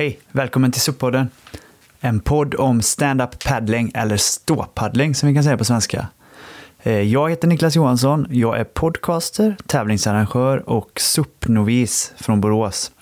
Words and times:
Hej, 0.00 0.18
välkommen 0.32 0.72
till 0.72 0.80
SUP-podden. 0.80 1.28
En 2.00 2.20
podd 2.20 2.54
om 2.54 2.82
stand-up 2.82 3.44
paddling, 3.44 3.90
eller 3.94 4.16
ståpaddling 4.16 5.14
som 5.14 5.28
vi 5.28 5.34
kan 5.34 5.44
säga 5.44 5.56
på 5.56 5.64
svenska. 5.64 6.08
Eh, 6.82 7.00
jag 7.00 7.30
heter 7.30 7.48
Niklas 7.48 7.76
Johansson, 7.76 8.26
jag 8.30 8.60
är 8.60 8.64
podcaster, 8.64 9.56
tävlingsarrangör 9.66 10.68
och 10.68 10.90
SUP-novis 11.00 12.12
från 12.16 12.40
Borås. 12.40 12.92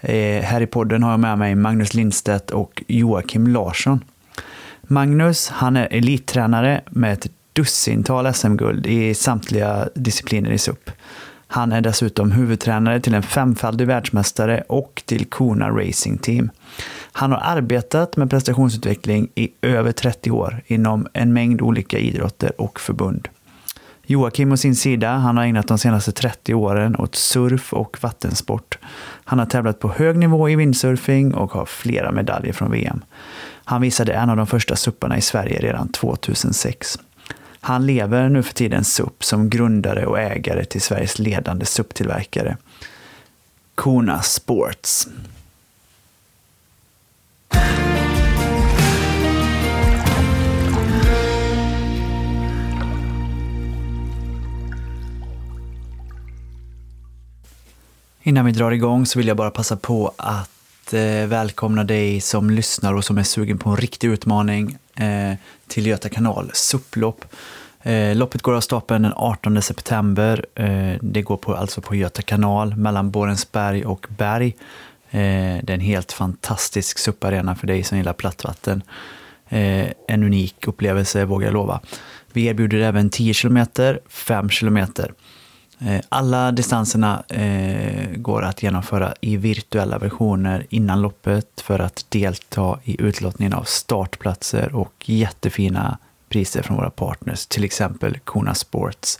Eh, 0.00 0.42
här 0.42 0.60
i 0.60 0.66
podden 0.66 1.02
har 1.02 1.10
jag 1.10 1.20
med 1.20 1.38
mig 1.38 1.54
Magnus 1.54 1.94
Lindstedt 1.94 2.50
och 2.50 2.82
Joakim 2.88 3.46
Larsson. 3.46 4.04
Magnus, 4.82 5.48
han 5.48 5.76
är 5.76 5.88
elittränare 5.90 6.80
med 6.90 7.12
ett 7.12 7.26
dussintal 7.52 8.34
SM-guld 8.34 8.86
i 8.86 9.14
samtliga 9.14 9.88
discipliner 9.94 10.50
i 10.50 10.58
SUP. 10.58 10.90
Han 11.54 11.72
är 11.72 11.80
dessutom 11.80 12.32
huvudtränare 12.32 13.00
till 13.00 13.14
en 13.14 13.22
femfaldig 13.22 13.86
världsmästare 13.86 14.64
och 14.68 15.02
till 15.06 15.26
Kona 15.26 15.70
Racing 15.70 16.18
Team. 16.18 16.50
Han 17.12 17.32
har 17.32 17.38
arbetat 17.38 18.16
med 18.16 18.30
prestationsutveckling 18.30 19.28
i 19.34 19.48
över 19.62 19.92
30 19.92 20.30
år 20.30 20.62
inom 20.66 21.06
en 21.12 21.32
mängd 21.32 21.62
olika 21.62 21.98
idrotter 21.98 22.60
och 22.60 22.80
förbund. 22.80 23.28
Joakim 24.06 24.52
å 24.52 24.56
sin 24.56 24.76
sida, 24.76 25.10
han 25.10 25.36
har 25.36 25.44
ägnat 25.44 25.68
de 25.68 25.78
senaste 25.78 26.12
30 26.12 26.54
åren 26.54 26.96
åt 26.96 27.14
surf 27.14 27.72
och 27.72 27.98
vattensport. 28.00 28.78
Han 29.24 29.38
har 29.38 29.46
tävlat 29.46 29.78
på 29.78 29.88
hög 29.88 30.18
nivå 30.18 30.48
i 30.48 30.56
windsurfing 30.56 31.34
och 31.34 31.52
har 31.52 31.66
flera 31.66 32.12
medaljer 32.12 32.52
från 32.52 32.70
VM. 32.70 33.04
Han 33.64 33.82
visade 33.82 34.12
en 34.12 34.30
av 34.30 34.36
de 34.36 34.46
första 34.46 34.76
supparna 34.76 35.18
i 35.18 35.20
Sverige 35.20 35.58
redan 35.60 35.88
2006. 35.88 36.98
Han 37.64 37.86
lever 37.86 38.28
nu 38.28 38.42
för 38.42 38.54
tiden 38.54 38.84
SUP 38.84 39.24
som 39.24 39.50
grundare 39.50 40.06
och 40.06 40.20
ägare 40.20 40.64
till 40.64 40.80
Sveriges 40.80 41.18
ledande 41.18 41.66
SUP-tillverkare, 41.66 42.56
Kona 43.74 44.22
Sports. 44.22 45.08
Innan 58.22 58.44
vi 58.46 58.52
drar 58.52 58.70
igång 58.70 59.06
så 59.06 59.18
vill 59.18 59.28
jag 59.28 59.36
bara 59.36 59.50
passa 59.50 59.76
på 59.76 60.12
att 60.16 60.92
eh, 60.92 61.26
välkomna 61.26 61.84
dig 61.84 62.20
som 62.20 62.50
lyssnar 62.50 62.94
och 62.94 63.04
som 63.04 63.18
är 63.18 63.22
sugen 63.22 63.58
på 63.58 63.70
en 63.70 63.76
riktig 63.76 64.08
utmaning 64.08 64.78
Eh, 64.96 65.34
till 65.66 65.86
Göta 65.86 66.08
kanal, 66.08 66.50
SUP-lopp. 66.54 67.24
Eh, 67.82 68.16
loppet 68.16 68.42
går 68.42 68.54
av 68.54 68.60
stapeln 68.60 69.02
den 69.02 69.12
18 69.16 69.62
september. 69.62 70.46
Eh, 70.54 70.94
det 71.00 71.22
går 71.22 71.36
på, 71.36 71.54
alltså 71.54 71.80
på 71.80 71.94
Göta 71.94 72.22
kanal 72.22 72.76
mellan 72.76 73.10
Borensberg 73.10 73.84
och 73.84 74.06
Berg. 74.08 74.56
Eh, 75.10 75.58
det 75.62 75.68
är 75.68 75.74
en 75.74 75.80
helt 75.80 76.12
fantastisk 76.12 76.98
SUP-arena 76.98 77.54
för 77.54 77.66
dig 77.66 77.82
som 77.82 77.98
gillar 77.98 78.12
plattvatten. 78.12 78.82
Eh, 79.48 79.86
en 80.08 80.22
unik 80.22 80.66
upplevelse 80.66 81.24
vågar 81.24 81.46
jag 81.46 81.54
lova. 81.54 81.80
Vi 82.32 82.46
erbjuder 82.46 82.78
även 82.78 83.10
10 83.10 83.34
km, 83.34 83.66
5 84.08 84.48
km. 84.48 84.86
Eh, 85.86 86.00
alla 86.08 86.52
distanserna 86.52 87.22
eh, 87.28 88.16
går 88.16 88.42
att 88.42 88.62
genomföra 88.62 89.14
i 89.20 89.36
virtuella 89.36 89.98
versioner 89.98 90.66
innan 90.68 91.02
loppet 91.02 91.60
för 91.60 91.78
att 91.78 92.06
delta 92.08 92.78
i 92.84 93.02
utlottningen 93.02 93.52
av 93.52 93.62
startplatser 93.62 94.74
och 94.74 95.04
jättefina 95.04 95.98
priser 96.28 96.62
från 96.62 96.76
våra 96.76 96.90
partners, 96.90 97.46
till 97.46 97.64
exempel 97.64 98.18
Kona 98.18 98.54
Sports. 98.54 99.18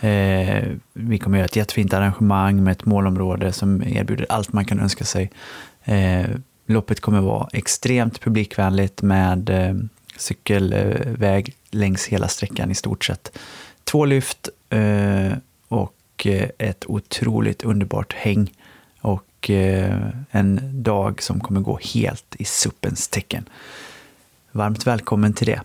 Eh, 0.00 0.64
vi 0.92 1.18
kommer 1.18 1.38
göra 1.38 1.44
ett 1.46 1.56
jättefint 1.56 1.94
arrangemang 1.94 2.64
med 2.64 2.72
ett 2.72 2.84
målområde 2.84 3.52
som 3.52 3.82
erbjuder 3.82 4.26
allt 4.28 4.52
man 4.52 4.64
kan 4.64 4.80
önska 4.80 5.04
sig. 5.04 5.30
Eh, 5.84 6.26
loppet 6.66 7.00
kommer 7.00 7.20
vara 7.20 7.48
extremt 7.52 8.20
publikvänligt 8.20 9.02
med 9.02 9.50
eh, 9.50 9.74
cykelväg 10.16 11.54
längs 11.70 12.06
hela 12.06 12.28
sträckan 12.28 12.70
i 12.70 12.74
stort 12.74 13.04
sett. 13.04 13.38
Två 13.84 14.04
lyft 14.04 14.48
eh, 14.70 15.32
och 15.72 16.26
eh, 16.26 16.48
ett 16.58 16.84
otroligt 16.86 17.62
underbart 17.62 18.12
häng 18.12 18.52
och 19.00 19.50
eh, 19.50 20.08
en 20.30 20.82
dag 20.82 21.22
som 21.22 21.40
kommer 21.40 21.60
gå 21.60 21.78
helt 21.94 22.36
i 22.38 22.44
suppens 22.44 23.08
tecken. 23.08 23.48
Varmt 24.52 24.86
välkommen 24.86 25.32
till 25.32 25.46
det. 25.46 25.60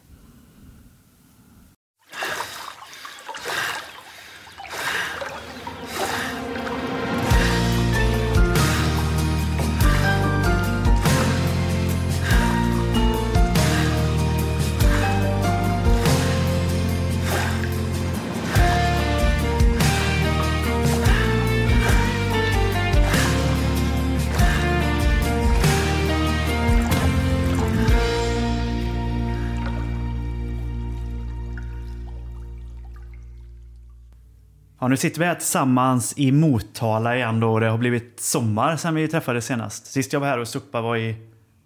Ja, 34.80 34.88
nu 34.88 34.98
sitter 34.98 35.20
vi 35.20 35.26
här 35.26 35.36
tillsammans 35.36 36.14
i 36.18 36.32
Motala 36.32 37.16
igen 37.16 37.40
då. 37.40 37.60
Det 37.60 37.68
har 37.68 37.78
blivit 37.78 38.20
sommar 38.20 38.76
sedan 38.76 38.96
vi 38.96 39.08
träffades 39.08 39.46
senast. 39.46 39.86
Sist 39.86 40.14
jag 40.14 40.20
var 40.20 40.28
här 40.28 40.40
och 40.40 40.48
suppade 40.48 40.84
var 40.84 40.98
i 40.98 41.16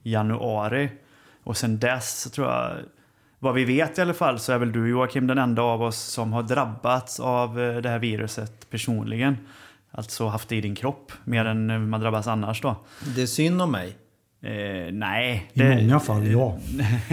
januari. 0.04 0.90
Och 1.44 1.58
sen 1.58 1.80
dess 1.80 2.22
så 2.22 2.30
tror 2.30 2.48
jag, 2.48 2.78
vad 3.40 3.54
vi 3.54 3.66
vet 3.66 3.98
i 3.98 4.02
alla 4.02 4.14
fall, 4.14 4.40
så 4.40 4.54
är 4.54 4.58
väl 4.58 4.72
du 4.72 4.90
Joakim 4.90 5.28
den 5.28 5.38
enda 5.38 5.62
av 5.62 5.82
oss 5.82 5.98
som 5.98 6.34
har 6.34 6.44
drabbats 6.44 7.20
av 7.20 7.62
eh, 7.62 7.78
det 7.78 7.90
här 7.90 8.00
viruset 8.00 8.70
personligen. 8.70 9.38
Alltså 9.92 10.28
haft 10.28 10.50
det 10.50 10.56
i 10.56 10.62
din 10.62 10.76
kropp, 10.76 11.12
mer 11.24 11.46
än 11.46 11.70
eh, 11.70 11.80
man 11.80 12.02
drabbas 12.02 12.28
annars 12.28 12.62
då. 12.62 12.76
Det 13.16 13.22
är 13.22 13.26
synd 13.26 13.62
om 13.62 13.72
mig. 13.72 13.96
Eh, 14.42 14.94
nej. 14.94 15.52
I 15.54 15.64
många 15.64 16.00
fall, 16.00 16.28
ja. 16.28 16.58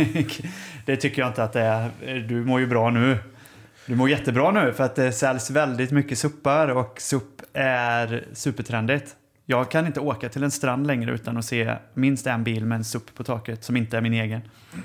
det 0.86 0.96
tycker 0.96 1.22
jag 1.22 1.30
inte 1.30 1.44
att 1.44 1.52
det 1.52 1.60
är. 1.60 1.90
Du 2.28 2.44
mår 2.44 2.60
ju 2.60 2.66
bra 2.66 2.90
nu. 2.90 3.18
Du 3.88 3.94
mår 3.94 4.10
jättebra 4.10 4.50
nu 4.50 4.72
för 4.72 4.84
att 4.84 4.94
det 4.94 5.12
säljs 5.12 5.50
väldigt 5.50 5.90
mycket 5.90 6.18
suppar 6.18 6.68
och 6.68 7.00
supp 7.00 7.42
är 7.52 8.28
supertrendigt. 8.32 9.16
Jag 9.46 9.70
kan 9.70 9.86
inte 9.86 10.00
åka 10.00 10.28
till 10.28 10.42
en 10.42 10.50
strand 10.50 10.86
längre 10.86 11.12
utan 11.12 11.36
att 11.36 11.44
se 11.44 11.76
minst 11.94 12.26
en 12.26 12.44
bil 12.44 12.64
med 12.64 12.76
en 12.76 12.84
supp 12.84 13.14
på 13.14 13.24
taket 13.24 13.64
som 13.64 13.76
inte 13.76 13.96
är 13.96 14.00
min 14.00 14.12
egen. 14.12 14.40
Eh, 14.40 14.80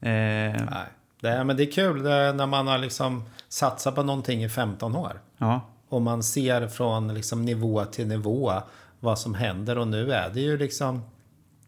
Nej. 0.00 0.86
Det 1.20 1.28
är, 1.28 1.44
men 1.44 1.56
det 1.56 1.62
är 1.62 1.72
kul 1.72 2.02
det 2.02 2.12
är 2.12 2.32
när 2.32 2.46
man 2.46 2.66
har 2.66 2.78
liksom 2.78 3.24
satsat 3.48 3.94
på 3.94 4.02
någonting 4.02 4.44
i 4.44 4.48
15 4.48 4.96
år. 4.96 5.20
ja. 5.38 5.60
Och 5.88 6.02
man 6.02 6.22
ser 6.22 6.68
från 6.68 7.14
liksom 7.14 7.44
nivå 7.44 7.84
till 7.84 8.06
nivå 8.06 8.52
vad 9.00 9.18
som 9.18 9.34
händer. 9.34 9.78
Och 9.78 9.88
nu 9.88 10.12
är 10.12 10.30
det 10.30 10.40
ju 10.40 10.58
liksom... 10.58 11.02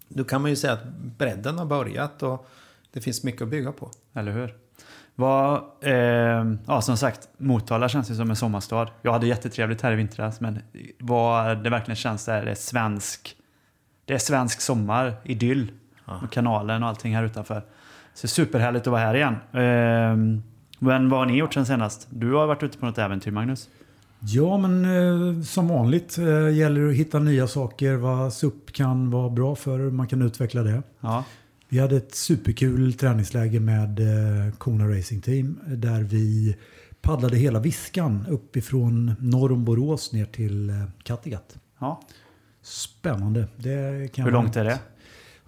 Då 0.08 0.24
kan 0.24 0.42
man 0.42 0.50
ju 0.50 0.56
säga 0.56 0.72
att 0.72 0.84
bredden 1.18 1.58
har 1.58 1.66
börjat 1.66 2.22
och 2.22 2.48
det 2.92 3.00
finns 3.00 3.24
mycket 3.24 3.42
att 3.42 3.48
bygga 3.48 3.72
på. 3.72 3.90
Eller 4.14 4.32
hur? 4.32 4.54
Vad, 5.20 5.62
eh, 5.80 6.54
ja, 6.66 6.80
som 6.82 6.96
sagt, 6.96 7.28
Motala 7.38 7.88
känns 7.88 8.10
ju 8.10 8.14
som 8.14 8.30
en 8.30 8.36
sommarstad. 8.36 8.88
Jag 9.02 9.12
hade 9.12 9.26
jättetrevligt 9.26 9.82
här 9.82 9.92
i 9.92 9.96
vintras, 9.96 10.40
men 10.40 10.58
vad 10.98 11.64
det 11.64 11.70
verkligen 11.70 11.96
känns 11.96 12.28
är 12.28 12.44
det 12.44 12.50
är 12.50 12.54
svensk, 12.54 13.36
det 14.04 14.14
är 14.14 14.18
svensk 14.18 14.60
sommar, 14.60 15.14
idyll. 15.24 15.72
Med 16.20 16.30
kanalen 16.30 16.82
och 16.82 16.88
allting 16.88 17.16
här 17.16 17.24
utanför. 17.24 17.62
Så 18.14 18.28
superhärligt 18.28 18.86
att 18.86 18.90
vara 18.90 19.00
här 19.00 19.14
igen. 19.14 19.34
Eh, 19.52 20.40
men 20.78 21.08
vad 21.08 21.18
har 21.18 21.26
ni 21.26 21.36
gjort 21.36 21.54
sen 21.54 21.66
senast? 21.66 22.08
Du 22.10 22.32
har 22.32 22.46
varit 22.46 22.62
ute 22.62 22.78
på 22.78 22.86
något 22.86 22.98
äventyr, 22.98 23.30
Magnus? 23.30 23.68
Ja, 24.20 24.58
men 24.58 24.84
eh, 24.84 25.42
som 25.42 25.68
vanligt 25.68 26.18
eh, 26.18 26.50
gäller 26.50 26.80
det 26.80 26.90
att 26.90 26.96
hitta 26.96 27.18
nya 27.18 27.46
saker. 27.46 27.96
Vad 27.96 28.32
SUP 28.32 28.72
kan 28.72 29.10
vara 29.10 29.30
bra 29.30 29.54
för. 29.54 29.78
Man 29.78 30.06
kan 30.06 30.22
utveckla 30.22 30.62
det. 30.62 30.82
Ja. 31.00 31.24
Vi 31.72 31.78
hade 31.78 31.96
ett 31.96 32.14
superkul 32.14 32.92
träningsläge 32.92 33.60
med 33.60 34.00
eh, 34.00 34.52
Kona 34.54 34.88
Racing 34.88 35.22
Team. 35.22 35.60
Där 35.66 36.02
vi 36.02 36.56
paddlade 37.00 37.36
hela 37.36 37.60
Viskan 37.60 38.26
uppifrån 38.28 39.14
norr 39.20 39.52
om 39.52 39.64
Borås 39.64 40.12
ner 40.12 40.24
till 40.24 40.70
eh, 40.70 40.76
Kattegatt. 41.02 41.56
ja. 41.78 42.00
Spännande. 42.62 43.48
Det 43.56 44.12
kan 44.14 44.24
Hur 44.24 44.32
långt 44.32 44.56
är 44.56 44.64
det? 44.64 44.78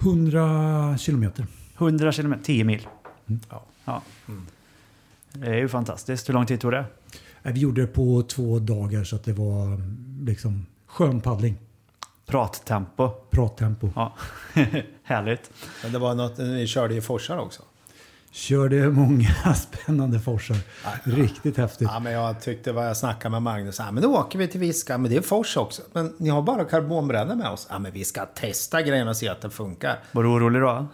100 0.03 0.99
kilometer. 0.99 1.47
100 1.79 2.13
kilometer, 2.13 2.45
10 2.45 2.65
mil. 2.65 2.87
Ja. 3.51 3.65
Ja. 3.85 4.03
Det 5.33 5.47
är 5.47 5.57
ju 5.57 5.69
fantastiskt. 5.69 6.29
Hur 6.29 6.35
lång 6.35 6.47
tid 6.47 6.61
tog 6.61 6.73
det? 6.73 6.85
Eh, 7.43 7.53
Vi 7.53 7.61
gjorde 7.61 7.81
det 7.81 7.87
på 7.87 8.23
två 8.23 8.59
dagar 8.59 9.05
så 9.05 9.17
att 9.17 9.25
det 9.25 9.33
var 9.33 9.67
mm, 9.67 10.19
liksom 10.27 10.67
skön 10.87 11.21
paddling. 11.21 11.57
Prattempo. 12.33 13.11
Prattempo. 13.31 13.91
Ja, 13.95 14.13
härligt. 15.03 15.51
Men 15.83 15.93
det 15.93 15.99
var 15.99 16.15
något, 16.15 16.39
ni 16.39 16.67
körde 16.67 16.95
i 16.95 17.01
forsar 17.01 17.39
också. 17.39 17.63
Körde 18.31 18.91
många 18.91 19.29
spännande 19.55 20.21
forsar. 20.21 20.57
Riktigt 21.05 21.57
häftigt. 21.57 21.89
Ja, 21.93 22.01
men 22.01 22.13
jag 22.13 22.41
tyckte 22.41 22.73
vad 22.73 22.89
jag 22.89 22.97
snackade 22.97 23.31
med 23.31 23.43
Magnus. 23.43 23.79
Ja, 23.79 23.91
men 23.91 24.03
då 24.03 24.17
åker 24.19 24.39
vi 24.39 24.49
till 24.49 24.61
Viska. 24.61 24.99
Men 24.99 25.11
det 25.11 25.17
är 25.17 25.21
fors 25.21 25.57
också. 25.57 25.83
Men 25.93 26.15
ni 26.19 26.29
har 26.29 26.43
bara 26.43 26.65
karbonbrännor 26.65 27.35
med 27.35 27.49
oss. 27.51 27.67
Ja, 27.71 27.79
men 27.79 27.93
vi 27.93 28.05
ska 28.05 28.27
testa 28.27 28.83
grejen 28.83 29.09
och 29.09 29.17
se 29.17 29.29
att 29.29 29.41
det 29.41 29.51
funkar. 29.51 29.99
Var 30.13 30.23
du 30.23 30.29
orolig 30.29 30.63
då? 30.63 30.87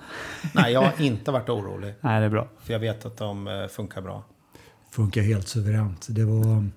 Nej, 0.54 0.72
jag 0.72 0.82
har 0.82 0.92
inte 1.02 1.30
varit 1.30 1.48
orolig. 1.48 1.94
Nej, 2.00 2.20
det 2.20 2.26
är 2.26 2.30
bra. 2.30 2.48
För 2.62 2.72
jag 2.72 2.80
vet 2.80 3.06
att 3.06 3.16
de 3.16 3.48
eh, 3.48 3.66
funkar 3.66 4.00
bra. 4.00 4.24
Funkar 4.90 5.22
helt 5.22 5.48
suveränt. 5.48 6.06
Det 6.10 6.24
var... 6.24 6.68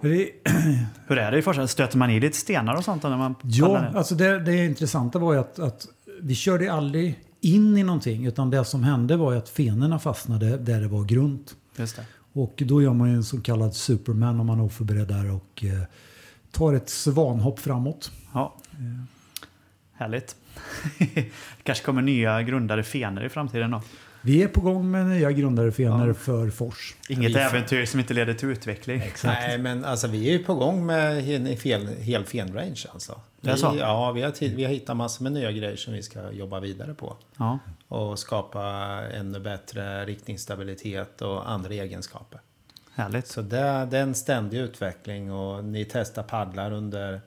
Det, 0.00 0.30
Hur 1.06 1.18
är 1.18 1.32
det 1.32 1.38
i 1.38 1.42
Forsa? 1.42 1.68
Stöter 1.68 1.98
man 1.98 2.10
i 2.10 2.20
lite 2.20 2.36
stenar 2.36 2.74
och 2.74 2.84
sånt 2.84 3.02
när 3.02 3.16
man 3.16 3.34
ja, 3.42 3.86
alltså 3.94 4.14
det, 4.14 4.40
det 4.40 4.64
intressanta 4.64 5.18
var 5.18 5.32
ju 5.32 5.38
att, 5.38 5.58
att 5.58 5.86
vi 6.20 6.34
körde 6.34 6.72
aldrig 6.72 7.18
in 7.40 7.76
i 7.76 7.82
någonting. 7.82 8.26
Utan 8.26 8.50
det 8.50 8.64
som 8.64 8.84
hände 8.84 9.16
var 9.16 9.32
ju 9.32 9.38
att 9.38 9.48
fenorna 9.48 9.98
fastnade 9.98 10.56
där 10.56 10.80
det 10.80 10.88
var 10.88 11.04
grunt. 11.04 11.56
Just 11.76 11.96
det. 11.96 12.04
Och 12.32 12.62
då 12.66 12.82
gör 12.82 12.92
man 12.92 13.08
ju 13.08 13.14
en 13.14 13.24
så 13.24 13.40
kallad 13.40 13.74
superman 13.74 14.40
om 14.40 14.46
man 14.46 14.58
är 14.58 14.64
oförberedd 14.64 15.08
där 15.08 15.30
och 15.30 15.64
eh, 15.64 15.82
tar 16.50 16.74
ett 16.74 16.88
svanhopp 16.88 17.60
framåt. 17.60 18.12
Ja. 18.34 18.56
Härligt. 19.92 20.36
kanske 21.62 21.84
kommer 21.84 22.02
nya 22.02 22.42
grundare 22.42 22.82
fenor 22.82 23.24
i 23.24 23.28
framtiden 23.28 23.70
då. 23.70 23.82
Vi 24.22 24.42
är 24.42 24.48
på 24.48 24.60
gång 24.60 24.90
med 24.90 25.06
nya 25.06 25.32
grundare 25.32 25.72
fenor 25.72 26.12
för 26.12 26.50
Fors. 26.50 26.94
Inget 27.08 27.30
Vi- 27.30 27.34
äventyr 27.34 27.84
som 27.86 28.00
inte 28.00 28.14
leder 28.14 28.34
till 28.34 28.48
utveckling. 28.48 29.02
Nej, 29.24 29.58
men 29.58 29.84
alltså 29.84 30.06
vi 30.08 30.28
är 30.28 30.32
ju 30.32 30.44
på 30.44 30.54
gång 30.54 30.86
med 30.86 31.18
en 31.34 31.46
hel, 31.46 31.86
hel 31.86 32.24
fenrange 32.24 32.84
alltså. 32.92 33.20
Vi, 33.40 33.56
så? 33.56 33.76
ja, 33.78 34.12
vi 34.12 34.22
har, 34.22 34.30
tid, 34.30 34.54
vi 34.56 34.64
har 34.64 34.70
hittat 34.72 34.96
massor 34.96 35.22
med 35.22 35.32
nya 35.32 35.52
grejer 35.52 35.76
som 35.76 35.92
vi 35.92 36.02
ska 36.02 36.32
jobba 36.32 36.60
vidare 36.60 36.94
på. 36.94 37.16
Ja. 37.38 37.58
Och 37.88 38.18
skapa 38.18 38.62
ännu 39.12 39.40
bättre 39.40 40.04
riktningsstabilitet 40.04 41.22
och 41.22 41.50
andra 41.50 41.74
egenskaper. 41.74 42.40
Härligt. 42.94 43.26
Så 43.26 43.42
det, 43.42 43.88
det 43.90 43.98
är 43.98 44.02
en 44.02 44.14
ständig 44.14 44.58
utveckling 44.58 45.32
och 45.32 45.64
ni 45.64 45.84
testar 45.84 46.22
paddlar 46.22 46.72
under, 46.72 47.20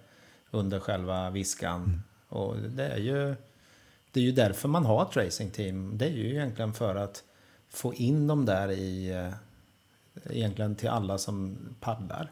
under 0.52 0.80
själva 0.80 1.30
viskan. 1.30 2.04
Och 2.30 2.56
det 2.58 2.88
är 2.88 2.98
ju 2.98 3.36
det 4.12 4.20
är 4.20 4.24
ju 4.24 4.32
därför 4.32 4.68
man 4.68 4.86
har 4.86 5.04
ett 5.04 5.18
racingteam. 5.18 5.98
Det 5.98 6.06
är 6.06 6.10
ju 6.10 6.30
egentligen 6.30 6.74
för 6.74 6.96
att 6.96 7.24
få 7.70 7.94
in 7.94 8.28
dem 8.28 8.46
där 8.46 8.72
i 8.72 9.12
eh, 9.12 9.34
egentligen 10.30 10.76
till 10.76 10.90
alla 10.90 11.18
som 11.18 11.58
paddlar. 11.80 12.32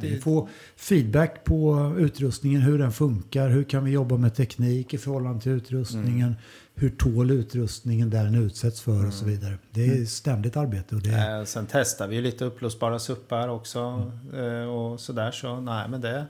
Vi 0.00 0.20
får 0.20 0.48
feedback 0.76 1.44
på 1.44 1.94
utrustningen, 1.98 2.60
hur 2.60 2.78
den 2.78 2.92
funkar, 2.92 3.48
hur 3.48 3.64
kan 3.64 3.84
vi 3.84 3.90
jobba 3.90 4.16
med 4.16 4.34
teknik 4.34 4.94
i 4.94 4.98
förhållande 4.98 5.40
till 5.40 5.52
utrustningen, 5.52 6.36
hur 6.74 6.90
tål 6.90 7.30
utrustningen 7.30 8.10
där 8.10 8.24
den 8.24 8.34
utsätts 8.34 8.80
för 8.80 9.06
och 9.06 9.12
så 9.12 9.24
vidare. 9.24 9.58
Det 9.70 9.86
är 9.86 10.04
ständigt 10.04 10.56
arbete. 10.56 10.94
Och 10.94 11.02
det, 11.02 11.38
Eh, 11.38 11.44
sen 11.44 11.66
testar 11.70 12.08
vi 12.08 12.20
lite 12.20 12.44
upplösbara 12.44 12.98
suppar 12.98 13.48
också 13.48 14.12
eh, 14.34 14.68
och 14.68 15.00
sådär. 15.00 15.30
Så 15.30 15.60
nej, 15.60 15.88
men 15.88 16.00
det, 16.00 16.26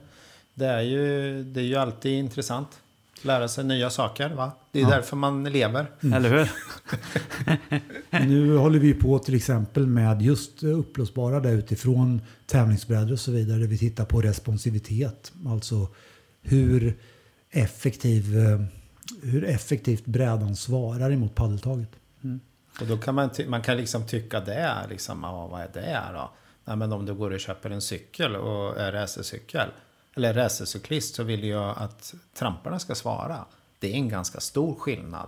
det, 0.53 0.65
är 0.65 0.81
ju, 0.81 1.43
det 1.43 1.59
är 1.59 1.65
ju 1.65 1.75
alltid 1.75 2.11
intressant. 2.11 2.81
Lära 3.21 3.47
sig 3.47 3.63
nya 3.63 3.89
saker, 3.89 4.29
va? 4.29 4.51
Det 4.71 4.81
är 4.81 4.85
därför 4.85 5.15
man 5.15 5.43
lever. 5.43 5.91
Eller 6.13 6.29
hur? 6.29 6.51
Nu 8.27 8.57
håller 8.57 8.79
vi 8.79 8.93
på 8.93 9.19
till 9.19 9.35
exempel 9.35 9.87
med 9.87 10.21
just 10.21 10.63
upplösbara 10.63 11.39
där 11.39 11.51
utifrån 11.51 12.21
tävlingsbrädor 12.45 13.11
och 13.11 13.19
så 13.19 13.31
vidare. 13.31 13.59
Där 13.59 13.67
vi 13.67 13.77
tittar 13.77 14.05
på 14.05 14.21
responsivitet. 14.21 15.33
Alltså 15.47 15.87
hur, 16.41 16.99
effektiv, 17.51 18.37
eh, 18.37 18.61
hur 19.21 19.45
effektivt 19.45 20.05
brädan 20.05 20.55
svarar 20.55 21.11
emot 21.11 21.35
paddeltaget. 21.35 21.89
Och 22.81 22.87
då 22.87 22.97
kan 22.97 23.15
man, 23.15 23.29
man 23.47 23.61
kan 23.61 23.77
liksom 23.77 24.07
tycka 24.07 24.39
det 24.39 24.53
är 24.53 24.87
liksom, 24.87 25.19
ja, 25.23 25.47
vad 25.47 25.61
är 25.61 25.69
det 25.73 26.01
då? 26.13 26.31
Nej, 26.65 26.77
men 26.77 26.93
om 26.93 27.05
du 27.05 27.13
går 27.13 27.31
och 27.31 27.39
köper 27.39 27.69
en 27.69 27.81
cykel 27.81 28.35
och 28.35 28.79
är 28.79 28.91
racercykel 28.91 29.69
eller 30.15 30.33
racercyklist 30.33 31.15
så 31.15 31.23
vill 31.23 31.43
jag 31.43 31.75
att 31.77 32.13
tramparna 32.39 32.79
ska 32.79 32.95
svara. 32.95 33.45
Det 33.79 33.87
är 33.91 33.95
en 33.95 34.09
ganska 34.09 34.39
stor 34.39 34.75
skillnad 34.75 35.27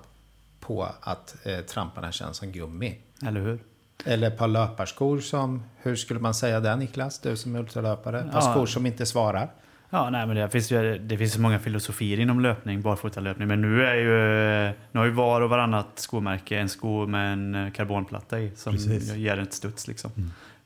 på 0.59 0.87
att 1.01 1.35
eh, 1.43 1.59
tramparna 1.59 2.11
känns 2.11 2.37
som 2.37 2.51
gummi. 2.51 2.97
Eller 3.27 3.41
hur? 3.41 3.59
Eller 4.05 4.27
ett 4.27 4.37
par 4.37 4.47
löparskor 4.47 5.19
som, 5.19 5.63
hur 5.77 5.95
skulle 5.95 6.19
man 6.19 6.33
säga 6.33 6.59
det 6.59 6.75
Niklas? 6.75 7.19
Du 7.19 7.37
som 7.37 7.55
är 7.55 7.59
ultralöpare. 7.59 8.19
Ett 8.19 8.31
par 8.31 8.41
Ja. 8.41 8.51
skor 8.53 8.65
som 8.65 8.85
inte 8.85 9.05
svarar. 9.05 9.51
Ja, 9.89 10.09
nej, 10.09 10.27
men 10.27 10.35
det 10.35 10.49
finns 10.49 10.71
ju 10.71 10.97
det 10.97 11.17
finns 11.17 11.33
så 11.33 11.41
många 11.41 11.59
filosofier 11.59 12.19
inom 12.19 12.39
löpning, 12.39 12.81
barfotalöpning. 12.81 13.47
Men 13.47 13.61
nu 13.61 13.85
är 13.85 13.95
ju, 13.95 14.73
nu 14.91 14.99
har 14.99 15.05
ju 15.05 15.11
var 15.11 15.41
och 15.41 15.49
varannat 15.49 15.87
skomärke 15.95 16.57
en 16.59 16.69
sko 16.69 17.05
med 17.07 17.33
en 17.33 17.55
eh, 17.55 17.71
karbonplatta 17.71 18.39
i 18.39 18.51
som 18.55 18.73
Precis. 18.73 19.13
ger 19.13 19.37
ett 19.39 19.53
studs. 19.53 19.87
Liksom. 19.87 20.11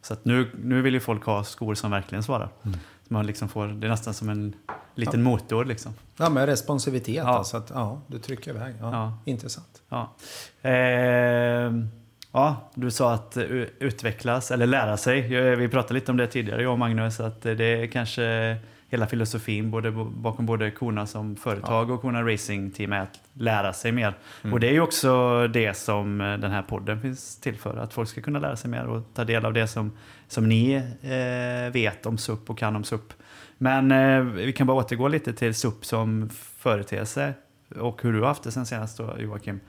Så 0.02 0.14
att 0.14 0.26
nu, 0.26 0.52
nu 0.64 0.82
vill 0.82 0.94
ju 0.94 1.00
folk 1.00 1.24
ha 1.26 1.44
skor 1.44 1.76
som 1.76 1.92
verkligen 1.92 2.24
svarar. 2.24 2.50
Så 2.64 2.70
man 3.12 3.26
liksom 3.28 3.50
får, 3.50 3.68
det 3.68 3.88
är 3.88 3.90
nästan 3.92 4.14
som 4.14 4.30
en 4.30 4.56
liten 4.96 5.24
motor. 5.24 5.66
Liksom. 5.66 5.94
Ja, 6.18 6.30
med 6.30 6.46
responsivitet. 6.46 7.16
Ja. 7.16 7.24
Alltså 7.28 7.58
att, 7.58 7.70
ja, 7.74 8.02
du 8.08 8.20
trycker 8.20 8.52
iväg. 8.52 8.76
Ja, 8.80 8.92
Ja. 8.92 9.18
Intressant. 9.26 9.82
Ja. 9.90 10.16
Ehm, 10.62 11.88
ja, 12.32 12.72
du 12.76 12.92
sa 12.92 13.14
att 13.14 13.38
eh, 13.38 13.44
utvecklas 13.80 14.52
eller 14.52 14.66
lära 14.66 14.98
sig. 14.98 15.36
Eh, 15.36 15.56
Vi 15.58 15.68
pratade 15.68 15.94
lite 15.94 16.12
om 16.12 16.18
det 16.18 16.28
tidigare, 16.28 16.62
jag 16.64 16.72
och 16.72 16.80
Magnus, 16.80 17.20
att 17.20 17.46
eh, 17.46 17.54
det 17.54 17.66
är 17.66 17.88
kanske 17.88 18.58
hela 18.92 19.08
filosofin 19.08 19.72
både, 19.72 19.92
bakom 19.92 20.46
både 20.46 20.72
Kona 20.72 21.06
som 21.08 21.36
företag 21.36 21.90
och 21.90 22.02
Kona 22.02 22.24
Racing 22.24 22.72
Team 22.74 22.94
är 22.94 23.00
att 23.00 23.20
lära 23.34 23.74
sig 23.74 23.92
mer. 23.92 24.14
Och 24.52 24.60
det 24.60 24.68
är 24.68 24.72
ju 24.72 24.82
också 24.82 25.48
det 25.48 25.74
som 25.74 26.22
eh, 26.22 26.38
den 26.38 26.52
här 26.52 26.62
podden 26.62 27.02
finns 27.02 27.36
till 27.36 27.56
för, 27.56 27.78
att 27.78 27.94
folk 27.94 28.10
ska 28.10 28.22
kunna 28.22 28.40
lära 28.40 28.56
sig 28.56 28.70
mer 28.70 28.86
och 28.86 29.04
ta 29.14 29.24
del 29.24 29.46
av 29.46 29.54
det 29.54 29.68
som, 29.68 29.92
som 30.28 30.50
ni 30.50 30.74
eh, 31.02 31.74
vet 31.74 32.06
om 32.06 32.18
SUP 32.18 32.50
och 32.50 32.58
kan 32.58 32.76
om 32.76 32.84
SUP. 32.84 33.14
Men 33.58 33.92
eh, 33.92 34.22
vi 34.22 34.54
kan 34.54 34.68
bara 34.68 34.78
återgå 34.78 35.08
lite 35.08 35.34
till 35.34 35.56
SUP 35.56 35.86
som 35.86 36.30
företeelse 36.58 37.34
och 37.80 38.02
hur 38.02 38.14
du 38.14 38.20
har 38.20 38.28
haft 38.28 38.44
det 38.44 38.52
sen 38.52 38.66
senast 38.66 38.98
då, 38.98 39.16
Joakim. 39.20 39.60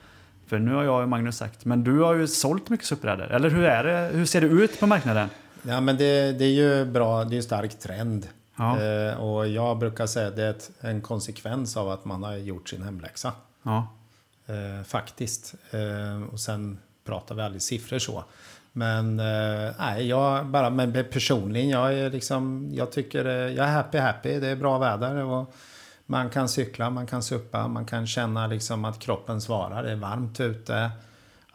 För 0.47 0.59
nu 0.59 0.73
har 0.73 0.83
jag 0.83 1.01
och 1.01 1.09
Magnus 1.09 1.37
sagt, 1.37 1.65
men 1.65 1.83
du 1.83 1.99
har 1.99 2.13
ju 2.13 2.27
sålt 2.27 2.69
mycket 2.69 2.85
SUP-brädor. 2.85 3.31
Eller 3.31 3.49
hur, 3.49 3.63
är 3.63 3.83
det? 3.83 4.17
hur 4.17 4.25
ser 4.25 4.41
det 4.41 4.47
ut 4.47 4.79
på 4.79 4.87
marknaden? 4.87 5.29
Ja, 5.61 5.81
men 5.81 5.97
det, 5.97 6.31
det 6.31 6.45
är 6.45 6.53
ju 6.53 6.85
bra. 6.85 7.23
Det 7.23 7.35
är 7.35 7.37
en 7.37 7.43
stark 7.43 7.79
trend. 7.79 8.27
Ja. 8.55 8.81
Eh, 8.81 9.13
och 9.15 9.47
jag 9.47 9.77
brukar 9.77 10.05
säga 10.07 10.27
att 10.27 10.35
det 10.35 10.43
är 10.43 10.49
ett, 10.49 10.71
en 10.79 11.01
konsekvens 11.01 11.77
av 11.77 11.89
att 11.89 12.05
man 12.05 12.23
har 12.23 12.35
gjort 12.35 12.69
sin 12.69 12.81
hemläxa. 12.81 13.31
Ja, 13.63 13.87
Eh, 14.45 14.83
faktiskt. 14.83 15.55
Eh, 15.71 16.23
och 16.33 16.39
sen 16.39 16.77
pratar 17.05 17.35
vi 17.35 17.41
aldrig 17.41 17.61
siffror 17.61 17.99
så. 17.99 18.23
Men 18.71 19.19
eh, 19.19 19.71
nej, 19.79 20.07
jag 20.07 20.45
bara 20.45 20.69
men 20.69 20.93
personligen, 21.11 21.69
jag 21.69 21.93
är 21.93 22.09
liksom, 22.09 22.69
jag 22.73 22.91
tycker, 22.91 23.25
eh, 23.25 23.31
jag 23.31 23.67
är 23.67 23.71
happy 23.71 23.97
happy. 23.97 24.39
Det 24.39 24.47
är 24.47 24.55
bra 24.55 24.77
väder 24.77 25.15
och 25.15 25.53
man 26.05 26.29
kan 26.29 26.49
cykla, 26.49 26.89
man 26.89 27.07
kan 27.07 27.23
suppa, 27.23 27.67
man 27.67 27.85
kan 27.85 28.07
känna 28.07 28.47
liksom 28.47 28.85
att 28.85 28.99
kroppen 28.99 29.41
svarar. 29.41 29.83
Det 29.83 29.91
är 29.91 29.95
varmt 29.95 30.39
ute. 30.39 30.91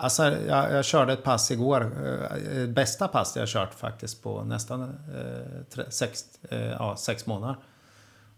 Alltså, 0.01 0.23
jag, 0.23 0.73
jag 0.73 0.85
körde 0.85 1.13
ett 1.13 1.25
pass 1.25 1.51
igår, 1.51 1.93
eh, 2.05 2.59
eh, 2.59 2.69
bästa 2.69 3.09
pass 3.09 3.37
jag 3.37 3.49
kört 3.49 3.75
faktiskt 3.75 4.23
på 4.23 4.45
nästan 4.45 4.83
eh, 4.83 5.63
tre, 5.71 5.85
sex, 5.91 6.25
eh, 6.51 6.67
ja, 6.67 6.97
sex 6.97 7.27
månader. 7.27 7.57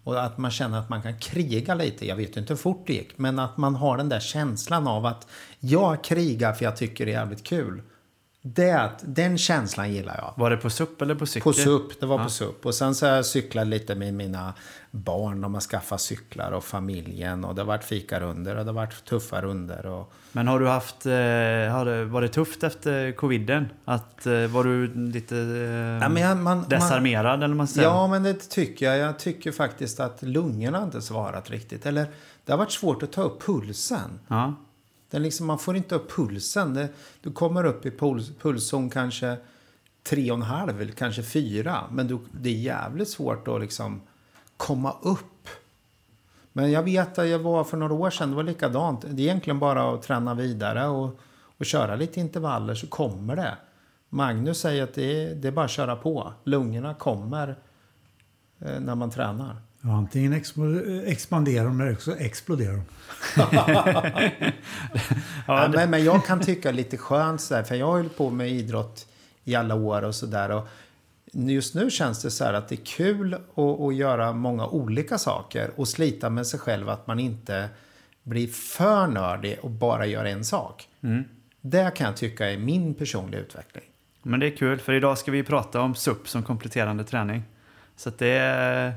Och 0.05 0.25
att 0.25 0.39
man 0.39 0.51
känner 0.51 0.79
att 0.79 0.89
man 0.89 1.03
kan 1.03 1.19
kriga 1.19 1.75
lite. 1.75 2.07
Jag 2.07 2.17
vet 2.17 2.37
ju 2.37 2.41
inte 2.41 2.53
hur 2.53 2.59
fort 2.59 2.87
det 2.87 2.93
gick. 2.93 3.19
Men 3.19 3.39
att 3.39 3.57
man 3.57 3.75
har 3.75 3.97
den 3.97 4.09
där 4.09 4.21
känslan 4.21 4.89
av 4.89 5.07
att 5.07 5.27
jag 5.59 6.05
krigar 6.05 6.53
för 6.53 6.65
jag 6.65 6.77
tycker 6.77 7.07
det 7.07 7.13
är 7.13 7.19
jävligt 7.21 7.45
kul. 7.45 7.83
Det, 8.43 8.91
den 9.03 9.39
känslan 9.39 9.93
gillar 9.93 10.17
jag. 10.17 10.43
var 10.43 10.51
det 10.51 10.57
på 10.57 10.71
SUP 10.71 11.03
eller 11.03 11.15
på 11.15 11.27
cykel? 11.27 11.43
På 11.43 11.53
SUP, 11.53 12.01
det 12.01 12.07
var 12.07 12.19
Ja. 12.19 12.25
på 12.25 12.31
SUP. 12.31 12.67
Och 12.67 12.75
sen 12.75 12.95
så 12.95 13.07
har 13.07 13.15
jag 13.15 13.27
cyklat 13.27 13.67
lite 13.67 13.95
med 13.95 14.15
mina 14.15 14.55
barn. 14.91 15.41
De 15.41 15.55
har 15.55 15.61
skaffat 15.61 16.01
cyklar 16.01 16.53
och 16.53 16.65
familjen. 16.65 17.45
Och 17.45 17.55
det 17.55 17.61
har 17.61 17.67
varit 17.67 17.85
fikarunder 17.85 18.57
och 18.57 18.65
det 18.65 18.71
har 18.71 18.75
varit 18.75 19.05
tuffa 19.05 19.43
runder. 19.43 19.87
Och... 19.87 20.13
Men 20.33 20.49
har 20.49 20.61
du 20.61 20.69
haft, 20.69 21.07
eh, 21.07 21.13
har 21.73 21.85
det, 21.85 22.05
var 22.05 22.23
det 22.23 22.29
tufft 22.29 22.63
efter 22.63 23.13
coviden? 23.13 23.69
Att, 23.85 24.27
eh, 24.27 24.47
var 24.47 24.65
du 24.65 24.95
lite 24.95 25.37
eh, 25.37 25.43
Ja, 25.43 26.01
jag, 26.01 26.13
man, 26.13 26.43
man, 26.43 26.65
desarmerad 26.69 27.35
eller 27.35 27.49
vad 27.49 27.57
man 27.57 27.69
säger? 27.69 27.89
Ja, 27.89 28.07
men 28.07 28.23
det 28.23 28.51
tycker 28.51 28.87
jag. 28.87 28.99
Jag 28.99 29.19
tycker 29.19 29.53
faktiskt 29.53 30.01
att 30.01 30.23
lungorna 30.23 30.83
inte 30.83 31.03
svarat 31.03 31.51
riktigt. 31.51 31.87
Eller 31.87 32.07
det 32.45 32.53
har 32.53 32.59
varit 32.59 32.73
svårt 32.73 33.03
att 33.03 33.13
ta 33.13 33.23
upp 33.23 33.43
pulsen. 33.43 34.21
Ja. 34.29 34.55
Den 35.11 35.23
liksom, 35.23 35.47
man 35.47 35.59
får 35.59 35.77
inte 35.77 35.95
upp 35.95 36.11
pulsen. 36.11 36.75
Det, 36.75 36.89
du 37.21 37.33
kommer 37.33 37.65
upp 37.65 37.87
i 37.87 37.91
puls, 37.91 38.31
pulszon 38.43 38.91
kanske 38.91 39.37
tre 40.03 40.31
och 40.31 40.37
en 40.37 40.43
halv 40.43 40.81
eller 40.81 40.93
kanske 40.93 41.23
fyra. 41.23 41.85
Men 41.91 42.07
du, 42.07 42.19
det 42.33 42.49
är 42.49 42.55
jävligt 42.55 43.09
svårt 43.09 43.49
att 43.49 43.61
liksom 43.61 44.01
komma 44.57 44.97
upp. 45.03 45.49
Men 46.53 46.71
jag 46.71 46.83
vet 46.83 47.19
att 47.19 47.29
jag 47.29 47.39
var 47.39 47.65
för 47.65 47.77
några 47.77 47.95
år 47.95 48.11
sedan, 48.11 48.31
det 48.31 48.37
var 48.37 48.43
likadant. 48.43 49.01
Det 49.01 49.23
är 49.23 49.27
egentligen 49.27 49.59
bara 49.59 49.95
att 49.95 50.03
träna 50.03 50.35
vidare 50.35 50.87
och, 50.87 51.21
och 51.59 51.67
köra 51.67 51.97
lite 51.97 52.21
intervaller 52.21 52.75
så 52.75 52.87
kommer 52.87 53.37
det. 53.37 53.57
Magnus 54.09 54.61
säger 54.61 54.83
att 54.85 54.95
det 54.95 55.25
är, 55.25 55.35
det 55.35 55.49
är 55.49 55.53
bara 55.53 55.65
att 55.65 55.71
köra 55.71 55.97
på. 55.97 56.33
Lungorna 56.45 56.95
kommer 56.95 57.49
eh, 58.59 58.81
när 58.81 58.95
man 58.95 59.11
tränar. 59.11 59.57
Ja, 59.83 59.93
antingen 59.93 60.33
expanderar 61.07 61.65
de 61.65 61.81
eller 61.81 61.93
också 61.93 62.17
exploderar 62.17 62.73
de. 62.73 62.83
Ja, 65.47 65.69
men, 65.75 65.91
men 65.91 66.05
jag 66.05 66.27
kan 66.27 66.41
tycka 66.41 66.71
lite 66.71 66.97
skönt 66.97 67.41
sådär, 67.41 67.63
för 67.63 67.75
jag 67.75 67.87
har 67.87 67.93
hållit 67.93 68.17
på 68.17 68.31
med 68.31 68.51
idrott 68.51 69.07
i 69.45 69.55
alla 69.55 69.75
år 69.75 70.03
och 70.03 70.15
sådär. 70.15 70.63
Just 71.33 71.75
nu 71.75 71.91
känns 71.91 72.23
det 72.23 72.31
så 72.31 72.45
här 72.45 72.53
att 72.53 72.69
det 72.69 72.75
är 72.75 72.85
kul 72.85 73.35
att, 73.35 73.81
att 73.81 73.95
göra 73.95 74.33
många 74.33 74.67
olika 74.67 75.19
saker 75.19 75.71
och 75.77 75.89
slita 75.89 76.31
med 76.31 76.47
sig 76.47 76.61
själv 76.61 76.89
att 76.89 77.07
man 77.07 77.19
inte 77.19 77.69
blir 78.23 78.49
för 78.49 79.07
nördig 79.07 79.59
och 79.63 79.71
bara 79.71 80.07
gör 80.07 80.25
en 80.25 80.45
sak. 80.45 80.89
Det 81.61 81.95
kan 81.97 82.07
jag 82.07 82.17
tycka 82.17 82.51
är 82.51 82.59
min 82.59 82.95
personliga 82.95 83.41
utveckling. 83.41 83.85
Men 84.23 84.41
det 84.41 84.47
är 84.47 84.57
kul, 84.57 84.79
för 84.79 84.93
idag 84.93 85.19
ska 85.19 85.31
vi 85.31 85.43
prata 85.43 85.81
om 85.81 85.95
SUP 85.95 86.29
som 86.29 86.43
kompletterande 86.43 87.05
träning. 87.05 87.43
Så 87.97 88.09
att 88.09 88.19
det, 88.19 88.95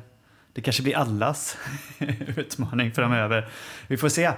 det 0.54 0.62
kanske 0.62 0.84
blir 0.84 0.98
allas 0.98 1.58
utmaning 2.38 2.92
framöver. 2.92 3.48
Vi 3.88 3.98
får 3.98 4.10
se. 4.10 4.32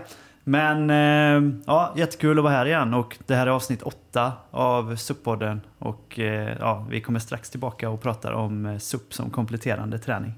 Men 0.48 0.90
eh, 0.90 1.60
ja, 1.66 1.94
jättekul 1.96 2.38
att 2.38 2.44
vara 2.44 2.54
här 2.54 2.66
igen 2.66 2.94
och 2.94 3.18
det 3.26 3.36
här 3.36 3.48
är 3.48 3.52
avsnitt 3.52 3.82
åtta 3.82 4.34
av 4.52 4.96
SUP-podden. 4.96 5.62
Och 5.80 6.20
eh, 6.20 6.58
ja, 6.60 6.88
vi 6.90 7.02
kommer 7.02 7.20
strax 7.20 7.50
tillbaka 7.50 7.90
och 7.90 8.02
pratar 8.02 8.32
om 8.32 8.66
eh, 8.66 8.78
SUP 8.78 9.14
som 9.14 9.30
kompletterande 9.30 10.00
träning. 10.00 10.34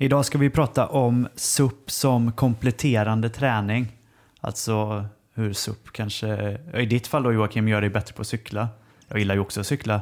Idag 0.00 0.24
ska 0.24 0.38
vi 0.38 0.50
prata 0.50 0.86
om 0.86 1.28
SUP 1.34 1.90
som 1.90 2.32
kompletterande 2.32 3.28
träning. 3.28 3.86
Alltså 4.40 5.04
hur 5.34 5.52
SUP 5.52 5.92
kanske, 5.92 6.58
i 6.74 6.86
ditt 6.86 7.06
fall 7.06 7.22
då 7.22 7.32
Joakim, 7.32 7.68
gör 7.68 7.80
dig 7.80 7.90
bättre 7.90 8.14
på 8.14 8.20
att 8.20 8.26
cykla. 8.26 8.68
Jag 9.08 9.18
gillar 9.18 9.34
ju 9.34 9.40
också 9.40 9.60
att 9.60 9.66
cykla. 9.66 10.00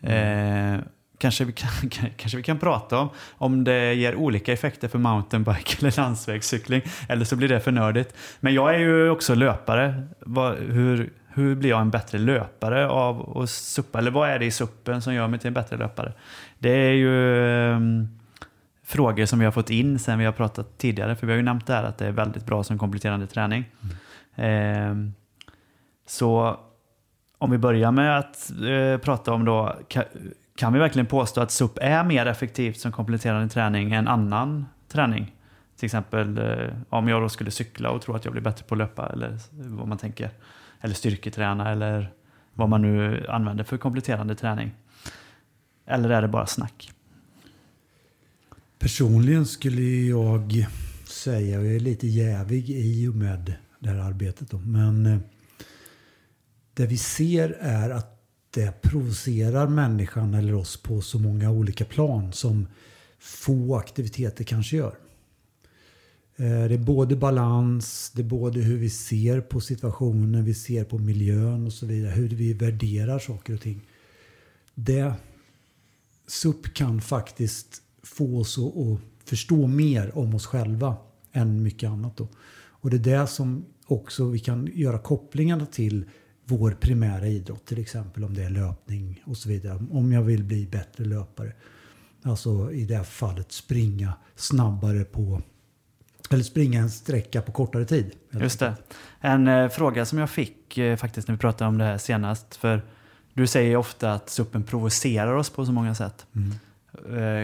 Eh, 0.00 0.78
kanske, 1.18 1.44
vi 1.44 1.52
kan, 1.52 1.70
kanske 2.16 2.36
vi 2.36 2.42
kan 2.42 2.58
prata 2.58 2.98
om 2.98 3.08
om 3.30 3.64
det 3.64 3.94
ger 3.94 4.14
olika 4.14 4.52
effekter 4.52 4.88
för 4.88 4.98
mountainbike 4.98 5.76
eller 5.80 5.96
landsvägscykling. 5.96 6.82
Eller 7.08 7.24
så 7.24 7.36
blir 7.36 7.48
det 7.48 7.60
för 7.60 7.72
nördigt. 7.72 8.14
Men 8.40 8.54
jag 8.54 8.74
är 8.74 8.78
ju 8.78 9.10
också 9.10 9.34
löpare. 9.34 10.02
Vad, 10.20 10.56
hur, 10.56 11.12
hur 11.28 11.54
blir 11.54 11.70
jag 11.70 11.80
en 11.80 11.90
bättre 11.90 12.18
löpare 12.18 12.88
av 12.88 13.38
att 13.38 13.50
suppa? 13.50 13.98
Eller 13.98 14.10
vad 14.10 14.30
är 14.30 14.38
det 14.38 14.44
i 14.44 14.50
suppen 14.50 15.02
som 15.02 15.14
gör 15.14 15.28
mig 15.28 15.40
till 15.40 15.48
en 15.48 15.54
bättre 15.54 15.76
löpare? 15.76 16.12
Det 16.58 16.70
är 16.70 16.92
ju 16.92 18.19
frågor 18.90 19.26
som 19.26 19.38
vi 19.38 19.44
har 19.44 19.52
fått 19.52 19.70
in 19.70 19.98
sen 19.98 20.18
vi 20.18 20.24
har 20.24 20.32
pratat 20.32 20.78
tidigare. 20.78 21.16
För 21.16 21.26
vi 21.26 21.32
har 21.32 21.36
ju 21.36 21.42
nämnt 21.42 21.66
det 21.66 21.74
här 21.74 21.84
att 21.84 21.98
det 21.98 22.06
är 22.06 22.12
väldigt 22.12 22.46
bra 22.46 22.64
som 22.64 22.78
kompletterande 22.78 23.26
träning. 23.26 23.64
Ehm, 24.36 25.12
så 26.06 26.60
om 27.38 27.50
vi 27.50 27.58
börjar 27.58 27.92
med 27.92 28.18
att 28.18 28.50
eh, 28.50 28.98
prata 28.98 29.32
om 29.32 29.44
då, 29.44 29.76
kan, 29.88 30.04
kan 30.56 30.72
vi 30.72 30.78
verkligen 30.78 31.06
påstå 31.06 31.40
att 31.40 31.50
SUP 31.50 31.78
är 31.80 32.04
mer 32.04 32.26
effektivt 32.26 32.78
som 32.80 32.92
kompletterande 32.92 33.48
träning 33.48 33.92
än 33.92 34.08
annan 34.08 34.66
träning? 34.88 35.36
Till 35.76 35.86
exempel 35.86 36.38
eh, 36.38 36.74
om 36.88 37.08
jag 37.08 37.22
då 37.22 37.28
skulle 37.28 37.50
cykla 37.50 37.90
och 37.90 38.02
tro 38.02 38.14
att 38.14 38.24
jag 38.24 38.32
blir 38.32 38.42
bättre 38.42 38.64
på 38.64 38.74
att 38.74 38.78
löpa 38.78 39.08
eller 39.08 39.38
vad 39.50 39.88
man 39.88 39.98
tänker. 39.98 40.30
Eller 40.80 40.94
styrketräna 40.94 41.70
eller 41.70 42.12
vad 42.54 42.68
man 42.68 42.82
nu 42.82 43.26
använder 43.28 43.64
för 43.64 43.76
kompletterande 43.76 44.34
träning. 44.34 44.70
Eller 45.86 46.10
är 46.10 46.22
det 46.22 46.28
bara 46.28 46.46
snack? 46.46 46.92
Personligen 48.80 49.46
skulle 49.46 49.82
jag 49.82 50.66
säga, 51.04 51.58
och 51.58 51.66
jag 51.66 51.74
är 51.74 51.80
lite 51.80 52.06
jävig 52.06 52.70
i 52.70 53.08
och 53.08 53.14
med 53.14 53.54
det 53.78 53.88
här 53.88 53.98
arbetet 53.98 54.50
då, 54.50 54.58
men 54.58 55.06
eh, 55.06 55.18
det 56.74 56.86
vi 56.86 56.96
ser 56.96 57.50
är 57.60 57.90
att 57.90 58.22
det 58.50 58.82
provocerar 58.82 59.68
människan 59.68 60.34
eller 60.34 60.54
oss 60.54 60.82
på 60.82 61.00
så 61.00 61.18
många 61.18 61.50
olika 61.50 61.84
plan 61.84 62.32
som 62.32 62.66
få 63.18 63.76
aktiviteter 63.76 64.44
kanske 64.44 64.76
gör. 64.76 64.94
Eh, 66.36 66.64
det 66.68 66.74
är 66.74 66.78
både 66.78 67.16
balans, 67.16 68.12
det 68.14 68.22
är 68.22 68.26
både 68.26 68.60
hur 68.60 68.78
vi 68.78 68.90
ser 68.90 69.40
på 69.40 69.60
situationen, 69.60 70.44
vi 70.44 70.54
ser 70.54 70.84
på 70.84 70.98
miljön 70.98 71.66
och 71.66 71.72
så 71.72 71.86
vidare. 71.86 72.12
Hur 72.12 72.28
vi 72.28 72.52
värderar 72.52 73.18
saker 73.18 73.54
och 73.54 73.60
ting. 73.60 73.80
Det 74.74 75.12
SUP 76.26 76.74
kan 76.74 77.00
faktiskt 77.00 77.82
få 78.12 78.40
oss 78.40 78.58
att 78.58 78.64
att 78.64 79.28
förstå 79.28 79.66
mer 79.66 80.18
om 80.18 80.34
oss 80.34 80.46
själva 80.46 80.96
än 81.32 81.62
mycket 81.62 81.90
annat. 81.90 82.16
Då. 82.16 82.28
Och 82.68 82.90
det 82.90 82.96
är 82.96 83.20
det 83.20 83.26
som 83.26 83.64
också 83.86 84.28
vi 84.28 84.38
kan 84.38 84.68
göra 84.74 84.98
kopplingarna 84.98 85.66
till 85.66 86.04
vår 86.44 86.70
primära 86.70 87.26
idrott. 87.26 87.66
Till 87.66 87.78
exempel 87.78 88.24
om 88.24 88.34
det 88.34 88.42
är 88.42 88.50
löpning 88.50 89.22
och 89.26 89.36
så 89.36 89.48
vidare. 89.48 89.86
Om 89.90 90.12
jag 90.12 90.22
vill 90.22 90.44
bli 90.44 90.66
bättre 90.66 91.04
löpare. 91.04 91.52
Alltså 92.22 92.72
i 92.72 92.84
det 92.84 92.96
här 92.96 93.04
fallet 93.04 93.52
springa 93.52 94.12
snabbare 94.36 95.04
på 95.04 95.42
eller 96.30 96.42
springa 96.42 96.80
en 96.80 96.90
sträcka 96.90 97.42
på 97.42 97.52
kortare 97.52 97.84
tid. 97.84 98.12
Just 98.30 98.60
det. 98.60 98.74
En 99.20 99.48
eh, 99.48 99.68
fråga 99.68 100.04
som 100.04 100.18
jag 100.18 100.30
fick 100.30 100.78
eh, 100.78 100.96
faktiskt 100.96 101.28
när 101.28 101.34
vi 101.34 101.38
pratade 101.38 101.68
om 101.68 101.78
det 101.78 101.84
här 101.84 101.98
senast. 101.98 102.56
För 102.56 102.82
du 103.34 103.46
säger 103.46 103.70
ju 103.70 103.76
ofta 103.76 104.12
att 104.12 104.30
suppen 104.30 104.64
provocerar 104.64 105.34
oss 105.34 105.50
på 105.50 105.66
så 105.66 105.72
många 105.72 105.94
sätt. 105.94 106.26
Eh, 106.34 106.40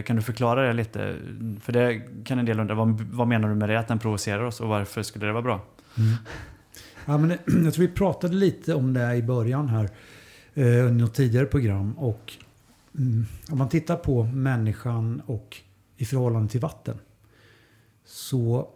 kan 0.07 0.17
du 0.17 0.23
förklara 0.23 0.67
det 0.67 0.73
lite? 0.73 1.17
För 1.61 1.73
det 1.73 2.03
kan 2.25 2.38
en 2.38 2.45
del 2.45 2.61
undra. 2.61 2.75
Vad, 2.75 3.00
vad 3.00 3.29
menar 3.29 3.49
du 3.49 3.55
med 3.55 3.69
det? 3.69 3.79
Att 3.79 3.88
den 3.88 3.99
provocerar 3.99 4.43
oss 4.43 4.61
och 4.61 4.69
varför 4.69 5.03
skulle 5.03 5.26
det 5.26 5.33
vara 5.33 5.43
bra? 5.43 5.65
Ja, 7.07 7.19
men 7.19 7.31
jag 7.65 7.75
tror 7.75 7.87
vi 7.87 7.88
pratade 7.88 8.35
lite 8.35 8.75
om 8.75 8.93
det 8.95 9.15
i 9.15 9.23
början 9.23 9.69
här. 9.69 9.85
eh, 10.55 10.65
Under 10.67 10.93
något 11.05 11.15
tidigare 11.15 11.47
program. 11.47 11.99
Och 11.99 12.33
mm, 12.99 13.26
om 13.50 13.59
man 13.59 13.69
tittar 13.69 13.97
på 13.97 14.25
människan 14.25 15.23
och 15.26 15.57
i 15.97 16.05
förhållande 16.05 16.49
till 16.49 16.61
vatten. 16.61 16.99
Så 18.05 18.69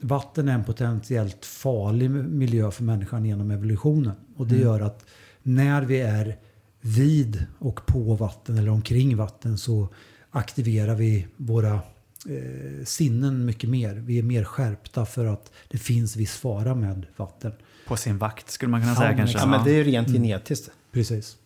vatten 0.00 0.48
är 0.48 0.54
en 0.54 0.64
potentiellt 0.64 1.44
farlig 1.46 2.10
miljö 2.10 2.70
för 2.70 2.82
människan 2.84 3.24
genom 3.24 3.50
evolutionen. 3.50 4.14
Och 4.36 4.46
det 4.46 4.56
gör 4.56 4.80
att 4.80 5.04
när 5.42 5.82
vi 5.82 6.00
är 6.00 6.36
vid 6.80 7.46
och 7.58 7.86
på 7.86 8.14
vatten 8.14 8.58
eller 8.58 8.70
omkring 8.70 9.16
vatten 9.16 9.58
så 9.58 9.88
aktiverar 10.30 10.94
vi 10.94 11.26
våra 11.36 11.74
eh, 11.74 12.84
sinnen 12.84 13.44
mycket 13.44 13.70
mer. 13.70 13.94
Vi 13.94 14.18
är 14.18 14.22
mer 14.22 14.44
skärpta 14.44 15.06
för 15.06 15.26
att 15.26 15.52
det 15.68 15.78
finns 15.78 16.16
viss 16.16 16.32
fara 16.32 16.74
med 16.74 17.06
vatten. 17.16 17.52
På 17.86 17.96
sin 17.96 18.18
vakt 18.18 18.50
skulle 18.50 18.70
man 18.70 18.80
kunna 18.80 18.92
Ja, 18.92 18.98
säga 18.98 19.16
kanske. 19.16 19.38
Ja, 19.38 19.46
men 19.46 19.64
det 19.64 19.70
är 19.70 19.76
ju 19.76 19.84
rent 19.84 20.08
genetiskt. 20.08 20.70
Precis. 20.92 21.36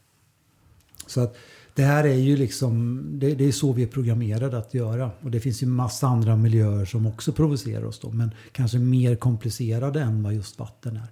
Så 1.06 1.20
att 1.20 1.36
det 1.74 1.82
här 1.82 2.04
är 2.04 2.14
ju 2.14 2.36
liksom, 2.36 3.02
det, 3.18 3.34
det 3.34 3.44
är 3.44 3.52
så 3.52 3.72
vi 3.72 3.82
är 3.82 3.86
programmerade 3.86 4.58
att 4.58 4.74
göra. 4.74 5.10
Och 5.20 5.30
det 5.30 5.40
finns 5.40 5.62
ju 5.62 5.66
massa 5.66 6.06
andra 6.06 6.36
miljöer 6.36 6.84
som 6.84 7.06
också 7.06 7.32
provocerar 7.32 7.84
oss 7.84 8.00
då. 8.00 8.10
Men 8.10 8.30
kanske 8.52 8.78
mer 8.78 9.16
komplicerade 9.16 10.00
än 10.00 10.22
vad 10.22 10.34
just 10.34 10.58
vatten 10.58 10.96
är. 10.96 11.08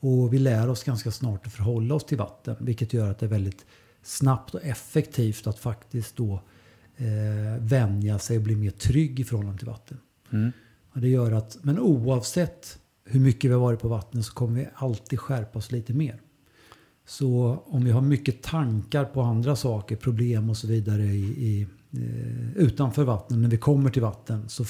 Och 0.00 0.32
vi 0.32 0.38
lär 0.38 0.68
oss 0.68 0.84
ganska 0.84 1.10
snart 1.10 1.46
att 1.46 1.52
förhålla 1.52 1.94
oss 1.94 2.06
till 2.06 2.18
vatten. 2.18 2.56
Vilket 2.60 2.92
gör 2.92 3.10
att 3.10 3.18
det 3.18 3.26
är 3.26 3.30
väldigt 3.30 3.66
snabbt 4.02 4.54
och 4.54 4.64
effektivt 4.64 5.46
att 5.46 5.58
faktiskt 5.58 6.16
då 6.16 6.42
eh, 6.96 7.60
vänja 7.60 8.18
sig 8.18 8.36
och 8.36 8.42
bli 8.42 8.56
mer 8.56 8.70
trygg 8.70 9.20
i 9.20 9.24
förhållande 9.24 9.58
till 9.58 9.68
vatten. 9.68 9.98
Mm. 10.32 10.52
Och 10.92 11.00
det 11.00 11.08
gör 11.08 11.32
att, 11.32 11.58
men 11.62 11.78
oavsett 11.78 12.78
hur 13.04 13.20
mycket 13.20 13.50
vi 13.50 13.54
har 13.54 13.60
varit 13.60 13.80
på 13.80 13.88
vattnet 13.88 14.24
så 14.24 14.32
kommer 14.32 14.60
vi 14.60 14.68
alltid 14.74 15.20
skärpa 15.20 15.58
oss 15.58 15.72
lite 15.72 15.92
mer. 15.92 16.20
Så 17.06 17.62
om 17.66 17.84
vi 17.84 17.90
har 17.90 18.00
mycket 18.00 18.42
tankar 18.42 19.04
på 19.04 19.22
andra 19.22 19.56
saker, 19.56 19.96
problem 19.96 20.50
och 20.50 20.56
så 20.56 20.66
vidare 20.66 21.02
i, 21.02 21.46
i, 21.46 21.66
eh, 21.92 22.56
utanför 22.56 23.04
vattnet, 23.04 23.38
när 23.38 23.48
vi 23.48 23.56
kommer 23.56 23.90
till 23.90 24.02
vatten 24.02 24.48
så 24.48 24.64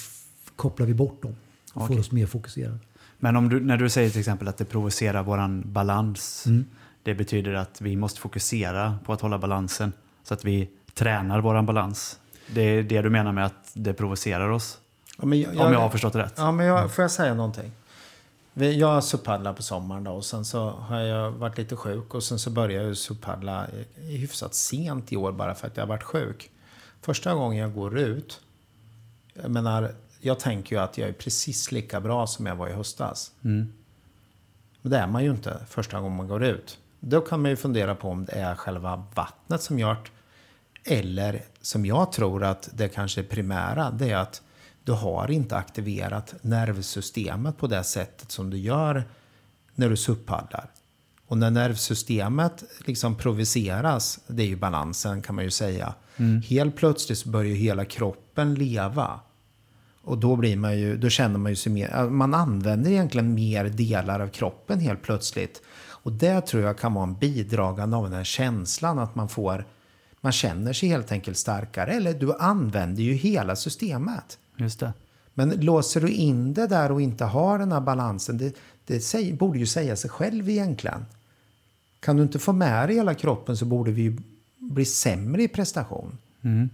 kopplar 0.57 0.87
vi 0.87 0.95
bort 0.95 1.23
dem 1.23 1.37
och 1.73 1.83
Okej. 1.83 1.97
får 1.97 2.01
oss 2.01 2.13
mer 2.13 2.27
fokuserade. 2.27 2.79
Men 3.19 3.37
om 3.37 3.49
du, 3.49 3.61
när 3.61 3.77
du 3.77 3.91
säger 3.91 4.11
till 4.11 4.19
exempel 4.19 4.49
att 4.49 4.57
det 4.57 4.65
provocerar 4.65 5.23
våran 5.23 5.73
balans. 5.73 6.47
Mm. 6.47 6.65
Det 7.03 7.15
betyder 7.15 7.55
att 7.55 7.81
vi 7.81 7.97
måste 7.97 8.21
fokusera 8.21 8.99
på 9.05 9.13
att 9.13 9.21
hålla 9.21 9.39
balansen. 9.39 9.93
Så 10.23 10.35
att 10.35 10.45
vi 10.45 10.71
tränar 10.95 11.41
våran 11.41 11.67
balans. 11.67 12.19
Det 12.47 12.63
är 12.63 12.83
det 12.83 13.03
du 13.03 13.11
menar 13.11 13.33
med 13.33 13.47
att 13.47 13.71
det 13.73 13.93
provocerar 13.93 14.51
oss? 14.51 14.79
Ja, 15.19 15.27
men 15.27 15.41
jag, 15.41 15.51
Om 15.51 15.73
jag 15.73 15.81
har 15.81 15.91
förstått 15.91 16.13
det 16.13 16.19
rätt. 16.23 16.35
Ja, 16.37 16.53
men 16.53 16.67
jag, 16.67 16.95
får 16.95 17.03
jag 17.03 17.11
säga 17.11 17.35
någonting? 17.35 17.73
Jag 18.55 19.05
suppaddlar 19.05 19.53
på 19.53 19.63
sommaren 19.63 20.05
då 20.05 20.11
och 20.11 20.25
sen 20.25 20.45
så 20.45 20.71
har 20.71 21.01
jag 21.01 21.31
varit 21.31 21.59
lite 21.59 21.77
sjuk 21.77 22.15
och 22.15 22.23
sen 22.23 22.39
så 22.39 22.51
började 22.51 22.87
jag 22.87 22.97
suppaddla 22.97 23.67
hyfsat 23.95 24.55
sent 24.55 25.13
i 25.13 25.17
år 25.17 25.33
bara 25.33 25.55
för 25.55 25.67
att 25.67 25.77
jag 25.77 25.83
har 25.83 25.89
varit 25.89 26.03
sjuk. 26.03 26.51
Första 27.03 27.35
gången 27.35 27.59
jag 27.59 27.75
går 27.75 27.99
ut, 27.99 28.41
jag 29.35 29.51
menar, 29.51 29.93
jag 30.21 30.41
tänker 30.41 30.77
ju 30.77 30.83
att 30.83 30.99
jag 30.99 31.09
är 31.09 31.13
precis 31.13 31.73
lika 31.73 32.01
bra 32.01 32.27
som 32.27 32.47
jag 32.47 32.57
var 32.57 32.69
i 32.69 32.73
höstas. 32.73 33.33
Mm. 33.45 33.73
Men 34.83 34.93
det 34.93 34.99
är 34.99 35.07
man 35.07 35.25
ju 35.25 35.31
inte 35.31 35.61
första 35.69 36.01
gången 36.01 36.17
man 36.17 36.29
går 36.29 36.45
ut. 36.45 36.79
Då 37.01 37.21
kan 37.21 37.43
man 37.43 37.51
ju 37.51 37.57
fundera 37.57 37.95
på 37.95 38.09
om 38.09 38.25
det 38.25 38.33
är 38.33 38.55
själva 38.55 39.07
vattnet 39.15 39.63
som 39.63 39.79
gör 39.79 39.95
det. 39.95 40.11
Eller 40.99 41.43
som 41.61 41.87
jag 41.87 42.13
tror 42.13 42.45
att 42.45 42.69
det 42.73 42.89
kanske 42.89 43.21
är 43.21 43.25
primära, 43.25 43.91
det 43.91 44.11
är 44.11 44.17
att 44.17 44.43
du 44.85 44.93
har 44.93 45.31
inte 45.31 45.57
aktiverat 45.57 46.35
nervsystemet 46.43 47.59
på 47.59 47.67
det 47.67 47.85
sättet 47.85 48.31
som 48.31 48.51
du 48.51 48.59
gör 48.59 49.05
när 49.75 49.91
du 49.91 49.97
suppaddlar. 49.97 50.71
Och 51.27 51.39
när 51.39 51.51
nervsystemet 51.51 52.65
liksom 52.87 53.17
provoceras, 53.17 54.21
det 54.27 54.43
är 54.43 54.47
ju 54.47 54.57
balansen 54.57 55.23
kan 55.23 55.35
man 55.35 55.45
ju 55.45 55.51
säga. 55.51 55.95
Mm. 56.17 56.43
Helt 56.43 56.77
plötsligt 56.77 57.19
så 57.19 57.29
börjar 57.29 57.55
hela 57.55 57.85
kroppen 57.85 58.55
leva. 58.55 59.21
Och 60.09 60.19
då, 60.19 60.37
blir 60.37 60.57
man 60.57 60.79
ju, 60.79 60.97
då 60.97 61.09
känner 61.09 61.39
man 61.39 61.53
ju 61.53 61.57
sig 61.57 61.73
mer, 61.73 62.11
man 62.11 62.35
använder 62.35 62.91
egentligen 62.91 63.35
mer 63.35 63.65
delar 63.65 64.21
av 64.21 64.29
kroppen 64.29 64.81
helt 64.81 65.03
plötsligt. 65.03 65.63
Och 65.89 66.13
det 66.13 66.41
tror 66.41 66.63
jag 66.63 66.79
kan 66.79 66.95
vara 66.95 67.05
en 67.05 67.15
bidragande 67.15 67.97
av 67.97 68.05
den 68.05 68.13
här 68.13 68.25
känslan 68.25 68.99
att 68.99 69.15
man 69.15 69.29
får, 69.29 69.67
man 70.21 70.33
känner 70.33 70.73
sig 70.73 70.89
helt 70.89 71.13
enkelt 71.13 71.37
starkare. 71.37 71.91
Eller 71.91 72.15
du 72.15 72.35
använder 72.35 73.03
ju 73.03 73.13
hela 73.13 73.57
systemet. 73.57 74.39
Just 74.57 74.81
det. 74.81 74.93
Men 75.35 75.51
låser 75.51 76.01
du 76.01 76.09
in 76.09 76.55
det 76.55 76.67
där 76.67 76.93
och 76.93 77.01
inte 77.01 77.25
har 77.25 77.59
den 77.59 77.73
här 77.73 77.81
balansen, 77.81 78.39
det, 78.39 78.57
det 78.87 79.01
säg, 79.01 79.33
borde 79.33 79.59
ju 79.59 79.67
säga 79.67 79.97
sig 79.97 80.11
själv 80.11 80.51
egentligen. 80.51 81.07
Kan 82.01 82.17
du 82.17 82.23
inte 82.23 82.39
få 82.39 82.53
med 82.53 82.89
dig 82.89 82.97
hela 82.97 83.15
kroppen 83.15 83.57
så 83.57 83.65
borde 83.65 83.91
vi 83.91 84.19
bli 84.59 84.85
sämre 84.85 85.43
i 85.43 85.49
prestation. 85.49 86.19
Mm. 86.43 86.69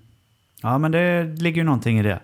Ja, 0.63 0.79
men 0.79 0.93
det 0.93 1.25
ligger 1.25 1.57
ju 1.57 1.65
någonting 1.65 1.99
i 1.99 2.03
det. 2.03 2.21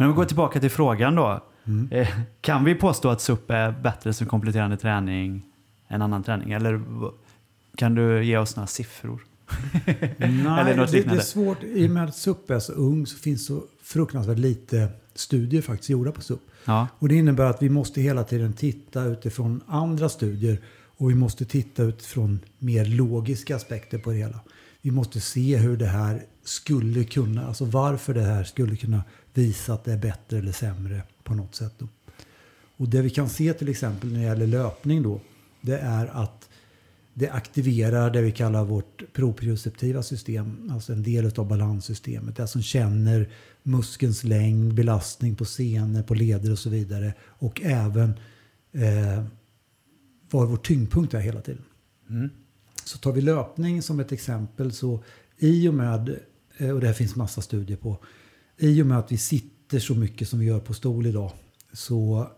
Men 0.00 0.08
om 0.08 0.14
vi 0.14 0.16
går 0.16 0.24
tillbaka 0.24 0.60
till 0.60 0.70
frågan 0.70 1.14
då. 1.14 1.40
Mm. 1.64 1.88
Eh, 1.92 2.08
kan 2.40 2.64
vi 2.64 2.74
påstå 2.74 3.08
att 3.08 3.20
SUP 3.20 3.50
är 3.50 3.72
bättre 3.72 4.12
som 4.12 4.26
kompletterande 4.26 4.76
träning 4.76 5.42
än 5.88 6.02
annan 6.02 6.22
träning? 6.22 6.52
Eller 6.52 6.82
kan 7.76 7.94
du 7.94 8.24
ge 8.24 8.36
oss 8.38 8.56
några 8.56 8.66
siffror? 8.66 9.20
Nej, 10.18 10.74
det, 10.74 10.86
det, 10.86 11.06
är 11.06 11.20
svårt. 11.20 11.62
I 11.62 11.86
och 11.86 11.90
med 11.90 12.04
att 12.04 12.16
SUP 12.16 12.50
är 12.50 12.58
så 12.58 12.72
ung 12.72 13.06
så 13.06 13.16
finns 13.16 13.46
så 13.46 13.62
fruktansvärt 13.82 14.38
lite 14.38 14.88
studier 15.14 15.62
faktiskt 15.62 15.90
gjorda 15.90 16.12
på 16.12 16.20
SUP. 16.20 16.40
Ja. 16.64 16.88
Och 16.98 17.08
det 17.08 17.14
innebär 17.14 17.44
att 17.44 17.62
vi 17.62 17.68
måste 17.68 18.00
hela 18.00 18.24
tiden 18.24 18.52
titta 18.52 19.04
utifrån 19.04 19.60
andra 19.66 20.08
studier 20.08 20.58
och 20.96 21.10
vi 21.10 21.14
måste 21.14 21.44
titta 21.44 21.82
utifrån 21.82 22.40
mer 22.58 22.84
logiska 22.84 23.56
aspekter 23.56 23.98
på 23.98 24.10
det 24.10 24.16
hela. 24.16 24.40
Vi 24.82 24.90
måste 24.90 25.20
se 25.20 25.56
hur 25.56 25.76
det 25.76 25.86
här 25.86 26.22
skulle 26.44 27.04
kunna, 27.04 27.46
alltså 27.46 27.64
varför 27.64 28.14
det 28.14 28.22
här 28.22 28.44
skulle 28.44 28.76
kunna 28.76 29.02
visa 29.34 29.74
att 29.74 29.84
det 29.84 29.92
är 29.92 29.98
bättre 29.98 30.38
eller 30.38 30.52
sämre 30.52 31.02
på 31.24 31.34
något 31.34 31.54
sätt. 31.54 31.74
Då. 31.78 31.88
Och 32.76 32.88
det 32.88 33.02
vi 33.02 33.10
kan 33.10 33.28
se 33.28 33.52
till 33.52 33.68
exempel 33.68 34.12
när 34.12 34.18
det 34.18 34.24
gäller 34.26 34.46
löpning 34.46 35.02
då, 35.02 35.20
det 35.60 35.78
är 35.78 36.06
att 36.06 36.48
det 37.14 37.30
aktiverar 37.30 38.10
det 38.10 38.22
vi 38.22 38.32
kallar 38.32 38.64
vårt 38.64 39.12
proprioceptiva 39.12 40.02
system, 40.02 40.70
alltså 40.72 40.92
en 40.92 41.02
del 41.02 41.38
av 41.38 41.48
balanssystemet. 41.48 42.36
Det 42.36 42.46
som 42.46 42.62
känner 42.62 43.30
muskelns 43.62 44.24
längd, 44.24 44.74
belastning 44.74 45.36
på 45.36 45.44
senor, 45.44 46.02
på 46.02 46.14
leder 46.14 46.52
och 46.52 46.58
så 46.58 46.70
vidare. 46.70 47.14
Och 47.22 47.60
även 47.64 48.14
eh, 48.72 49.24
var 50.30 50.46
vår 50.46 50.56
tyngdpunkt 50.56 51.14
är 51.14 51.20
hela 51.20 51.40
tiden. 51.40 51.64
Mm. 52.10 52.30
Så 52.84 52.98
tar 52.98 53.12
vi 53.12 53.20
löpning 53.20 53.82
som 53.82 54.00
ett 54.00 54.12
exempel 54.12 54.72
så 54.72 55.04
i 55.38 55.68
och 55.68 55.74
med, 55.74 56.16
eh, 56.56 56.70
och 56.70 56.80
det 56.80 56.86
här 56.86 56.94
finns 56.94 57.16
massa 57.16 57.42
studier 57.42 57.76
på, 57.76 57.98
i 58.60 58.82
och 58.82 58.86
med 58.86 58.98
att 58.98 59.12
vi 59.12 59.16
sitter 59.16 59.78
så 59.78 59.94
mycket 59.94 60.28
som 60.28 60.38
vi 60.38 60.46
gör 60.46 60.60
på 60.60 60.74
stol 60.74 61.06
idag 61.06 61.32
så 61.72 62.30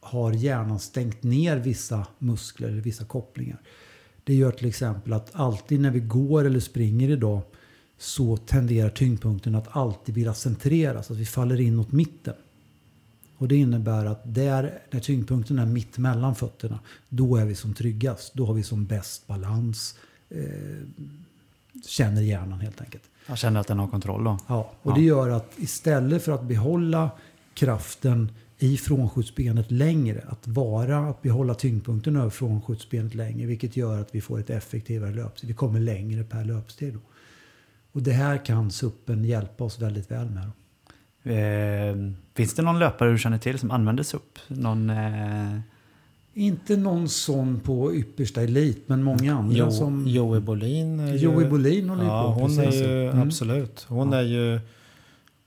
har 0.00 0.32
hjärnan 0.32 0.78
stängt 0.78 1.22
ner 1.22 1.56
vissa 1.56 2.06
muskler, 2.18 2.68
eller 2.68 2.80
vissa 2.80 3.04
kopplingar. 3.04 3.60
Det 4.24 4.34
gör 4.34 4.52
till 4.52 4.68
exempel 4.68 5.12
att 5.12 5.30
alltid 5.32 5.80
när 5.80 5.90
vi 5.90 6.00
går 6.00 6.44
eller 6.44 6.60
springer 6.60 7.10
idag 7.10 7.42
så 7.98 8.36
tenderar 8.36 8.90
tyngdpunkten 8.90 9.54
att 9.54 9.76
alltid 9.76 10.14
vilja 10.14 10.34
centreras, 10.34 11.10
att 11.10 11.16
vi 11.16 11.26
faller 11.26 11.60
in 11.60 11.76
mot 11.76 11.92
mitten. 11.92 12.34
Och 13.36 13.48
det 13.48 13.56
innebär 13.56 14.06
att 14.06 14.34
där, 14.34 14.82
när 14.90 15.00
tyngdpunkten 15.00 15.58
är 15.58 15.66
mitt 15.66 15.98
mellan 15.98 16.34
fötterna, 16.34 16.80
då 17.08 17.36
är 17.36 17.44
vi 17.44 17.54
som 17.54 17.74
tryggast. 17.74 18.34
Då 18.34 18.46
har 18.46 18.54
vi 18.54 18.62
som 18.62 18.86
bäst 18.86 19.26
balans. 19.26 19.98
Eh, 20.28 20.40
känner 21.86 22.22
hjärnan 22.22 22.60
helt 22.60 22.80
enkelt. 22.80 23.02
Jag 23.26 23.38
känner 23.38 23.60
att 23.60 23.66
den 23.66 23.78
har 23.78 23.88
kontroll 23.88 24.24
då? 24.24 24.38
Ja, 24.46 24.72
och 24.82 24.90
ja. 24.90 24.94
det 24.94 25.02
gör 25.02 25.30
att 25.30 25.52
istället 25.56 26.24
för 26.24 26.32
att 26.32 26.42
behålla 26.42 27.10
kraften 27.54 28.32
i 28.58 28.76
frånskjutsbenet 28.76 29.70
längre, 29.70 30.24
att 30.28 30.48
vara, 30.48 30.98
att 30.98 31.22
behålla 31.22 31.54
tyngdpunkten 31.54 32.16
över 32.16 32.30
frånskjutsbenet 32.30 33.14
längre, 33.14 33.46
vilket 33.46 33.76
gör 33.76 34.00
att 34.00 34.14
vi 34.14 34.20
får 34.20 34.40
ett 34.40 34.50
effektivare 34.50 35.14
löpsteg. 35.14 35.48
Vi 35.48 35.54
kommer 35.54 35.80
längre 35.80 36.24
per 36.24 36.44
löpsteg. 36.44 36.94
Då. 36.94 37.00
Och 37.92 38.02
det 38.02 38.12
här 38.12 38.44
kan 38.44 38.70
suppen 38.70 39.24
hjälpa 39.24 39.64
oss 39.64 39.78
väldigt 39.78 40.10
väl 40.10 40.30
med. 40.30 40.50
Eh, 41.24 42.12
finns 42.34 42.54
det 42.54 42.62
någon 42.62 42.78
löpare 42.78 43.12
du 43.12 43.18
känner 43.18 43.38
till 43.38 43.58
som 43.58 43.70
använder 43.70 44.02
SUP? 44.02 44.38
Någon, 44.48 44.90
eh... 44.90 45.58
Inte 46.34 46.76
någon 46.76 47.08
sån 47.08 47.60
på 47.60 47.94
yppersta 47.94 48.42
elit, 48.42 48.88
men 48.88 49.02
många 49.02 49.34
andra 49.34 49.56
jo, 49.56 49.70
som... 49.70 50.08
Joey 50.08 50.40
Bolin. 50.40 51.18
Joey 51.18 51.48
Bolin 51.48 51.88
håller 51.88 52.04
ja, 52.04 52.34
på 52.34 52.40
hon 52.40 52.58
är 52.58 52.72
ju, 52.72 53.10
mm. 53.10 53.22
Absolut. 53.22 53.86
Hon 53.88 54.12
ja. 54.12 54.18
är 54.18 54.22
ju... 54.22 54.60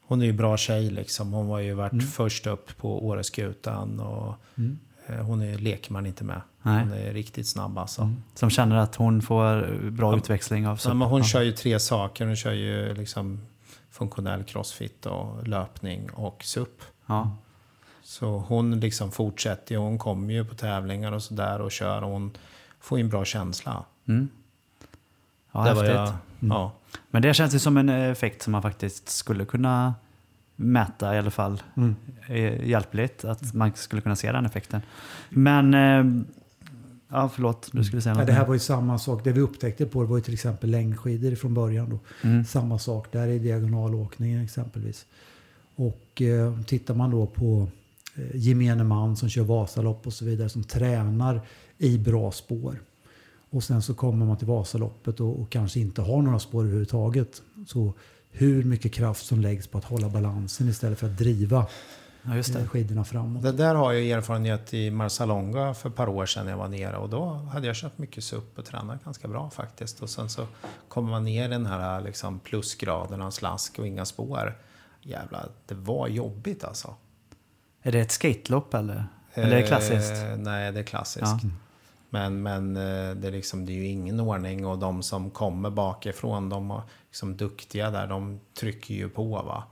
Hon 0.08 0.22
är 0.22 0.26
ju 0.26 0.34
bra 0.34 0.58
tjej 0.58 0.90
liksom. 0.90 1.34
Hon 1.34 1.48
var 1.48 1.60
ju 1.60 1.74
varit 1.74 1.92
mm. 1.92 2.06
först 2.06 2.48
upp 2.48 2.78
på 2.78 3.06
Åreskutan 3.06 4.00
och 4.00 4.36
mm. 4.58 4.80
Eh, 5.08 5.16
hon 5.16 5.42
är 5.42 5.58
lekman 5.58 6.06
inte 6.06 6.24
med. 6.24 6.42
Nej. 6.62 6.84
Hon 6.84 6.94
är 6.94 7.14
riktigt 7.14 7.48
snabb 7.48 7.78
alltså. 7.78 8.02
Mm. 8.02 8.24
Som 8.34 8.50
känner 8.50 8.76
att 8.76 8.96
hon 8.96 9.22
får 9.22 9.90
bra 9.92 10.14
ja. 10.14 10.18
utväxling 10.18 10.68
av 10.68 10.76
SUP? 10.76 10.90
Ja, 10.90 10.94
men 10.94 11.08
hon 11.08 11.24
kör 11.24 11.42
ju 11.42 11.52
tre 11.52 11.80
saker. 11.80 12.26
Hon 12.26 12.36
kör 12.36 12.52
ju 12.52 12.94
liksom 12.94 13.42
funktionell 13.92 14.44
crossfit 14.44 15.06
och 15.06 15.48
löpning 15.48 16.10
och 16.10 16.44
SUP. 16.44 16.82
Ja. 17.06 17.38
Så 18.06 18.38
hon 18.48 18.80
liksom 18.80 19.12
fortsätter 19.12 19.78
hon 19.78 19.98
kommer 19.98 20.34
ju 20.34 20.46
på 20.46 20.56
tävlingar 20.56 21.12
och 21.12 21.24
sådär 21.24 21.62
och 21.62 21.72
kör 21.72 22.02
och 22.02 22.10
hon 22.10 22.32
får 22.80 22.98
ju 22.98 23.04
en 23.04 23.10
bra 23.10 23.26
känsla. 23.26 23.86
Mm. 24.08 24.30
Ja, 25.52 25.60
det 25.60 25.70
häftigt. 25.70 25.90
Jag, 25.90 26.08
mm. 26.08 26.18
ja. 26.40 26.72
Men 27.10 27.22
det 27.22 27.34
känns 27.34 27.56
ju 27.56 27.60
som 27.60 27.78
en 27.78 27.90
effekt 27.90 28.42
som 28.42 28.52
man 28.52 28.62
faktiskt 28.62 29.10
skulle 29.10 29.46
kunna 29.46 29.94
mäta 30.56 31.16
i 31.16 31.18
alla 31.18 31.32
fall 31.32 31.64
mm. 31.78 31.96
hjälpligt. 32.64 33.26
Att 33.26 33.54
man 33.54 33.72
skulle 33.76 34.02
kunna 34.02 34.16
se 34.16 34.32
den 34.32 34.46
effekten. 34.46 34.82
Men 35.30 35.74
eh, 35.74 36.26
Ja, 37.08 37.30
förlåt. 37.34 37.70
Du 37.74 37.84
skulle 37.84 38.02
säga 38.02 38.14
något. 38.14 38.22
Ja, 38.22 38.26
det 38.26 38.34
här 38.34 38.46
var 38.46 38.54
ju 38.54 38.60
samma 38.60 39.00
sak. 39.00 39.24
Det 39.24 39.32
vi 39.32 39.42
upptäckte 39.42 39.86
på 39.86 40.02
det 40.02 40.08
var 40.08 40.18
ju 40.18 40.24
till 40.24 40.34
exempel 40.34 40.70
längdskidor 40.70 41.36
från 41.36 41.54
början. 41.54 41.90
Då. 41.90 42.00
Mm. 42.28 42.46
Samma 42.46 42.80
sak 42.80 43.12
där 43.12 43.28
i 43.28 43.40
diagonalåkningen 43.40 44.44
exempelvis. 44.44 45.06
Och 45.76 46.22
eh, 46.22 46.62
tittar 46.62 46.94
man 46.94 47.12
då 47.12 47.26
på 47.26 47.62
eh, 47.62 47.68
gemene 48.34 48.84
man 48.84 49.18
som 49.18 49.30
kör 49.30 49.44
Vasalopp 49.44 50.08
och 50.08 50.14
så 50.14 50.26
vidare 50.26 50.50
som 50.50 50.64
tränar 50.64 51.42
i 51.78 51.98
bra 51.98 52.32
spår. 52.32 52.82
Och 53.50 53.64
sen 53.64 53.82
så 53.82 53.94
kommer 53.94 54.26
man 54.26 54.38
till 54.38 54.48
Vasaloppet 54.48 55.20
och, 55.20 55.42
och 55.42 55.50
kanske 55.50 55.80
inte 55.80 56.02
har 56.02 56.22
några 56.22 56.40
spår 56.40 56.64
överhuvudtaget. 56.64 57.42
Så 57.68 57.94
hur 58.32 58.64
mycket 58.64 58.94
kraft 58.94 59.26
som 59.26 59.40
läggs 59.40 59.68
på 59.68 59.78
att 59.78 59.84
hålla 59.84 60.10
balansen 60.10 60.70
istället 60.70 61.00
för 61.00 61.08
att 61.08 61.18
driva 61.18 61.68
ja, 62.22 62.36
just 62.36 62.54
det. 62.54 62.68
skidorna 62.68 63.04
framåt. 63.04 63.44
Det 63.44 63.52
där 63.52 63.76
har 63.76 63.94
jag 63.94 64.10
erfarenhet 64.10 64.74
i 64.74 64.92
Marsalonga 64.92 65.74
för 65.74 65.90
ett 65.90 65.96
par 65.96 66.10
år 66.10 66.26
sedan 66.26 66.46
när 66.46 66.52
jag 66.52 66.58
var 66.58 66.68
nere 66.68 66.98
och 66.98 67.10
då 67.10 67.26
hade 67.26 67.68
jag 67.68 67.76
kört 67.76 67.98
mycket 67.98 68.24
SUP 68.24 68.58
och 68.58 68.66
tränat 68.66 69.04
ganska 69.04 69.28
bra 69.28 69.50
faktiskt. 69.50 70.02
Och 70.02 70.10
sen 70.10 70.30
så 70.30 70.48
kommer 70.88 71.10
man 71.10 71.24
ner 71.24 71.46
i 71.46 71.52
den 71.52 71.66
här 71.66 72.02
liksom 72.02 72.40
plusgraden 72.40 73.32
slask 73.32 73.80
och 73.80 73.88
inga 73.88 74.06
spår. 74.06 74.58
Jävlar, 75.02 75.50
det 75.66 75.76
var 75.76 76.08
jobbigt 76.08 76.64
alltså. 76.64 76.96
Är 77.86 77.92
det 77.92 78.00
ett 78.00 78.12
skatelopp 78.12 78.74
eller? 78.74 79.08
Eller 79.34 79.52
är 79.52 79.62
det 79.62 79.68
klassiskt? 79.68 80.12
Eh, 80.12 80.38
nej, 80.38 80.72
det 80.72 80.80
är 80.80 80.84
klassiskt. 80.84 81.26
Ja. 81.44 81.50
Men, 82.10 82.44
men 82.44 82.78
eh, 82.78 83.16
det, 83.16 83.28
är 83.28 83.32
liksom, 83.32 83.66
det 83.66 83.72
är 83.72 83.76
ju 83.76 83.88
ingen 83.88 84.20
ordning 84.20 84.66
och 84.66 84.78
de 84.78 85.04
som 85.04 85.30
kommer 85.30 85.70
bakifrån, 85.70 86.50
de 86.50 86.72
är 86.72 86.82
liksom 87.08 87.38
duktiga 87.38 87.90
där, 87.90 88.08
de 88.08 88.40
trycker 88.60 88.94
ju 88.94 89.10
på. 89.10 89.26
va. 89.26 89.64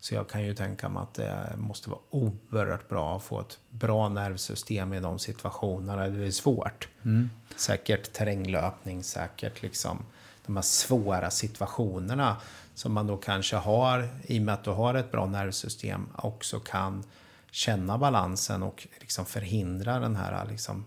Så 0.00 0.14
jag 0.14 0.28
kan 0.28 0.44
ju 0.44 0.54
tänka 0.54 0.88
mig 0.88 1.02
att 1.02 1.14
det 1.14 1.56
måste 1.56 1.90
vara 1.90 2.00
oerhört 2.10 2.88
bra 2.88 3.16
att 3.16 3.22
få 3.22 3.40
ett 3.40 3.58
bra 3.70 4.08
nervsystem 4.08 4.92
i 4.92 5.00
de 5.00 5.18
situationerna 5.18 6.08
det 6.08 6.26
är 6.26 6.30
svårt. 6.30 6.88
Mm. 7.04 7.30
Säkert 7.56 8.12
terränglöpning, 8.12 9.02
säkert 9.02 9.62
liksom 9.62 9.98
de 10.46 10.56
här 10.56 10.62
svåra 10.62 11.30
situationerna 11.30 12.36
som 12.74 12.92
man 12.92 13.06
då 13.06 13.16
kanske 13.16 13.56
har, 13.56 14.08
i 14.22 14.38
och 14.38 14.42
med 14.42 14.54
att 14.54 14.64
du 14.64 14.70
har 14.70 14.94
ett 14.94 15.12
bra 15.12 15.26
nervsystem, 15.26 16.06
också 16.16 16.60
kan 16.60 17.04
känna 17.52 17.98
balansen 17.98 18.62
och 18.62 18.88
liksom 19.00 19.26
förhindra 19.26 19.98
den 19.98 20.16
här 20.16 20.46
liksom, 20.50 20.84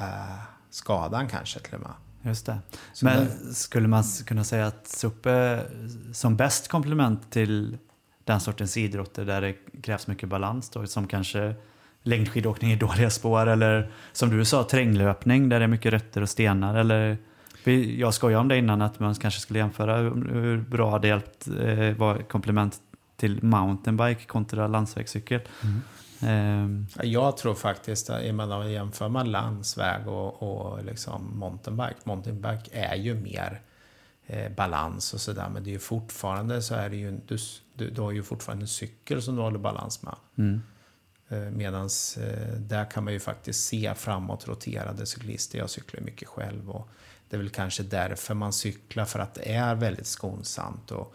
äh, 0.00 0.04
skadan 0.70 1.28
kanske 1.28 1.60
till 1.60 1.74
och 1.74 1.80
med. 1.80 1.92
Just 2.22 2.46
det. 2.46 2.58
Så 2.92 3.04
Men 3.04 3.24
det... 3.24 3.54
skulle 3.54 3.88
man 3.88 4.04
kunna 4.26 4.44
säga 4.44 4.66
att 4.66 4.86
SUP 4.86 5.26
är 5.26 5.70
som 6.12 6.36
bäst 6.36 6.68
komplement 6.68 7.30
till 7.30 7.78
den 8.24 8.40
sortens 8.40 8.76
idrotter 8.76 9.24
där 9.24 9.40
det 9.40 9.54
krävs 9.82 10.06
mycket 10.06 10.28
balans 10.28 10.70
då, 10.70 10.86
som 10.86 11.06
kanske 11.06 11.54
längdskidåkning 12.02 12.72
i 12.72 12.76
dåliga 12.76 13.10
spår 13.10 13.46
eller 13.46 13.92
som 14.12 14.30
du 14.30 14.44
sa 14.44 14.64
terränglöpning 14.64 15.48
där 15.48 15.58
det 15.58 15.64
är 15.64 15.68
mycket 15.68 15.92
rötter 15.92 16.22
och 16.22 16.28
stenar 16.28 16.74
eller 16.74 17.18
jag 17.96 18.14
skojade 18.14 18.40
om 18.40 18.48
det 18.48 18.58
innan 18.58 18.82
att 18.82 19.00
man 19.00 19.14
kanske 19.14 19.40
skulle 19.40 19.58
jämföra 19.58 19.96
hur 19.96 20.60
bra 20.60 20.98
det 20.98 21.08
hjälpt 21.08 21.48
eh, 21.48 21.96
var 21.96 22.28
komplement 22.28 22.80
till 23.24 23.42
mountainbike 23.42 24.24
kontra 24.24 24.66
landsvägscykel. 24.66 25.40
Mm. 25.62 26.86
Jag 27.02 27.36
tror 27.36 27.54
faktiskt, 27.54 28.10
att 28.10 28.34
man 28.34 28.72
jämför 28.72 29.08
man 29.08 29.30
landsväg 29.30 30.08
och, 30.08 30.42
och 30.42 30.84
liksom 30.84 31.38
mountainbike, 31.38 31.96
mountainbike 32.04 32.70
är 32.72 32.94
ju 32.94 33.14
mer 33.14 33.60
eh, 34.26 34.52
balans 34.52 35.14
och 35.14 35.20
sådär. 35.20 35.48
Men 35.48 35.64
det 35.64 35.70
är 35.70 35.72
ju 35.72 35.78
fortfarande 35.78 36.62
så 36.62 36.74
är 36.74 36.88
det 36.90 36.96
ju, 36.96 37.20
du, 37.26 37.36
du, 37.74 37.90
du 37.90 38.00
har 38.00 38.12
ju 38.12 38.22
fortfarande 38.22 38.64
en 38.64 38.68
cykel 38.68 39.22
som 39.22 39.36
du 39.36 39.42
håller 39.42 39.58
balans 39.58 40.02
med. 40.02 40.16
Mm. 40.38 40.62
Eh, 41.28 41.38
Medan 41.38 41.88
eh, 42.20 42.54
där 42.58 42.90
kan 42.90 43.04
man 43.04 43.12
ju 43.12 43.20
faktiskt 43.20 43.64
se 43.64 43.94
framåt 43.94 44.48
roterade 44.48 45.06
cyklister. 45.06 45.58
Jag 45.58 45.70
cyklar 45.70 46.00
mycket 46.00 46.28
själv 46.28 46.70
och 46.70 46.88
det 47.28 47.36
är 47.36 47.40
väl 47.40 47.50
kanske 47.50 47.82
därför 47.82 48.34
man 48.34 48.52
cyklar, 48.52 49.04
för 49.04 49.18
att 49.18 49.34
det 49.34 49.54
är 49.54 49.74
väldigt 49.74 50.06
skonsamt 50.06 50.90
och 50.90 51.14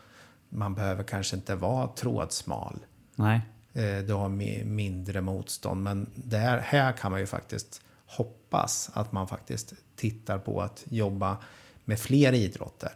man 0.50 0.76
behöver 0.76 1.04
kanske 1.04 1.36
inte 1.36 1.56
vara 1.56 1.88
trådsmal. 1.88 2.80
Nej. 3.16 3.42
Eh, 3.74 3.98
du 3.98 4.14
har 4.14 4.30
mindre 4.66 5.22
motstånd, 5.22 5.84
men 5.84 6.10
där, 6.16 6.58
här 6.58 6.92
kan 6.92 7.12
man 7.12 7.20
ju 7.20 7.26
faktiskt 7.26 7.82
hoppas 8.06 8.92
att 8.94 9.12
man 9.12 9.28
faktiskt 9.28 9.74
tittar 9.96 10.40
på 10.40 10.62
att 10.62 10.84
jobba 10.90 11.38
med 11.86 12.00
fler 12.00 12.34
idrotter. 12.34 12.92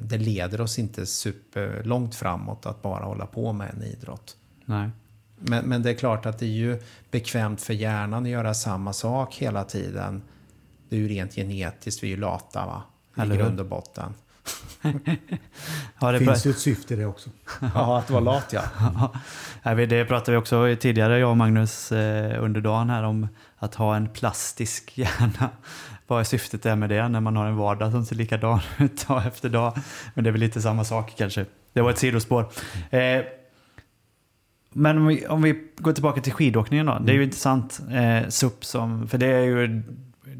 Det 0.00 0.18
leder 0.18 0.60
oss 0.60 0.78
inte 0.78 1.06
superlångt 1.06 2.14
framåt 2.14 2.66
att 2.66 2.82
bara 2.82 3.04
hålla 3.04 3.26
på 3.26 3.52
med 3.52 3.70
en 3.74 3.82
idrott. 3.82 4.36
Nej. 4.64 4.90
Men, 5.38 5.64
men 5.64 5.82
det 5.82 5.90
är 5.90 5.94
klart 5.94 6.26
att 6.26 6.38
det 6.38 6.46
är 6.46 6.50
ju 6.50 6.82
bekvämt 7.10 7.62
för 7.62 7.74
hjärnan 7.74 8.22
att 8.22 8.28
göra 8.28 8.54
samma 8.54 8.92
sak 8.92 9.34
hela 9.34 9.64
tiden. 9.64 10.22
Det 10.88 10.96
är 10.96 11.00
ju 11.00 11.08
rent 11.08 11.34
genetiskt, 11.34 12.02
vi 12.02 12.06
är 12.06 12.10
ju 12.10 12.16
lata 12.16 12.66
va? 12.66 12.82
I 13.24 13.36
grund 13.36 13.60
och 13.60 13.66
botten. 13.66 14.14
ja, 16.00 16.12
det 16.12 16.18
finns 16.18 16.46
ju 16.46 16.50
ett 16.50 16.58
syfte 16.58 16.94
i 16.94 16.96
det 16.96 17.06
också. 17.06 17.30
ja, 17.74 17.98
att 17.98 18.10
vara 18.10 18.20
lat 18.20 18.52
ja. 18.52 18.62
ja. 19.62 19.74
Det 19.74 20.04
pratade 20.04 20.30
vi 20.30 20.36
också 20.36 20.76
tidigare, 20.80 21.18
jag 21.18 21.30
och 21.30 21.36
Magnus, 21.36 21.92
eh, 21.92 22.44
under 22.44 22.60
dagen 22.60 22.90
här 22.90 23.02
om 23.02 23.28
att 23.56 23.74
ha 23.74 23.96
en 23.96 24.08
plastisk 24.08 24.92
hjärna. 24.98 25.50
Vad 26.06 26.20
är 26.20 26.24
syftet 26.24 26.66
är 26.66 26.76
med 26.76 26.88
det 26.88 27.08
när 27.08 27.20
man 27.20 27.36
har 27.36 27.46
en 27.46 27.56
vardag 27.56 27.92
som 27.92 28.04
ser 28.04 28.16
likadan 28.16 28.60
ut 28.78 29.08
dag 29.08 29.26
efter 29.26 29.48
dag? 29.48 29.78
Men 30.14 30.24
det 30.24 30.30
är 30.30 30.32
väl 30.32 30.40
lite 30.40 30.62
samma 30.62 30.84
sak 30.84 31.14
kanske. 31.16 31.46
Det 31.72 31.80
var 31.80 31.90
ett 31.90 31.98
sidospår. 31.98 32.50
Eh, 32.90 33.22
men 34.72 34.98
om 34.98 35.06
vi, 35.06 35.26
om 35.26 35.42
vi, 35.42 35.64
går 35.76 35.92
tillbaka 35.92 36.20
till 36.20 36.32
skidåkningen 36.32 36.86
då. 36.86 36.98
Det 36.98 37.12
är 37.12 37.14
ju 37.14 37.18
mm. 37.18 37.24
intressant. 37.24 37.80
Eh, 37.90 38.28
SUP 38.28 38.64
som, 38.64 39.08
för 39.08 39.18
det 39.18 39.26
är 39.26 39.42
ju 39.42 39.82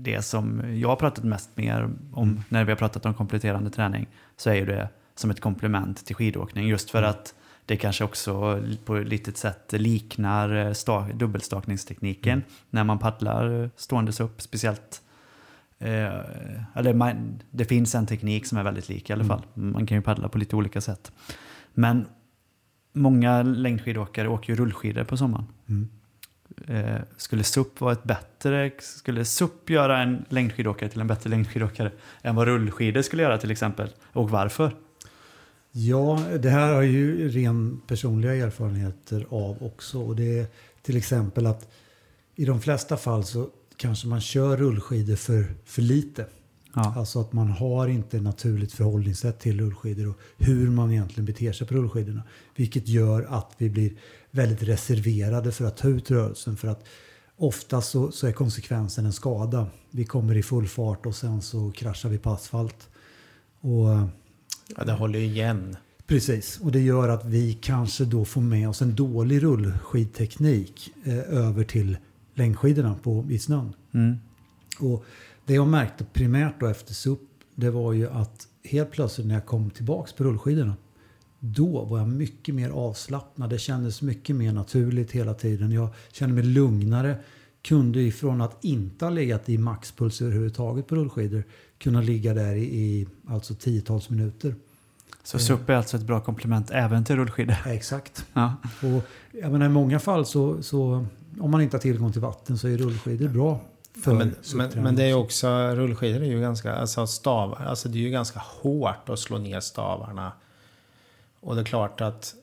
det 0.03 0.23
som 0.23 0.63
jag 0.81 0.89
har 0.89 0.97
pratat 0.97 1.25
mest 1.25 1.57
mer 1.57 1.91
om 2.13 2.29
mm. 2.29 2.43
när 2.49 2.65
vi 2.65 2.71
har 2.71 2.77
pratat 2.77 3.07
om 3.07 3.15
kompletterande 3.15 3.71
träning. 3.71 4.07
Så 4.37 4.51
är 4.51 4.55
ju 4.55 4.67
det 4.67 4.89
som 5.15 5.31
ett 5.31 5.41
komplement 5.41 6.07
till 6.07 6.17
skidåkning. 6.17 6.69
Just 6.69 6.91
för 6.91 6.99
mm. 6.99 7.11
att 7.11 7.35
det 7.67 7.77
kanske 7.77 8.05
också 8.05 8.63
på 8.85 8.97
ett 8.97 9.09
litet 9.09 9.37
sätt 9.37 9.73
liknar 9.73 10.67
eh, 10.67 10.73
sta, 10.73 11.09
dubbelstakningstekniken 11.15 12.33
mm. 12.33 12.45
när 12.71 12.85
man 12.85 12.99
paddlar 12.99 13.71
ståendes 13.77 14.21
upp. 14.21 14.43
Speciellt 14.43 15.03
eh, 15.79 16.21
eller 16.75 16.95
man, 16.95 17.43
det 17.51 17.65
finns 17.65 17.95
en 17.95 18.07
teknik 18.07 18.47
som 18.47 18.59
är 18.59 18.63
väldigt 18.63 18.89
lik 18.89 19.11
i 19.11 19.13
alla 19.13 19.25
fall. 19.25 19.43
Man 19.55 19.87
kan 19.87 19.97
ju 19.97 20.03
paddla 20.03 20.29
på 20.29 20.39
lite 20.39 20.57
olika 20.57 20.81
sätt. 20.81 21.13
Men 21.75 22.07
många 22.93 23.43
längdskidåkare 23.43 24.29
åker 24.29 24.53
ju 24.53 24.57
rullskidor 24.57 25.05
på 25.05 25.17
sommaren. 25.17 25.47
Mm. 25.69 25.89
Eh, 26.67 26.97
skulle 27.17 27.45
SUP 27.45 27.81
vara 27.81 27.93
ett 27.93 28.05
bättre, 28.05 28.71
skulle 28.79 29.25
SUP 29.25 29.71
göra 29.71 30.03
en 30.03 30.25
längdskidåkare 30.29 30.89
till 30.89 31.01
en 31.01 31.07
bättre 31.07 31.31
längdskidåkare 31.31 31.91
än 32.23 32.35
vad 32.35 32.47
rullskidor 32.47 33.03
skulle 33.03 33.23
göra 33.23 33.39
till 33.39 33.51
exempel? 33.51 33.89
Och 34.13 34.31
varför? 34.31 34.73
Ja, 35.73 36.21
det 36.43 36.51
här 36.51 36.75
har 36.75 36.83
ju 36.83 37.29
ren 37.29 37.81
personliga 37.87 38.35
erfarenheter 38.35 39.27
av 39.31 39.63
också. 39.63 40.01
Och 40.01 40.17
det 40.17 40.39
är 40.39 40.47
till 40.83 40.97
exempel 40.97 41.47
att 41.47 41.69
i 42.35 42.45
de 42.45 42.61
flesta 42.61 42.97
fall 42.97 43.25
så 43.25 43.49
kanske 43.77 44.09
man 44.09 44.21
kör 44.21 44.57
rullskidor 44.57 45.17
för, 45.17 45.55
för 45.65 45.83
lite. 45.83 46.27
Ja. 46.75 46.95
Alltså 46.97 47.21
att 47.21 47.33
man 47.33 47.49
har 47.49 47.89
inte 47.89 48.21
naturligt 48.21 48.73
förhållningssätt 48.73 49.41
till 49.41 49.61
rullskidor 49.61 50.09
och 50.09 50.19
hur 50.37 50.71
man 50.71 50.93
egentligen 50.93 51.25
beter 51.25 51.53
sig 51.53 51.67
på 51.67 51.75
rullskidorna. 51.75 52.23
Vilket 52.57 52.89
gör 52.89 53.27
att 53.29 53.55
vi 53.59 53.71
blir 53.71 53.93
väldigt 54.31 54.63
reserverade 54.63 55.53
för 55.53 55.65
att 55.65 55.77
ta 55.77 55.89
ut 55.89 56.11
rörelsen. 56.11 56.57
För 56.57 56.69
att 56.69 56.85
oftast 57.37 57.91
så, 57.91 58.11
så 58.11 58.27
är 58.27 58.33
konsekvensen 58.33 59.07
en 59.07 59.13
skada. 59.13 59.67
Vi 59.91 60.05
kommer 60.05 60.37
i 60.37 60.43
full 60.43 60.69
fart 60.69 61.07
och 61.07 61.15
sen 61.15 61.43
så 61.43 61.71
kraschar 61.71 62.09
vi 62.09 62.19
på 62.19 62.31
asfalt. 62.31 62.89
Och, 63.61 63.89
ja, 64.77 64.85
det 64.85 64.93
håller 64.93 65.19
igen. 65.19 65.77
Precis, 66.07 66.61
och 66.61 66.73
det 66.73 66.81
gör 66.81 67.09
att 67.09 67.25
vi 67.25 67.55
kanske 67.55 68.05
då 68.05 68.25
får 68.25 68.41
med 68.41 68.69
oss 68.69 68.83
en 68.83 68.95
dålig 68.95 69.43
rullskidteknik 69.43 70.93
eh, 71.05 71.19
över 71.19 71.65
till 71.65 71.97
längdskidorna 72.35 72.95
på, 73.03 73.27
i 73.31 73.39
snön. 73.39 73.73
Mm. 73.93 74.17
Och 74.81 75.05
det 75.47 75.55
jag 75.55 75.69
märkte 75.69 76.05
primärt 76.05 76.61
då 76.61 76.67
efter 76.67 76.95
SUP, 76.95 77.21
det 77.55 77.71
var 77.71 77.93
ju 77.93 78.09
att 78.09 78.49
helt 78.65 78.91
plötsligt 78.91 79.27
när 79.27 79.35
jag 79.35 79.47
kom 79.47 79.71
tillbaks 79.71 80.13
på 80.13 80.25
rullskidorna, 80.25 80.77
då 81.41 81.85
var 81.85 81.99
jag 81.99 82.09
mycket 82.09 82.55
mer 82.55 82.71
avslappnad. 82.71 83.51
Det 83.51 83.59
kändes 83.59 84.03
mycket 84.03 84.37
mer 84.37 84.53
naturligt 84.53 85.13
hela 85.13 85.35
tiden. 85.35 85.73
Jag 85.73 85.89
kände 86.13 86.35
mig 86.35 86.45
lugnare. 86.45 87.17
Kunde 87.63 88.01
ifrån 88.01 88.41
att 88.41 88.65
inte 88.65 89.05
ha 89.05 89.11
legat 89.11 89.49
i 89.49 89.59
maxpuls 89.59 90.23
överhuvudtaget 90.23 90.87
på 90.87 90.95
rullskidor 90.95 91.45
kunna 91.79 92.01
ligga 92.01 92.35
där 92.35 92.55
i, 92.55 92.65
i 92.65 93.07
alltså 93.29 93.55
tiotals 93.55 94.11
minuter. 94.11 94.55
Så 95.23 95.39
SUP 95.39 95.69
är 95.69 95.75
alltså 95.75 95.97
ett 95.97 96.03
bra 96.03 96.21
komplement 96.21 96.71
även 96.71 97.05
till 97.05 97.17
rullskidor? 97.17 97.57
Ja, 97.65 97.73
exakt. 97.73 98.27
Ja. 98.33 98.55
Och, 98.83 99.03
jag 99.41 99.53
menar, 99.53 99.67
I 99.67 99.69
många 99.69 100.01
fall 100.01 100.27
så, 100.27 100.63
så 100.63 101.07
om 101.41 101.51
man 101.51 101.61
inte 101.61 101.77
har 101.77 101.83
tillgång 101.83 102.13
till 102.13 102.21
vatten 102.21 102.59
så 102.59 102.69
är 102.69 102.77
rullskidor 102.77 103.29
bra 103.29 103.61
men, 104.07 104.35
men, 104.55 104.71
men, 104.83 104.97
det 104.97 105.05
är 105.05 105.15
också, 105.15 105.49
rullskidor 105.75 106.23
är 106.23 106.27
ju 106.27 106.41
ganska, 106.41 106.75
alltså 106.75 107.07
stavar, 107.07 107.65
alltså 107.65 107.89
det 107.89 107.99
är 107.99 108.01
ju 108.01 108.11
ganska 108.11 108.41
hårt 108.45 109.09
att 109.09 109.19
slå 109.19 109.39
ner 109.39 109.61
stavarna. 109.61 110.33
Och 111.41 111.55
det 111.55 111.61
är 111.61 111.65
klart 111.65 112.01
att 112.01 112.35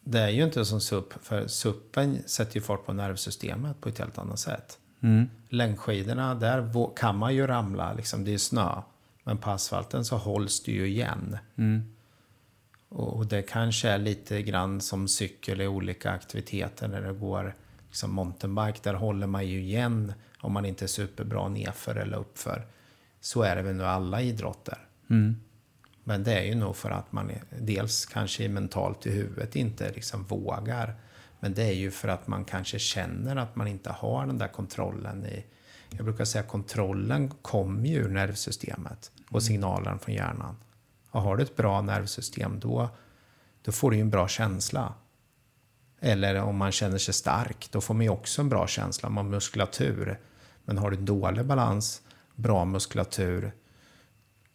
det 0.00 0.20
är 0.20 0.28
ju 0.28 0.44
inte 0.44 0.64
som 0.64 0.80
SUP, 0.80 1.12
för 1.22 1.46
SUPen 1.46 2.22
sätter 2.26 2.54
ju 2.54 2.60
fart 2.60 2.86
på 2.86 2.92
nervsystemet 2.92 3.80
på 3.80 3.88
ett 3.88 3.98
helt 3.98 4.18
annat 4.18 4.38
sätt. 4.38 4.78
Mm. 5.00 5.30
Längdskidorna, 5.48 6.34
där 6.34 6.94
kan 6.96 7.18
man 7.18 7.34
ju 7.34 7.46
ramla, 7.46 7.92
liksom, 7.92 8.24
det 8.24 8.34
är 8.34 8.38
snö. 8.38 8.82
Men 9.22 9.38
på 9.38 9.50
asfalten 9.50 10.04
så 10.04 10.16
hålls 10.16 10.62
det 10.62 10.72
ju 10.72 10.86
igen. 10.86 11.38
Mm. 11.56 11.94
Och 12.88 13.26
det 13.26 13.42
kanske 13.42 13.88
är 13.88 13.98
lite 13.98 14.42
grann 14.42 14.80
som 14.80 15.08
cykel 15.08 15.60
i 15.60 15.66
olika 15.66 16.10
aktiviteter 16.10 16.88
när 16.88 17.00
det 17.00 17.12
går 17.12 17.54
liksom 17.88 18.14
mountainbike. 18.14 18.78
Där 18.82 18.94
håller 18.94 19.26
man 19.26 19.46
ju 19.46 19.60
igen 19.60 20.12
om 20.38 20.52
man 20.52 20.64
inte 20.64 20.84
är 20.84 20.86
superbra 20.86 21.48
nedför 21.48 21.94
eller 21.94 22.16
uppför. 22.16 22.66
Så 23.20 23.42
är 23.42 23.56
det 23.56 23.62
väl 23.62 23.74
nu 23.74 23.84
alla 23.84 24.22
idrotter. 24.22 24.78
Mm. 25.10 25.36
Men 26.08 26.24
det 26.24 26.38
är 26.38 26.44
ju 26.44 26.54
nog 26.54 26.76
för 26.76 26.90
att 26.90 27.12
man 27.12 27.30
dels 27.60 28.06
kanske 28.06 28.48
mentalt 28.48 29.06
i 29.06 29.10
huvudet 29.10 29.56
inte 29.56 29.92
liksom 29.92 30.24
vågar. 30.24 30.94
Men 31.40 31.54
det 31.54 31.62
är 31.62 31.72
ju 31.72 31.90
för 31.90 32.08
att 32.08 32.26
man 32.26 32.44
kanske 32.44 32.78
känner 32.78 33.36
att 33.36 33.56
man 33.56 33.66
inte 33.66 33.90
har 33.90 34.26
den 34.26 34.38
där 34.38 34.48
kontrollen 34.48 35.26
i... 35.26 35.44
Jag 35.90 36.04
brukar 36.04 36.24
säga 36.24 36.42
att 36.42 36.48
kontrollen 36.48 37.30
kommer 37.42 37.88
ju 37.88 37.96
ur 37.96 38.08
nervsystemet 38.08 39.10
och 39.24 39.30
mm. 39.30 39.40
signalen 39.40 39.98
från 39.98 40.14
hjärnan. 40.14 40.56
Och 41.10 41.22
har 41.22 41.36
du 41.36 41.42
ett 41.42 41.56
bra 41.56 41.82
nervsystem 41.82 42.60
då, 42.60 42.88
då 43.62 43.72
får 43.72 43.90
du 43.90 43.96
ju 43.96 44.00
en 44.02 44.10
bra 44.10 44.28
känsla. 44.28 44.94
Eller 46.00 46.42
om 46.42 46.56
man 46.56 46.72
känner 46.72 46.98
sig 46.98 47.14
stark, 47.14 47.68
då 47.70 47.80
får 47.80 47.94
man 47.94 48.02
ju 48.02 48.10
också 48.10 48.42
en 48.42 48.48
bra 48.48 48.66
känsla. 48.66 49.08
Man 49.08 49.24
har 49.24 49.32
muskulatur. 49.32 50.20
Men 50.64 50.78
har 50.78 50.90
du 50.90 50.96
dålig 50.96 51.44
balans, 51.44 52.02
bra 52.34 52.64
muskulatur, 52.64 53.52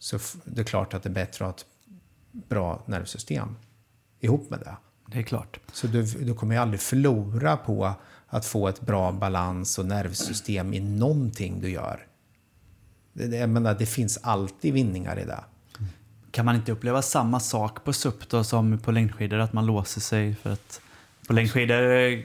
så 0.02 0.18
det 0.44 0.60
är 0.60 0.64
klart 0.64 0.94
att 0.94 1.02
det 1.02 1.08
är 1.08 1.12
bättre 1.14 1.44
att 1.44 1.50
ha 1.50 1.56
ett 1.56 1.66
bra 2.48 2.82
nervsystem 2.86 3.56
ihop 4.20 4.50
med 4.50 4.58
det. 4.58 4.76
Det 5.06 5.18
är 5.18 5.22
klart. 5.22 5.60
Så 5.72 5.86
du, 5.86 6.02
du 6.02 6.34
kommer 6.34 6.54
ju 6.54 6.60
aldrig 6.60 6.80
förlora 6.80 7.56
på 7.56 7.94
att 8.26 8.46
få 8.46 8.68
ett 8.68 8.80
bra 8.80 9.12
balans 9.12 9.78
och 9.78 9.86
nervsystem 9.86 10.74
i 10.74 10.80
någonting 10.80 11.60
du 11.60 11.70
gör. 11.70 12.06
Det, 13.12 13.36
jag 13.36 13.50
menar, 13.50 13.74
det 13.74 13.86
finns 13.86 14.18
alltid 14.22 14.74
vinningar 14.74 15.18
i 15.18 15.24
det. 15.24 15.44
Kan 16.30 16.44
man 16.44 16.56
inte 16.56 16.72
uppleva 16.72 17.02
samma 17.02 17.40
sak 17.40 17.84
på 17.84 17.92
SUP 17.92 18.28
då 18.28 18.44
som 18.44 18.78
på 18.78 18.92
längdskidor? 18.92 19.38
Att 19.38 19.52
man 19.52 19.66
låser 19.66 20.00
sig 20.00 20.34
för 20.34 20.52
att 20.52 20.80
på 21.26 21.32
längdskidor 21.32 21.82
eh, 21.82 22.18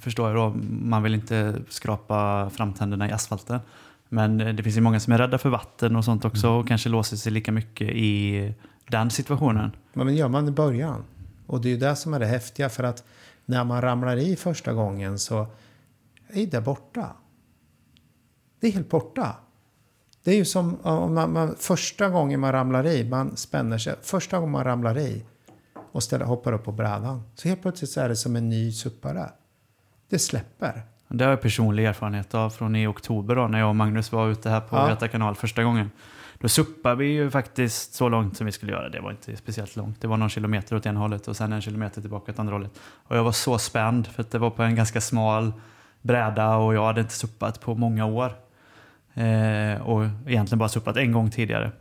förstår 0.00 0.28
jag 0.28 0.36
då, 0.36 0.58
man 0.70 1.02
vill 1.02 1.14
inte 1.14 1.60
skrapa 1.68 2.50
framtänderna 2.50 3.08
i 3.08 3.12
asfalten. 3.12 3.60
Men 4.08 4.40
eh, 4.40 4.54
det 4.54 4.62
finns 4.62 4.76
ju 4.76 4.80
många 4.80 5.00
som 5.00 5.12
är 5.12 5.18
rädda 5.18 5.38
för 5.38 5.48
vatten 5.48 5.96
och 5.96 6.04
sånt 6.04 6.24
också 6.24 6.46
mm. 6.46 6.58
och 6.58 6.68
kanske 6.68 6.88
låser 6.88 7.16
sig 7.16 7.32
lika 7.32 7.52
mycket 7.52 7.88
i 7.88 8.54
den 8.88 9.10
situationen. 9.10 9.70
Men 9.92 10.16
gör 10.16 10.28
man 10.28 10.48
i 10.48 10.50
början. 10.50 11.04
Och 11.46 11.60
det 11.60 11.68
är 11.68 11.70
ju 11.70 11.76
det 11.76 11.96
som 11.96 12.14
är 12.14 12.20
det 12.20 12.26
häftiga 12.26 12.68
för 12.68 12.84
att 12.84 13.04
när 13.44 13.64
man 13.64 13.82
ramlar 13.82 14.16
i 14.16 14.36
första 14.36 14.72
gången 14.72 15.18
så 15.18 15.46
är 16.28 16.46
det 16.46 16.60
borta. 16.60 17.16
Det 18.60 18.66
är 18.66 18.72
helt 18.72 18.90
borta. 18.90 19.36
Det 20.24 20.30
är 20.30 20.36
ju 20.36 20.44
som 20.44 20.80
om 20.82 21.14
man, 21.14 21.32
man, 21.32 21.56
första 21.58 22.08
gången 22.08 22.40
man 22.40 22.52
ramlar 22.52 22.86
i, 22.86 23.08
man 23.08 23.36
spänner 23.36 23.78
sig, 23.78 23.94
första 24.02 24.36
gången 24.38 24.52
man 24.52 24.64
ramlar 24.64 24.98
i 24.98 25.24
och 25.92 26.02
ställer, 26.02 26.24
hoppar 26.24 26.52
upp 26.52 26.64
på 26.64 26.72
brädan. 26.72 27.22
Så 27.34 27.48
helt 27.48 27.62
plötsligt 27.62 27.90
så 27.90 28.00
är 28.00 28.08
det 28.08 28.16
som 28.16 28.36
en 28.36 28.48
ny 28.48 28.72
suppare. 28.72 29.30
Det 30.08 30.18
släpper. 30.18 30.82
Det 31.08 31.24
har 31.24 31.30
jag 31.30 31.40
personlig 31.40 31.84
erfarenhet 31.84 32.34
av 32.34 32.50
från 32.50 32.76
i 32.76 32.86
oktober 32.86 33.34
då, 33.34 33.48
när 33.48 33.58
jag 33.58 33.68
och 33.68 33.76
Magnus 33.76 34.12
var 34.12 34.28
ute 34.28 34.50
här 34.50 34.60
på 34.60 34.76
Ja. 34.76 34.88
Göta 34.88 35.08
kanal 35.08 35.34
första 35.34 35.62
gången. 35.62 35.90
Då 36.40 36.48
suppade 36.48 36.96
vi 36.96 37.06
ju 37.06 37.30
faktiskt 37.30 37.94
så 37.94 38.08
långt 38.08 38.36
som 38.36 38.46
vi 38.46 38.52
skulle 38.52 38.72
göra. 38.72 38.88
Det 38.88 39.00
var 39.00 39.10
inte 39.10 39.36
speciellt 39.36 39.76
långt. 39.76 40.00
Det 40.00 40.08
var 40.08 40.16
någon 40.16 40.28
kilometer 40.28 40.76
åt 40.76 40.86
ena 40.86 41.00
hållet 41.00 41.28
och 41.28 41.36
sen 41.36 41.52
en 41.52 41.60
kilometer 41.60 42.00
tillbaka 42.00 42.32
åt 42.32 42.38
andra 42.38 42.54
hållet. 42.54 42.80
Och 42.80 43.16
jag 43.16 43.24
var 43.24 43.32
så 43.32 43.58
spänd 43.58 44.06
för 44.06 44.22
att 44.22 44.30
det 44.30 44.38
var 44.38 44.50
på 44.50 44.62
en 44.62 44.74
ganska 44.74 45.00
smal 45.00 45.52
bräda 46.02 46.56
och 46.56 46.74
jag 46.74 46.86
hade 46.86 47.00
inte 47.00 47.12
suppat 47.12 47.60
på 47.60 47.74
många 47.74 48.06
år. 48.06 48.32
Eh, 49.14 49.80
och 49.80 50.04
egentligen 50.26 50.58
bara 50.58 50.68
suppat 50.68 50.96
en 50.96 51.12
gång 51.12 51.30
tidigare. 51.30 51.72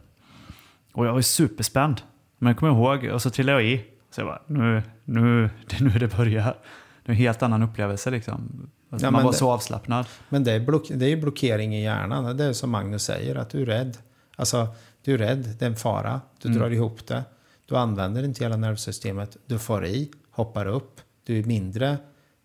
Och 0.94 1.08
jag 1.08 1.14
var 1.14 1.22
superspänd. 1.22 2.02
Men 2.38 2.48
jag 2.48 2.58
kommer 2.58 2.74
ihåg, 2.74 3.14
och 3.14 3.22
så 3.22 3.30
trillade 3.30 3.62
jag 3.62 3.72
i. 3.72 3.86
Så 4.12 4.22
jag 4.22 4.28
bara, 4.28 4.42
nu, 4.48 4.84
nu, 5.04 5.50
det 5.68 5.80
är 5.80 5.84
nu 5.84 5.90
det 5.90 6.18
börjar. 6.18 6.56
Det 7.04 7.12
är 7.12 7.14
en 7.14 7.16
helt 7.16 7.44
annan 7.44 7.64
upplevelse 7.64 8.10
liksom. 8.12 8.70
Ja, 8.90 9.12
man 9.12 9.24
var 9.24 9.32
det- 9.32 9.38
så 9.38 9.52
avslappnad. 9.52 10.06
Men 10.30 10.44
det 10.44 10.52
är, 10.52 10.60
block, 10.60 10.88
det 10.90 11.06
är 11.06 11.10
ju 11.10 11.22
blockering 11.22 11.76
i 11.76 11.84
hjärnan. 11.84 12.38
Det 12.38 12.44
är 12.44 12.54
som 12.54 12.70
Magnus 12.70 13.04
säger, 13.04 13.36
att 13.36 13.50
du 13.50 13.62
är 13.62 13.66
rädd. 13.66 13.98
Alltså, 14.36 14.68
du 15.02 15.14
är 15.14 15.18
rädd, 15.18 15.56
det 15.60 15.66
är 15.66 15.70
en 15.70 15.76
fara. 15.76 16.22
Du 16.42 16.48
Mm. 16.50 16.60
drar 16.60 16.70
ihop 16.72 17.08
det. 17.08 17.24
Du 17.66 17.76
använder 17.78 18.24
inte 18.24 18.44
hela 18.44 18.58
nervsystemet. 18.58 19.38
Du 19.46 19.60
får 19.60 19.86
i, 19.86 20.12
hoppar 20.32 20.66
upp. 20.66 21.02
Du 21.24 21.40
är 21.40 21.44
mindre 21.44 21.98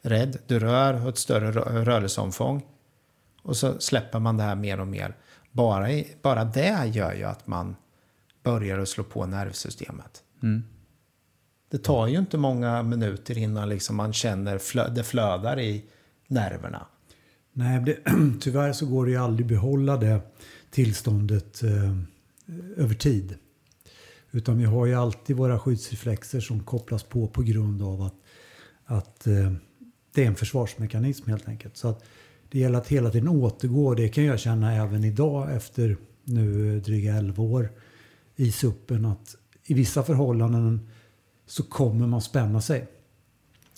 rädd. 0.02 0.36
Du 0.46 0.58
rör, 0.58 0.94
har 0.94 1.08
ett 1.08 1.18
större 1.18 1.52
rö- 1.52 1.84
rörelseomfång. 1.84 2.62
Och 3.42 3.56
så 3.56 3.80
släpper 3.80 4.18
man 4.18 4.36
det 4.36 4.42
här 4.42 4.54
mer 4.54 4.80
och 4.80 4.86
mer. 4.88 5.16
Bara, 5.50 5.90
i, 5.92 6.16
bara 6.22 6.44
det 6.44 6.86
gör 6.92 7.12
ju 7.12 7.24
att 7.24 7.46
man 7.46 7.76
börjar 8.42 8.78
att 8.78 8.88
slå 8.88 9.04
på 9.04 9.26
nervsystemet. 9.26 10.22
Mm. 10.42 10.64
Det 11.70 11.78
tar 11.78 12.06
ju 12.06 12.18
inte 12.18 12.38
många 12.38 12.82
minuter 12.82 13.38
innan 13.38 13.68
liksom 13.68 13.96
man 13.96 14.12
känner 14.12 14.58
flö, 14.58 14.88
det 14.88 15.04
flödar 15.04 15.60
i 15.60 15.84
nerverna. 16.32 16.86
Nej, 17.52 17.80
det, 17.80 17.98
tyvärr 18.40 18.72
så 18.72 18.86
går 18.86 19.04
det 19.06 19.10
ju 19.10 19.16
aldrig 19.16 19.46
behålla 19.46 19.96
det 19.96 20.20
tillståndet 20.70 21.62
eh, 21.62 21.96
över 22.76 22.94
tid. 22.94 23.34
Utan 24.30 24.58
vi 24.58 24.64
har 24.64 24.86
ju 24.86 24.94
alltid 24.94 25.36
våra 25.36 25.58
skyddsreflexer 25.58 26.40
som 26.40 26.64
kopplas 26.64 27.02
på 27.02 27.28
på 27.28 27.42
grund 27.42 27.82
av 27.82 28.02
att, 28.02 28.14
att 28.84 29.26
eh, 29.26 29.52
det 30.14 30.22
är 30.22 30.26
en 30.26 30.34
försvarsmekanism 30.34 31.30
helt 31.30 31.48
enkelt. 31.48 31.76
Så 31.76 31.88
att 31.88 32.04
det 32.50 32.58
gäller 32.58 32.78
att 32.78 32.88
hela 32.88 33.10
tiden 33.10 33.28
återgå. 33.28 33.94
Det 33.94 34.08
kan 34.08 34.24
jag 34.24 34.40
känna 34.40 34.74
även 34.74 35.04
idag 35.04 35.54
efter 35.54 35.96
nu 36.24 36.76
eh, 36.76 36.82
dryga 36.82 37.14
11 37.14 37.42
år 37.42 37.70
i 38.36 38.52
suppen. 38.52 39.04
Att 39.04 39.36
i 39.64 39.74
vissa 39.74 40.02
förhållanden 40.02 40.88
så 41.46 41.62
kommer 41.62 42.06
man 42.06 42.22
spänna 42.22 42.60
sig. 42.60 42.86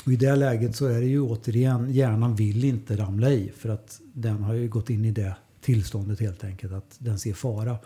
Och 0.07 0.13
I 0.13 0.17
det 0.17 0.37
läget 0.37 0.77
så 0.77 0.87
är 0.87 1.01
det 1.01 1.07
ju 1.07 1.21
återigen, 1.21 1.93
hjärnan 1.93 2.35
vill 2.35 2.65
inte 2.65 2.97
ramla 2.97 3.31
i 3.31 3.53
för 3.57 3.69
att 3.69 4.01
den 4.15 4.43
har 4.43 4.55
ju 4.55 4.69
gått 4.69 4.91
in 4.91 5.05
i 5.05 5.11
det 5.11 5.37
tillståndet 5.61 6.21
helt 6.21 6.45
enkelt, 6.45 6.73
att 6.73 6.97
den 6.99 7.19
ser 7.19 7.33
fara. 7.33 7.79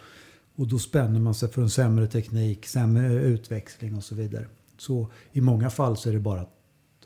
Och 0.57 0.69
då 0.69 0.79
spänner 0.79 1.21
man 1.21 1.35
sig 1.35 1.49
för 1.49 1.63
en 1.63 1.71
sämre 1.71 2.07
teknik, 2.07 2.67
sämre 2.67 3.15
utväxling 3.15 3.97
och 3.97 4.05
så 4.05 4.15
vidare. 4.15 4.47
Så 4.79 5.09
i 5.33 5.41
många 5.41 5.71
fall 5.71 5.97
så 5.97 6.09
är 6.09 6.13
det 6.13 6.21
bara 6.21 6.41
att 6.41 6.55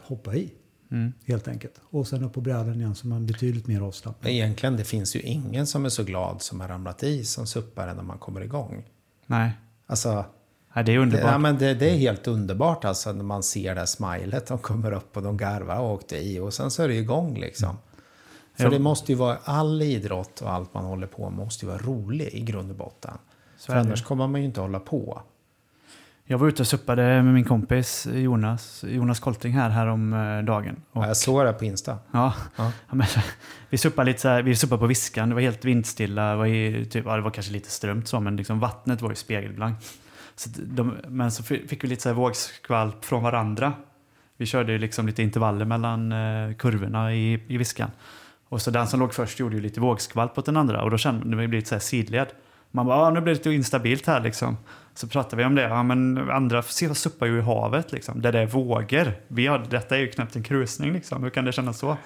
hoppa 0.01 0.35
i 0.35 0.53
Mm. 0.92 1.12
helt 1.25 1.48
enkelt. 1.48 1.81
Och 1.85 2.09
sen 2.09 2.25
upp 2.25 2.33
på 2.33 2.40
brädan 2.40 2.75
igen 2.75 2.94
så 2.94 3.07
man 3.07 3.22
är 3.22 3.27
betydligt 3.27 3.66
mer 3.66 3.81
avslappnad. 3.81 4.25
Men 4.25 4.33
egentligen, 4.33 4.77
det 4.77 4.85
finns 4.85 5.16
ju 5.16 5.20
ingen 5.20 5.66
som 5.66 5.85
är 5.85 5.88
så 5.88 6.05
glad 6.05 6.42
som 6.42 6.61
har 6.61 6.68
ramlat 6.68 7.03
i 7.03 7.25
som 7.25 7.46
suppare 7.46 7.94
när 7.94 8.03
man 8.03 8.18
kommer 8.18 8.40
igång. 8.40 8.85
Nej. 9.27 9.53
Alltså, 9.87 10.25
Nej, 10.74 10.85
det 10.85 10.92
är 10.94 10.98
underbart. 10.98 11.30
ja, 11.30 11.38
men 11.38 11.58
det, 11.58 11.74
det 11.74 11.90
är 11.90 11.96
helt 11.96 12.26
underbart 12.28 12.85
alltså 12.85 13.12
när 13.12 13.24
man 13.24 13.42
ser 13.42 13.74
det 13.74 13.80
här 13.80 13.87
smilet. 13.87 14.46
De 14.46 14.58
kommer 14.58 14.92
upp 14.92 15.16
och 15.16 15.22
de 15.22 15.37
garvar 15.37 15.78
och 15.78 15.92
åkte 15.92 16.16
i 16.16 16.38
och 16.38 16.54
sen 16.54 16.70
så 16.70 16.82
är 16.82 16.88
det 16.88 16.94
igång 16.94 17.38
liksom. 17.40 17.76
För 18.56 18.64
Ja. 18.64 18.70
det 18.70 18.78
måste 18.78 19.12
ju 19.12 19.18
vara, 19.18 19.38
all 19.44 19.82
idrott 19.82 20.40
och 20.40 20.52
allt 20.52 20.74
man 20.74 20.85
håller 20.85 21.06
på 21.06 21.30
med 21.30 21.38
måste 21.38 21.64
ju 21.66 21.70
vara 21.72 21.82
rolig 21.82 22.28
i 22.32 22.40
grund 22.40 22.70
och 22.70 22.76
botten. 22.76 23.14
Så 23.56 23.72
För 23.72 23.78
annars 23.78 24.02
kommer 24.02 24.26
man 24.26 24.40
ju 24.40 24.46
inte 24.46 24.61
hålla 24.61 24.80
på. 24.80 25.22
Jag 26.24 26.38
var 26.38 26.48
ute 26.48 26.62
och 26.62 26.66
suppade 26.66 27.02
med 27.02 27.35
min 27.35 27.44
kompis 27.44 28.06
Jonas, 28.12 28.85
Jonas 28.88 29.20
Kolting 29.20 29.52
här, 29.52 29.70
här 29.70 29.87
om 29.87 30.12
eh, 30.12 30.42
dagen. 30.44 30.82
Och, 30.92 31.02
Ja, 31.02 31.06
jag 31.06 31.16
såg 31.16 31.46
det 31.46 31.52
på 31.52 31.64
Insta. 31.64 31.98
ja, 32.12 32.35
Ja. 32.56 32.72
ja, 32.88 32.94
men, 32.94 33.06
vi 33.70 33.78
suppade 33.78 34.06
lite 34.11 34.20
så 34.20 34.28
här, 34.28 34.42
vi 34.42 34.56
suppade 34.56 34.80
på 34.80 34.87
Viskan, 34.87 35.28
det 35.28 35.35
var 35.35 35.42
helt 35.42 35.64
vindstilla, 35.64 36.30
det 36.30 36.37
var, 36.37 36.46
i, 36.46 36.87
typ, 36.90 37.04
ja, 37.06 37.16
det 37.16 37.22
var 37.22 37.30
kanske 37.30 37.52
lite 37.52 37.70
strömt 37.70 38.08
så, 38.08 38.20
men 38.20 38.37
liksom 38.37 38.61
vattnet 38.61 39.02
var 39.02 39.11
ju 39.11 39.16
spegelblankt. 39.16 39.87
Så 40.42 40.50
de, 40.55 40.96
men 41.09 41.31
så 41.31 41.42
fick 41.42 41.85
vi 41.85 41.88
lite 41.88 42.02
så 42.02 42.09
här 42.09 42.16
vågskvalp 42.16 43.05
från 43.05 43.22
varandra. 43.22 43.72
Vi 44.37 44.46
körde 44.46 44.72
ju 44.72 44.78
liksom 44.78 45.07
lite 45.07 45.22
intervaller 45.22 45.64
mellan 45.64 46.12
eh, 46.12 46.55
kurvorna 46.55 47.14
i, 47.14 47.40
i 47.48 47.57
Viskan. 47.57 47.90
Och 48.48 48.62
så 48.62 48.70
den 48.70 48.87
som 48.87 49.00
låg 49.00 49.14
först 49.14 49.38
gjorde 49.38 49.57
ju 49.57 49.62
lite 49.62 49.81
vågskvalp 49.81 50.38
åt 50.38 50.46
den 50.46 50.57
andra 50.57 50.83
och 50.83 50.90
då 50.90 50.98
kände 50.98 51.20
man 51.20 51.31
det 51.31 51.37
blev 51.37 51.50
lite 51.50 51.68
så 51.68 51.74
här 51.74 51.81
sidled. 51.81 52.26
Man 52.70 52.87
bara, 52.87 52.96
ah, 52.96 53.11
nu 53.11 53.20
blir 53.20 53.35
det 53.35 53.38
lite 53.38 53.50
instabilt 53.50 54.07
här 54.07 54.20
liksom. 54.20 54.57
Så 54.94 55.09
pratade 55.09 55.37
vi 55.37 55.44
om 55.44 55.55
det, 55.55 55.62
ja 55.62 55.83
men 55.83 56.31
andra 56.31 56.62
suppar 56.62 57.26
ju 57.26 57.38
i 57.38 57.40
havet 57.40 57.92
liksom, 57.92 58.22
där 58.22 58.33
det 58.33 58.38
är 58.38 58.46
vågor. 58.46 59.12
Vi 59.28 59.46
har, 59.46 59.59
detta 59.59 59.96
är 59.96 60.00
ju 60.00 60.09
knappt 60.09 60.37
en 60.37 60.42
krusning 60.42 60.92
liksom, 60.92 61.22
hur 61.22 61.31
kan 61.31 61.44
det 61.44 61.52
kännas 61.52 61.78
så? 61.78 61.96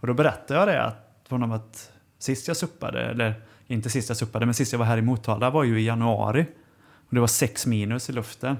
Och 0.00 0.06
då 0.06 0.14
berättade 0.14 0.60
jag 0.60 0.68
det 0.68 0.84
att, 0.84 1.22
för 1.28 1.36
honom 1.36 1.52
att 1.52 1.92
sist 2.18 2.48
jag 2.48 2.56
suppade, 2.56 3.00
eller 3.00 3.34
inte 3.66 3.90
sist 3.90 4.08
jag 4.08 4.16
suppade, 4.16 4.46
men 4.46 4.54
sist 4.54 4.72
jag 4.72 4.78
var 4.78 4.86
här 4.86 4.98
i 4.98 5.02
Motala 5.02 5.50
var 5.50 5.64
ju 5.64 5.80
i 5.80 5.86
januari. 5.86 6.46
Och 7.12 7.14
det 7.14 7.20
var 7.20 7.26
sex 7.26 7.66
minus 7.66 8.10
i 8.10 8.12
luften. 8.12 8.56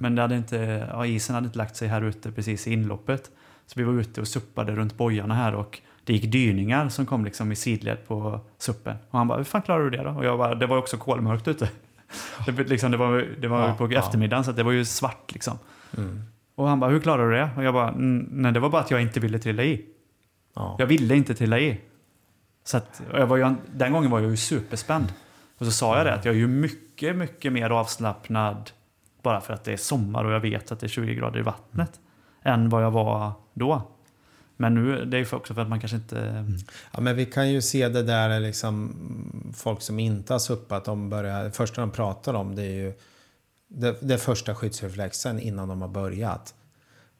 Men 0.00 0.14
det 0.14 0.22
hade 0.22 0.36
inte, 0.36 0.86
ja, 0.92 1.06
isen 1.06 1.34
hade 1.34 1.44
inte 1.46 1.58
lagt 1.58 1.76
sig 1.76 1.88
här 1.88 2.02
ute 2.02 2.32
precis 2.32 2.66
i 2.66 2.72
inloppet. 2.72 3.30
Så 3.66 3.72
vi 3.76 3.84
var 3.84 3.92
ute 3.92 4.20
och 4.20 4.28
suppade 4.28 4.72
runt 4.74 4.96
bojarna 4.96 5.34
här 5.34 5.54
och 5.54 5.80
det 6.04 6.12
gick 6.12 6.32
dyningar 6.32 6.88
som 6.88 7.06
kom 7.06 7.24
liksom 7.24 7.52
i 7.52 7.56
sidled 7.56 8.06
på 8.08 8.40
suppen. 8.58 8.96
Och 9.10 9.18
han 9.18 9.28
bara, 9.28 9.38
hur 9.38 9.44
fan 9.44 9.62
klarar 9.62 9.84
du 9.84 9.90
det 9.90 10.02
då? 10.02 10.10
Och 10.10 10.24
jag 10.24 10.38
bara, 10.38 10.54
det 10.54 10.66
var 10.66 10.76
också 10.78 10.96
kolmörkt 10.96 11.48
ute. 11.48 11.70
Det, 12.46 12.68
liksom, 12.68 12.90
det 12.90 12.96
var, 12.96 13.26
det 13.40 13.48
var 13.48 13.68
Ja, 13.68 13.74
på 13.74 13.92
ja. 13.92 13.98
eftermiddagen 13.98 14.44
så 14.44 14.52
det 14.52 14.62
var 14.62 14.72
ju 14.72 14.84
svart 14.84 15.32
liksom. 15.32 15.58
Mm. 15.96 16.22
Och 16.54 16.68
han 16.68 16.80
bara, 16.80 16.90
hur 16.90 17.00
klarar 17.00 17.30
du 17.30 17.36
det? 17.36 17.50
Och 17.56 17.64
jag 17.64 17.74
bara, 17.74 17.88
"Mm, 17.88 18.28
nej 18.32 18.52
det 18.52 18.60
var 18.60 18.70
bara 18.70 18.82
att 18.82 18.90
jag 18.90 19.02
inte 19.02 19.20
ville 19.20 19.38
trilla 19.38 19.62
i. 19.64 19.84
Ja. 20.54 20.76
Jag 20.78 20.86
ville 20.86 21.16
inte 21.16 21.34
trilla 21.34 21.58
i. 21.58 21.80
Så 22.64 22.76
att, 22.76 23.02
jag 23.12 23.26
var 23.26 23.36
ju, 23.36 23.54
den 23.76 23.92
gången 23.92 24.10
var 24.10 24.20
jag 24.20 24.30
ju 24.30 24.36
superspänd. 24.36 25.12
Och 25.58 25.66
så 25.66 25.72
sa 25.72 25.96
jag 25.96 26.06
det, 26.06 26.14
att 26.14 26.24
jag 26.24 26.34
är 26.34 26.38
ju 26.38 26.48
mycket, 26.48 27.16
mycket 27.16 27.52
mer 27.52 27.70
avslappnad 27.70 28.70
bara 29.22 29.40
för 29.40 29.54
att 29.54 29.64
det 29.64 29.72
är 29.72 29.76
sommar 29.76 30.24
och 30.24 30.32
jag 30.32 30.40
vet 30.40 30.72
att 30.72 30.80
det 30.80 30.86
är 30.86 30.88
20 30.88 31.14
grader 31.14 31.38
i 31.38 31.42
vattnet. 31.42 32.00
Än 32.42 32.68
vad 32.68 32.84
jag 32.84 32.90
var 32.90 33.32
då. 33.54 33.82
Men 34.56 34.74
nu, 34.74 35.04
det 35.04 35.16
är 35.16 35.18
ju 35.18 35.36
också 35.36 35.54
för 35.54 35.62
att 35.62 35.68
man 35.68 35.80
kanske 35.80 35.96
inte... 35.96 36.46
Ja, 36.92 37.00
men 37.00 37.16
vi 37.16 37.26
kan 37.26 37.50
ju 37.50 37.62
se 37.62 37.88
det 37.88 38.02
där 38.02 38.40
liksom 38.40 38.94
folk 39.56 39.82
som 39.82 39.98
inte 39.98 40.34
har 40.34 40.38
suppat, 40.38 40.84
de 40.84 41.10
börjar, 41.10 41.44
det 41.44 41.52
första 41.52 41.80
de 41.80 41.90
pratar 41.90 42.34
om 42.34 42.54
det 42.54 42.62
är 42.62 42.74
ju 42.74 42.92
det, 43.68 43.96
det 44.00 44.18
första 44.18 44.54
skyddsreflexen 44.54 45.40
innan 45.40 45.68
de 45.68 45.82
har 45.82 45.88
börjat. 45.88 46.54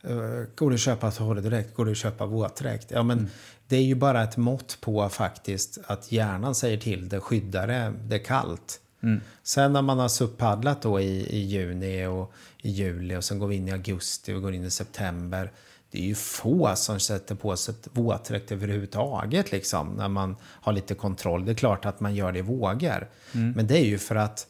Uh, 0.04 0.44
går 0.54 0.70
det 0.70 0.74
att 0.74 0.80
köpa 0.80 1.10
torrdräkt? 1.10 1.74
Går 1.74 1.84
det 1.84 1.90
att 1.90 1.96
köpa 1.96 2.26
våtdräkt? 2.26 2.90
Ja, 2.90 3.02
men 3.02 3.30
det 3.68 3.76
är 3.76 3.82
ju 3.82 3.94
bara 3.94 4.22
ett 4.22 4.36
mått 4.36 4.78
på 4.80 5.08
faktiskt 5.08 5.78
att 5.86 6.12
hjärnan 6.12 6.54
säger 6.54 6.78
till 6.78 7.08
det, 7.08 7.20
skydda 7.20 7.66
det, 7.66 7.92
det 8.04 8.14
är 8.14 8.24
kallt. 8.24 8.80
Mm. 9.02 9.20
Sen 9.42 9.72
när 9.72 9.82
man 9.82 9.98
har 9.98 10.08
supppaddlat 10.08 10.82
då 10.82 11.00
i, 11.00 11.36
i 11.36 11.38
juni 11.38 12.06
och 12.06 12.32
i 12.62 12.70
juli 12.70 13.16
och 13.16 13.24
sen 13.24 13.38
går 13.38 13.46
vi 13.46 13.56
in 13.56 13.68
i 13.68 13.72
augusti 13.72 14.32
och 14.32 14.42
går 14.42 14.54
in 14.54 14.64
i 14.64 14.70
september. 14.70 15.52
Det 15.90 15.98
är 15.98 16.04
ju 16.04 16.14
få 16.14 16.72
som 16.76 17.00
sätter 17.00 17.34
på 17.34 17.56
sig 17.56 17.74
ett 17.74 17.88
våtdräkt 17.92 18.52
överhuvudtaget 18.52 19.52
liksom 19.52 19.88
när 19.88 20.08
man 20.08 20.36
har 20.42 20.72
lite 20.72 20.94
kontroll. 20.94 21.44
Det 21.44 21.52
är 21.52 21.54
klart 21.54 21.86
att 21.86 22.00
man 22.00 22.14
gör 22.14 22.32
det 22.32 22.38
i 22.38 22.42
vågor. 22.42 23.08
Men 23.32 23.66
det 23.66 23.78
är 23.78 23.84
ju 23.84 23.98
för 23.98 24.16
att 24.16 24.46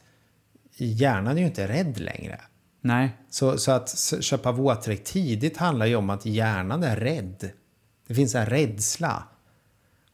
hjärnan 0.76 1.36
är 1.36 1.40
ju 1.40 1.46
inte 1.46 1.68
rädd 1.68 2.00
längre. 2.00 2.40
Nej, 2.80 3.10
Så, 3.30 3.58
så 3.58 3.72
att 3.72 3.98
köpa 4.20 4.52
våtdräkt 4.52 5.06
tidigt 5.06 5.56
handlar 5.56 5.86
ju 5.86 5.96
om 5.96 6.10
att 6.10 6.26
hjärnan 6.26 6.82
är 6.82 6.96
rädd. 6.96 7.50
Det 8.06 8.14
finns 8.14 8.34
en 8.34 8.46
rädsla. 8.46 9.22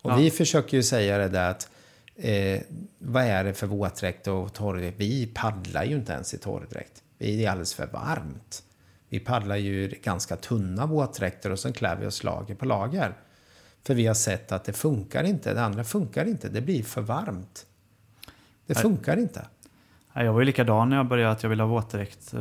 Och 0.03 0.11
Ja. 0.11 0.17
vi 0.17 0.31
försöker 0.31 0.77
ju 0.77 0.83
säga 0.83 1.19
det 1.19 1.29
där 1.29 1.51
att 1.51 1.69
eh, 2.17 2.61
vad 2.99 3.23
är 3.25 3.45
det 3.45 3.55
för 3.55 3.67
våtdräkt 3.67 4.27
och 4.29 4.53
torrdräkt? 4.53 5.01
Vi 5.01 5.27
paddlar 5.27 5.85
ju 5.85 5.95
inte 5.95 6.13
ens 6.13 6.35
i 6.35 6.39
torrdräkt. 6.39 7.03
Det 7.19 7.45
är 7.45 7.51
alldeles 7.51 7.75
för 7.75 7.87
varmt. 7.87 8.63
Vi 9.09 9.21
paddlar 9.21 9.57
ju 9.57 9.89
ganska 10.03 10.37
tunna 10.37 10.87
våtdräkter 10.87 11.51
och 11.51 11.59
sen 11.59 11.73
klär 11.73 11.97
vi 11.97 12.07
oss 12.07 12.25
lager 12.25 12.55
på 12.55 12.65
lager. 12.65 13.15
För 13.83 13.95
vi 13.95 14.07
har 14.07 14.15
sett 14.15 14.53
att 14.53 14.65
det 14.65 14.73
funkar 14.73 15.25
inte. 15.25 15.55
Det 15.55 15.63
andra 15.63 15.85
funkar 15.85 16.25
inte. 16.25 16.49
Det 16.49 16.61
blir 16.61 16.83
för 16.83 17.01
varmt. 17.01 17.67
Det 18.67 18.75
funkar 18.75 19.17
inte. 19.17 19.47
Nej, 20.17 20.25
jag 20.25 20.33
var 20.33 20.41
ju 20.41 20.47
likadan 20.47 20.89
när 20.89 20.97
jag 20.97 21.07
började 21.07 21.33
att 21.33 21.43
jag 21.43 21.51
ville 21.51 21.63
ha 21.63 21.69
våtdräkt. 21.69 22.35
eh, 22.35 22.41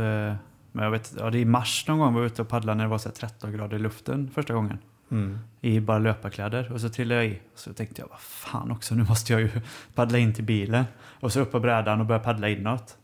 Men 0.72 0.84
jag 0.84 0.92
vet, 0.92 1.14
ja, 1.20 1.30
det 1.30 1.38
är 1.38 1.40
i 1.42 1.46
mars 1.46 1.86
någon 1.88 2.00
gång 2.00 2.14
var 2.14 2.22
jag 2.22 2.26
ute 2.28 2.42
och 2.42 2.48
paddlade 2.48 2.78
när 2.78 2.84
det 2.84 2.90
var 2.90 2.98
så 2.98 3.10
här 3.10 3.16
13 3.16 3.52
grader 3.54 3.78
i 3.78 3.80
luften 3.80 4.32
första 4.34 4.54
gången. 4.54 4.78
Mm. 5.12 5.40
I 5.62 5.80
bara 5.80 6.00
löparkläder. 6.00 6.72
Och 6.74 6.82
så 6.82 6.90
trillade 6.90 7.24
jag 7.24 7.32
i. 7.34 7.42
Så 7.56 7.74
tänkte 7.74 8.02
jag, 8.02 8.10
vad 8.10 8.20
fan 8.20 8.72
också, 8.72 8.96
nu 8.96 9.04
måste 9.04 9.34
jag 9.34 9.42
ju 9.42 9.50
paddla 9.96 10.18
in 10.18 10.34
till 10.34 10.44
bilen. 10.44 10.86
Och 11.20 11.32
så 11.34 11.40
upp 11.40 11.52
på 11.52 11.60
brädan 11.60 12.00
och 12.00 12.06
börja 12.06 12.20
paddla 12.20 12.50
inåt. 12.50 12.98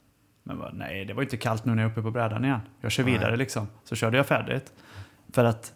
Men 0.44 0.60
bara, 0.60 0.72
nej, 0.74 1.06
det 1.06 1.14
var 1.14 1.24
inte 1.24 1.38
kallt 1.38 1.66
nu 1.66 1.76
när 1.76 1.84
jag 1.84 1.90
är 1.90 1.92
uppe 1.92 2.02
på 2.02 2.12
brädan 2.12 2.46
igen. 2.46 2.60
Jag 2.82 2.92
kör 2.92 3.04
vidare 3.04 3.36
liksom. 3.38 3.68
Så 3.84 3.96
körde 3.96 4.18
jag 4.18 4.26
färdigt. 4.28 4.74
För 5.34 5.44
att 5.44 5.74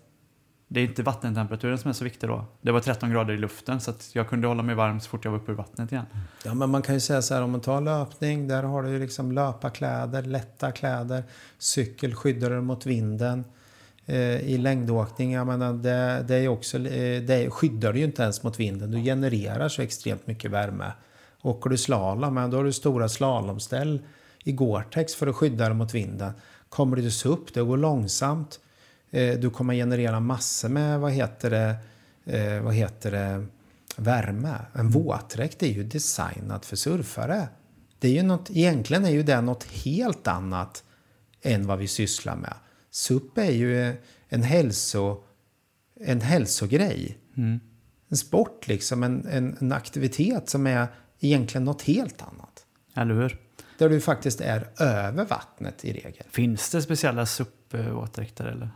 det 0.74 0.80
är 0.80 0.84
inte 0.84 1.04
vattentemperaturen 1.04 1.78
som 1.78 1.90
är 1.90 1.94
så 1.94 2.04
viktig 2.04 2.30
då. 2.30 2.46
Det 2.62 2.72
var 2.72 2.80
13 2.80 3.12
grader 3.12 3.34
i 3.34 3.38
luften 3.38 3.82
så 3.82 3.92
att 3.92 4.10
jag 4.14 4.30
kunde 4.30 4.48
hålla 4.48 4.64
mig 4.64 4.76
varm 4.76 5.00
så 5.00 5.10
fort 5.10 5.26
jag 5.26 5.32
var 5.32 5.38
uppe 5.38 5.52
ur 5.52 5.56
vattnet 5.56 5.92
igen. 5.92 6.06
Ja, 6.46 6.54
men 6.54 6.70
man 6.70 6.82
kan 6.82 6.96
ju 6.96 7.02
säga 7.02 7.22
så 7.22 7.34
här 7.34 7.42
om 7.42 7.52
man 7.52 7.62
tar 7.62 7.82
löpning, 7.82 8.48
där 8.48 8.64
har 8.64 8.84
du 8.84 8.90
ju 8.90 9.00
liksom 9.00 9.32
löparkläder, 9.32 10.22
lätta 10.22 10.72
kläder, 10.72 11.24
cykel 11.58 12.16
skyddar 12.16 12.50
dig 12.50 12.62
mot 12.62 12.86
vinden. 12.86 13.44
Eh, 14.06 14.38
I 14.38 14.58
längdåkning, 14.58 15.34
jag 15.34 15.48
menar, 15.48 15.74
det, 15.74 16.26
det 16.28 16.36
är 16.36 16.48
också, 16.48 16.78
eh, 16.78 17.24
det 17.24 17.50
skyddar 17.50 17.94
du 17.94 18.00
ju 18.00 18.06
inte 18.06 18.24
ens 18.24 18.44
mot 18.44 18.60
vinden. 18.60 18.92
Du 18.92 19.02
genererar 19.02 19.70
så 19.70 19.82
extremt 19.82 20.28
mycket 20.28 20.52
värme. 20.52 20.92
Åker 21.42 21.70
du 21.70 21.78
slalom, 21.78 22.50
då 22.52 22.58
har 22.58 22.64
du 22.64 22.74
stora 22.74 23.10
slalomställ 23.10 24.02
i 24.44 24.52
Gore-Tex 24.52 25.16
för 25.16 25.28
att 25.28 25.36
skydda 25.36 25.66
dig 25.66 25.74
mot 25.74 25.94
vinden. 25.94 26.34
Kommer 26.70 26.98
du 26.98 27.30
upp, 27.30 27.54
det 27.54 27.62
går 27.62 27.78
långsamt. 27.78 28.60
Eh, 29.14 29.40
du 29.40 29.50
kommer 29.50 29.74
generera 29.74 30.20
massor 30.20 30.70
med, 30.70 31.00
vad 31.00 31.12
heter 31.12 31.50
det, 31.50 31.76
eh, 32.38 32.62
vad 32.62 32.74
heter 32.74 33.12
det, 33.12 33.46
värme. 33.98 34.58
En 34.74 34.90
våtdräkt 34.90 35.64
är 35.64 35.68
ju 35.68 35.84
designad 35.84 36.66
för 36.66 36.76
surfare. 36.76 37.48
Det 38.00 38.08
är 38.08 38.12
ju 38.12 38.24
något, 38.24 38.50
egentligen 38.50 39.06
är 39.06 39.10
ju 39.10 39.24
det 39.24 39.42
något 39.42 39.64
helt 39.64 40.28
annat 40.28 40.84
än 41.42 41.68
vad 41.68 41.80
vi 41.80 41.88
sysslar 41.88 42.36
med. 42.36 42.54
SUP 42.92 43.38
är 43.38 43.52
ju 43.52 43.96
en, 44.30 44.44
hälso, 44.44 45.24
en 46.00 46.22
hälsogrej. 46.22 47.18
Mm. 47.38 47.60
En 48.10 48.18
sport, 48.18 48.68
liksom, 48.68 49.04
en, 49.04 49.28
en, 49.28 49.58
en, 49.60 49.72
aktivitet 49.72 50.50
som 50.50 50.68
är 50.68 50.88
egentligen 51.20 51.66
något 51.66 51.82
helt 51.82 52.22
annat. 52.22 52.66
Eller 52.96 53.16
hur? 53.16 53.40
Där 53.78 53.90
du 53.90 54.02
faktiskt 54.02 54.42
är 54.42 54.70
över 54.80 55.26
vattnet 55.26 55.86
i 55.86 55.94
regel. 55.94 56.26
Finns 56.30 56.70
det 56.70 56.82
speciella 56.82 57.26
SUP-våtdräkter 57.26 58.46
eller? 58.46 58.70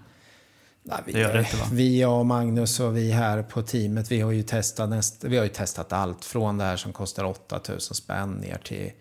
Nej, 0.88 1.00
vi, 1.06 1.12
det 1.12 1.19
gör 1.19 1.34
det 1.34 1.39
inte, 1.39 1.58
va? 1.58 1.65
vi, 1.71 2.02
jag 2.02 2.19
och 2.19 2.26
Magnus 2.26 2.80
och 2.80 2.97
vi 2.97 3.12
här 3.12 3.43
på 3.43 3.62
teamet, 3.62 4.12
vi 4.12 4.21
har 4.21 4.32
ju 4.32 4.43
testat, 4.43 4.89
näst, 4.89 5.23
vi 5.23 5.38
har 5.38 5.43
ju 5.43 5.50
testat 5.50 5.93
allt 5.93 6.26
från 6.26 6.58
det 6.58 6.63
här 6.63 6.78
som 6.78 6.93
kostar 6.93 7.23
8000 7.23 7.95
spänn 7.95 8.32
ner 8.32 8.58
till 8.58 8.91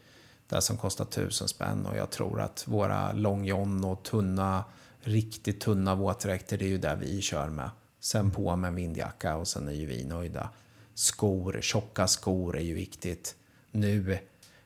det 0.49 0.61
som 0.61 0.77
kostar 0.77 1.05
1000 1.05 1.49
spänn. 1.49 1.87
Och 1.87 1.96
jag 1.96 2.11
tror 2.11 2.40
att 2.40 2.68
våra 2.68 3.12
Long 3.12 3.44
John 3.44 3.85
och 3.85 4.03
tunna, 4.03 4.64
riktigt 5.01 5.61
tunna 5.61 5.94
våtdräkter, 5.94 6.59
det 6.59 6.64
är 6.64 6.68
ju 6.68 6.79
det 6.79 6.99
vi 7.01 7.20
kör 7.20 7.49
med. 7.49 7.70
Sen 8.01 8.31
på 8.31 8.57
med 8.57 8.68
en 8.68 8.75
vindjacka 8.75 9.37
och 9.37 9.49
sen 9.49 9.68
är 9.68 9.72
ju 9.72 9.87
vi 9.87 10.05
nöjda. 10.05 10.51
Skor, 10.94 11.59
tjocka 11.62 12.07
skor 12.07 12.57
är 12.57 12.62
ju 12.62 12.75
viktigt. 12.75 13.35
Nu, 13.70 14.18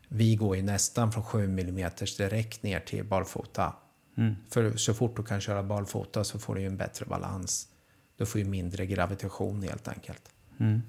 vi 0.09 0.37
går 0.37 0.57
ju 0.57 0.63
nästan 0.63 1.13
från 1.13 1.25
7 1.25 1.45
mm 1.45 1.91
direkt 2.19 2.63
ner 2.63 2.81
till 2.81 3.05
barfota. 3.05 3.73
Mm. 4.17 4.37
För 4.51 4.77
så 4.77 4.95
fort 4.95 5.17
du 5.17 5.23
kan 5.23 5.41
köra 5.41 5.63
barfota 5.63 6.25
så 6.25 6.39
får 6.39 6.55
du 6.55 6.61
ju 6.61 6.67
en 6.67 6.77
bättre 6.77 7.07
balans. 7.07 7.69
Du 8.17 8.27
får 8.27 8.41
ju 8.41 8.47
mindre 8.47 8.87
gravitation 8.87 9.63
helt 9.63 9.89
enkelt. 9.89 10.23
Mm. 10.61 10.83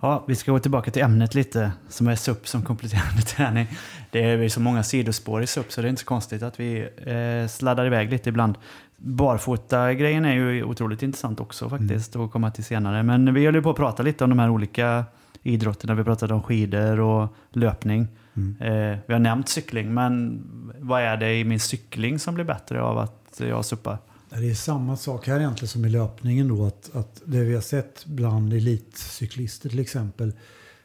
Ja, 0.00 0.24
vi 0.28 0.36
ska 0.36 0.52
gå 0.52 0.58
tillbaka 0.58 0.90
till 0.90 1.02
ämnet 1.02 1.34
lite, 1.34 1.72
som 1.88 2.08
är 2.08 2.16
SUP 2.16 2.48
som 2.48 2.62
kompletterande 2.62 3.22
träning. 3.26 3.66
Det 4.10 4.24
är 4.24 4.48
så 4.48 4.60
många 4.60 4.82
sidospår 4.82 5.42
i 5.42 5.46
SUP 5.46 5.72
så 5.72 5.82
det 5.82 5.88
är 5.88 5.90
inte 5.90 6.00
så 6.00 6.06
konstigt 6.06 6.42
att 6.42 6.60
vi 6.60 6.88
eh, 6.96 7.48
sladdar 7.48 7.86
iväg 7.86 8.10
lite 8.10 8.28
ibland. 8.28 8.58
Barfota-grejen 8.96 10.24
är 10.24 10.34
ju 10.34 10.64
otroligt 10.64 11.02
intressant 11.02 11.40
också 11.40 11.68
faktiskt 11.68 12.14
mm. 12.14 12.26
att 12.26 12.32
komma 12.32 12.50
till 12.50 12.64
senare. 12.64 13.02
Men 13.02 13.34
vi 13.34 13.44
höll 13.44 13.54
ju 13.54 13.62
på 13.62 13.70
att 13.70 13.76
prata 13.76 14.02
lite 14.02 14.24
om 14.24 14.30
de 14.30 14.38
här 14.38 14.50
olika 14.50 15.04
idrotterna. 15.42 15.94
Vi 15.94 16.04
pratade 16.04 16.34
om 16.34 16.42
skidor 16.42 17.00
och 17.00 17.34
löpning. 17.50 18.08
Mm. 18.34 18.56
Eh, 18.60 18.98
vi 19.06 19.12
har 19.12 19.20
nämnt 19.20 19.48
cykling, 19.48 19.94
men 19.94 20.42
vad 20.78 21.02
är 21.02 21.16
det 21.16 21.34
i 21.34 21.44
min 21.44 21.60
cykling 21.60 22.18
som 22.18 22.34
blir 22.34 22.44
bättre 22.44 22.82
av 22.82 22.98
att 22.98 23.40
jag 23.40 23.64
suppar? 23.64 23.98
Det 24.30 24.50
är 24.50 24.54
samma 24.54 24.96
sak 24.96 25.26
här 25.26 25.40
egentligen 25.40 25.68
som 25.68 25.84
i 25.84 25.88
löpningen 25.88 26.48
då. 26.48 26.66
Att, 26.66 26.96
att 26.96 27.22
det 27.24 27.40
vi 27.40 27.54
har 27.54 27.60
sett 27.60 28.06
bland 28.06 28.52
elitcyklister 28.52 29.68
till 29.68 29.78
exempel. 29.78 30.32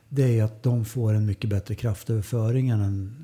Det 0.09 0.39
är 0.39 0.43
att 0.43 0.63
de 0.63 0.85
får 0.85 1.13
en 1.13 1.25
mycket 1.25 1.49
bättre 1.49 1.75
kraftöverföring 1.75 2.69
än 2.69 2.81
en 2.81 3.15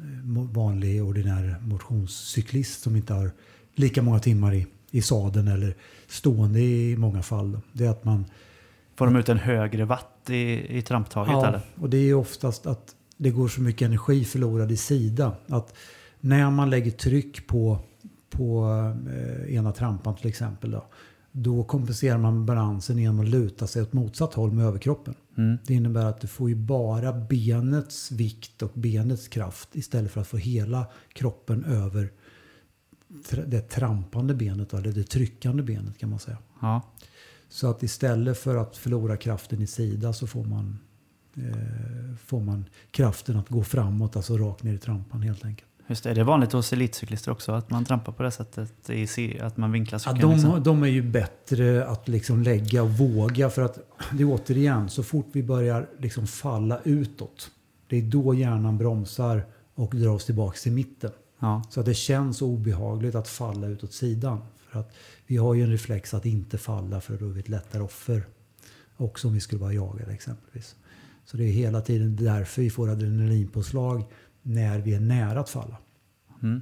vanlig 0.54 1.04
ordinär 1.04 1.56
motionscyklist 1.62 2.82
som 2.82 2.96
inte 2.96 3.14
har 3.14 3.32
lika 3.76 4.02
många 4.02 4.20
timmar 4.20 4.54
i, 4.54 4.68
i 4.92 5.02
sadeln 5.02 5.48
eller 5.48 5.76
stående 6.08 6.60
i 6.60 6.98
många 6.98 7.24
fall. 7.24 7.60
Det 7.72 7.86
är 7.86 7.90
att 7.90 8.04
man... 8.04 8.26
Får 8.96 9.06
de 9.06 9.16
ut 9.16 9.30
en 9.30 9.38
högre 9.38 9.86
watt 9.86 10.30
i, 10.30 10.78
i 10.78 10.82
tramptaget? 10.82 11.34
Ja, 11.34 11.48
eller? 11.48 11.62
och 11.76 11.90
det 11.90 11.98
är 11.98 12.14
oftast 12.14 12.66
att 12.66 12.96
det 13.24 13.32
går 13.32 13.48
så 13.48 13.62
mycket 13.62 13.86
energi 13.86 14.26
förlorad 14.26 14.72
i 14.72 14.78
sida. 14.78 15.36
Att 15.48 15.76
när 16.20 16.52
man 16.52 16.70
lägger 16.70 16.92
tryck 16.92 17.48
på, 17.48 17.80
på 18.30 18.70
eh, 19.10 19.56
ena 19.56 19.72
trampan 19.72 20.16
till 20.16 20.28
exempel. 20.28 20.72
Då, 20.72 20.86
då 21.32 21.64
kompenserar 21.64 22.18
man 22.18 22.46
balansen 22.46 22.98
genom 22.98 23.20
att 23.20 23.30
luta 23.30 23.68
sig 23.68 23.82
åt 23.82 23.94
motsatt 23.94 24.34
håll 24.34 24.52
med 24.52 24.66
överkroppen. 24.66 25.16
Mm. 25.38 25.58
Det 25.68 25.74
innebär 25.74 26.06
att 26.06 26.22
du 26.22 26.28
får 26.28 26.50
ju 26.50 26.56
bara 26.56 27.14
benets 27.14 28.12
vikt 28.12 28.62
och 28.62 28.72
benets 28.74 29.28
kraft 29.28 29.70
istället 29.76 30.12
för 30.12 30.22
att 30.22 30.28
få 30.28 30.38
hela 30.38 30.86
kroppen 31.14 31.66
över 31.66 32.12
det 33.48 33.62
trampande 33.62 34.34
benet, 34.34 34.74
eller 34.74 34.92
det 34.92 35.04
tryckande 35.04 35.64
benet 35.64 35.98
kan 35.98 36.10
man 36.10 36.20
säga. 36.20 36.38
Ja. 36.62 36.82
Så 37.50 37.70
att 37.70 37.84
istället 37.84 38.38
för 38.38 38.56
att 38.56 38.78
förlora 38.78 39.18
kraften 39.18 39.62
i 39.62 39.68
sida 39.68 40.14
så 40.14 40.28
får 40.28 40.44
man 40.44 40.80
får 42.26 42.40
man 42.40 42.66
kraften 42.92 43.38
att 43.38 43.50
gå 43.50 43.64
framåt, 43.64 44.16
alltså 44.16 44.38
rakt 44.38 44.64
ner 44.64 44.74
i 44.74 44.78
trampan 44.78 45.22
helt 45.22 45.46
enkelt. 45.46 45.70
Just 45.88 46.04
det, 46.04 46.10
är 46.10 46.16
det 46.16 46.24
vanligt 46.24 46.52
hos 46.52 46.74
elitcyklister 46.74 47.32
också 47.32 47.52
att 47.52 47.70
man 47.70 47.86
trampar 47.86 48.12
på 48.12 48.24
det 48.24 48.32
sättet? 48.32 48.90
I, 48.90 49.40
att 49.40 49.58
man 49.58 49.72
vinklar 49.72 50.00
cykeln? 50.00 50.18
Ja, 50.18 50.28
de, 50.28 50.34
liksom? 50.34 50.64
de 50.64 50.84
är 50.84 50.88
ju 50.88 51.02
bättre 51.02 51.88
att 51.88 52.08
liksom 52.08 52.44
lägga 52.44 52.84
och 52.84 52.90
våga. 52.90 53.50
För 53.50 53.62
att 53.62 53.80
det 54.12 54.24
är 54.24 54.28
återigen, 54.28 54.90
så 54.90 55.04
fort 55.04 55.28
vi 55.32 55.44
börjar 55.44 55.90
liksom 56.00 56.28
falla 56.28 56.80
utåt. 56.84 57.52
Det 57.88 57.98
är 57.98 58.02
då 58.02 58.34
hjärnan 58.34 58.78
bromsar 58.78 59.46
och 59.76 59.96
drar 59.96 60.12
oss 60.12 60.26
tillbaka 60.26 60.58
till 60.58 60.72
mitten. 60.72 61.12
Ja. 61.40 61.64
Så 61.70 61.80
att 61.80 61.86
det 61.86 61.94
känns 61.94 62.42
obehagligt 62.42 63.16
att 63.16 63.28
falla 63.28 63.68
utåt 63.68 63.94
sidan. 63.94 64.42
För 64.70 64.80
att 64.80 64.94
vi 65.28 65.38
har 65.38 65.54
ju 65.54 65.64
en 65.64 65.72
reflex 65.72 66.14
att 66.14 66.26
inte 66.26 66.58
falla 66.58 67.02
för 67.02 67.18
då 67.18 67.26
är 67.26 67.30
vi 67.30 67.40
ett 67.40 67.50
lättare 67.50 67.84
offer. 67.84 68.24
Också 68.98 69.28
om 69.28 69.34
vi 69.34 69.40
skulle 69.40 69.62
vara 69.62 69.74
jagade 69.74 70.12
exempelvis. 70.14 70.76
Så 71.26 71.38
det 71.38 71.44
är 71.44 71.52
hela 71.52 71.82
tiden 71.82 72.16
därför 72.16 72.62
vi 72.62 72.70
får 72.70 72.90
adrenalinpåslag 72.90 74.06
när 74.42 74.80
vi 74.80 74.94
är 74.94 75.00
nära 75.00 75.40
att 75.40 75.50
falla. 75.50 75.78
Mm. 76.44 76.62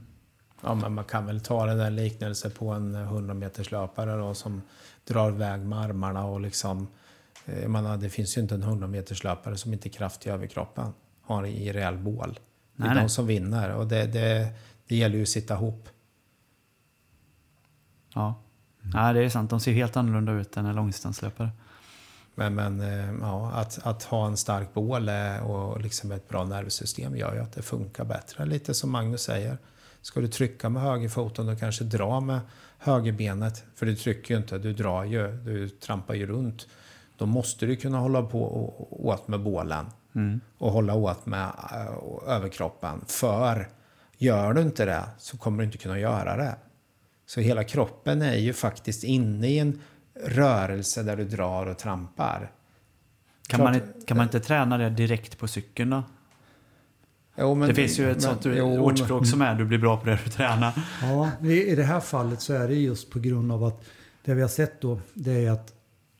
Ja, 0.63 0.75
men 0.75 0.93
man 0.93 1.05
kan 1.05 1.25
väl 1.25 1.41
ta 1.41 1.65
den 1.65 1.77
där 1.77 1.89
liknelsen 1.89 2.51
på 2.51 2.69
en 2.69 2.95
100 2.95 3.33
meters 3.33 3.71
löpare 3.71 4.15
då, 4.15 4.33
som 4.33 4.61
drar 5.07 5.31
iväg 5.31 5.61
med 5.61 5.79
armarna 5.79 6.25
och 6.25 6.41
liksom... 6.41 6.87
Eh, 7.45 7.61
jag 7.61 7.71
menar, 7.71 7.97
det 7.97 8.09
finns 8.09 8.37
ju 8.37 8.41
inte 8.41 8.55
en 8.55 8.63
100 8.63 8.87
meters 8.87 9.23
löpare 9.23 9.57
som 9.57 9.73
inte 9.73 9.87
är 9.87 9.91
kraftig 9.91 10.29
i 10.29 10.33
överkroppen. 10.33 10.93
Har 11.21 11.45
i 11.45 11.73
rejäl 11.73 11.97
bål. 11.97 12.39
Det 12.75 12.83
är 12.83 12.87
nej, 12.87 12.95
de 12.95 13.01
nej. 13.01 13.09
som 13.09 13.27
vinner 13.27 13.69
och 13.69 13.87
det, 13.87 14.05
det, 14.05 14.47
det 14.87 14.95
gäller 14.95 15.15
ju 15.15 15.21
att 15.21 15.29
sitta 15.29 15.53
ihop. 15.53 15.89
Ja. 18.13 18.41
Mm. 18.83 18.91
ja, 18.93 19.13
det 19.13 19.23
är 19.23 19.29
sant. 19.29 19.49
De 19.49 19.59
ser 19.59 19.71
helt 19.71 19.97
annorlunda 19.97 20.31
ut 20.31 20.57
än 20.57 20.65
en 20.65 20.75
långdistanslöpare. 20.75 21.49
Men, 22.49 22.55
men 22.55 22.81
eh, 22.81 23.13
ja, 23.21 23.51
att, 23.51 23.79
att 23.83 24.03
ha 24.03 24.27
en 24.27 24.37
stark 24.37 24.73
bål 24.73 25.09
och 25.43 25.81
liksom 25.81 26.11
ett 26.11 26.29
bra 26.29 26.43
nervsystem 26.43 27.17
gör 27.17 27.33
ju 27.33 27.39
att 27.39 27.53
det 27.53 27.61
funkar 27.61 28.05
bättre. 28.05 28.45
Lite 28.45 28.73
som 28.73 28.91
Magnus 28.91 29.21
säger. 29.21 29.57
Ska 30.01 30.21
du 30.21 30.27
trycka 30.27 30.69
med 30.69 30.81
högerfoten 30.81 31.49
och 31.49 31.59
kanske 31.59 31.83
dra 31.83 32.19
med 32.19 32.39
högerbenet, 32.77 33.63
för 33.75 33.85
du 33.85 33.95
trycker 33.95 34.33
ju 34.33 34.41
inte, 34.41 34.57
du 34.57 34.73
drar 34.73 35.03
ju, 35.03 35.31
du 35.31 35.69
trampar 35.69 36.13
ju 36.13 36.25
runt. 36.25 36.67
Då 37.17 37.25
måste 37.25 37.65
du 37.65 37.75
kunna 37.75 37.99
hålla 37.99 38.23
på 38.23 38.73
åt 38.89 39.27
med 39.27 39.41
bålen 39.41 39.85
mm. 40.15 40.41
och 40.57 40.71
hålla 40.71 40.95
åt 40.95 41.25
med 41.25 41.45
uh, 41.47 42.29
överkroppen. 42.29 43.01
För 43.07 43.69
gör 44.17 44.53
du 44.53 44.61
inte 44.61 44.85
det 44.85 45.03
så 45.17 45.37
kommer 45.37 45.57
du 45.57 45.65
inte 45.65 45.77
kunna 45.77 45.99
göra 45.99 46.37
det. 46.37 46.55
Så 47.25 47.41
hela 47.41 47.63
kroppen 47.63 48.21
är 48.21 48.37
ju 48.37 48.53
faktiskt 48.53 49.03
inne 49.03 49.47
i 49.47 49.59
en 49.59 49.81
rörelse 50.25 51.03
där 51.03 51.17
du 51.17 51.25
drar 51.25 51.65
och 51.65 51.77
trampar. 51.77 52.51
Kan, 53.47 53.59
Klart, 53.59 53.73
man, 53.73 53.81
kan 54.05 54.17
man 54.17 54.23
inte 54.23 54.39
träna 54.39 54.77
det 54.77 54.89
direkt 54.89 55.37
på 55.37 55.47
cykeln 55.47 55.89
då? 55.89 56.03
Jo, 57.37 57.55
men, 57.55 57.69
det 57.69 57.75
finns 57.75 57.99
ju 57.99 58.11
ett 58.11 58.17
men, 58.17 58.21
sånt 58.21 58.45
jo, 58.45 58.79
ordspråk 58.79 59.27
som 59.27 59.41
är 59.41 59.55
du 59.55 59.65
blir 59.65 59.77
bra 59.77 59.97
på 59.97 60.05
det 60.05 60.19
du 60.23 60.31
tränar. 60.31 60.73
Ja, 61.01 61.31
i 61.47 61.75
det 61.75 61.83
här 61.83 61.99
fallet 61.99 62.41
så 62.41 62.53
är 62.53 62.67
det 62.67 62.75
just 62.75 63.09
på 63.09 63.19
grund 63.19 63.51
av 63.51 63.63
att 63.63 63.83
det 64.25 64.33
vi 64.33 64.41
har 64.41 64.49
sett 64.49 64.81
då 64.81 64.99
det 65.13 65.45
är 65.45 65.51
att 65.51 65.73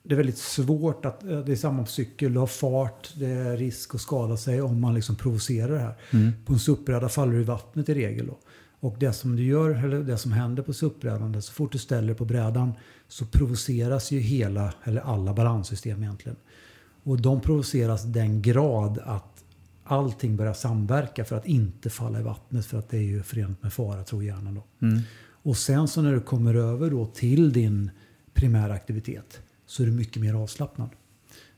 det 0.04 0.14
är 0.14 0.18
väldigt 0.18 0.38
svårt 0.38 1.06
att, 1.06 1.20
det 1.20 1.52
är 1.52 1.56
samma 1.56 1.84
på 1.84 1.89
cykel, 1.89 2.34
du 2.34 2.39
har 2.39 2.47
fart, 2.47 3.14
det 3.16 3.28
är 3.28 3.58
risk 3.58 3.95
att 3.95 4.02
skada 4.02 4.38
sig 4.38 4.62
om 4.62 4.82
man 4.82 4.93
liksom 4.93 5.16
provocerar 5.16 5.74
det 5.74 5.80
här. 5.80 5.95
Mm. 6.12 6.32
På 6.45 6.54
en 6.54 6.60
SUP-bräda 6.60 7.10
faller 7.10 7.34
du 7.34 7.41
i 7.41 7.43
vattnet 7.43 7.89
i 7.89 7.93
regel 7.93 8.28
då. 8.28 8.38
Och 8.80 8.95
det 8.99 9.14
som 9.14 9.36
du 9.36 9.43
gör, 9.43 9.86
eller 9.86 9.99
det 9.99 10.18
som 10.18 10.32
händer 10.32 10.64
på 10.64 10.74
SUP-brädan, 10.74 11.41
så 11.41 11.54
fort 11.54 11.72
du 11.72 11.78
ställer 11.78 12.14
på 12.14 12.26
brädan 12.26 12.74
så 13.12 13.26
provoceras 13.26 14.12
ju 14.12 14.20
hela, 14.20 14.74
eller 14.84 15.01
alla 15.01 15.34
balanssystem 15.34 16.03
egentligen. 16.03 16.36
Och 17.03 17.22
de 17.22 17.41
provoceras 17.41 18.03
den 18.03 18.41
grad 18.41 18.99
att 19.05 19.43
allting 19.84 20.38
börjar 20.38 20.53
samverka 20.53 21.26
för 21.26 21.36
att 21.36 21.45
inte 21.45 21.89
falla 21.89 22.20
i 22.20 22.24
vattnet 22.24 22.66
för 22.66 22.80
att 22.80 22.89
det 22.89 22.97
är 22.97 23.01
ju 23.01 23.24
förenat 23.24 23.64
med 23.64 23.74
fara 23.74 24.03
tror 24.03 24.24
hjärnan 24.24 24.55
då. 24.55 24.88
Mm. 24.88 25.01
Och 25.43 25.57
sen 25.57 25.88
så 25.88 26.01
när 26.01 26.14
du 26.14 26.22
kommer 26.22 26.53
över 26.53 26.89
då 26.89 27.05
till 27.05 27.53
din 27.53 27.91
primära 28.34 28.74
aktivitet 28.74 29.41
så 29.66 29.84
är 29.84 29.88
du 29.88 29.93
mycket 29.93 30.22
mer 30.22 30.34
avslappnad. 30.34 30.89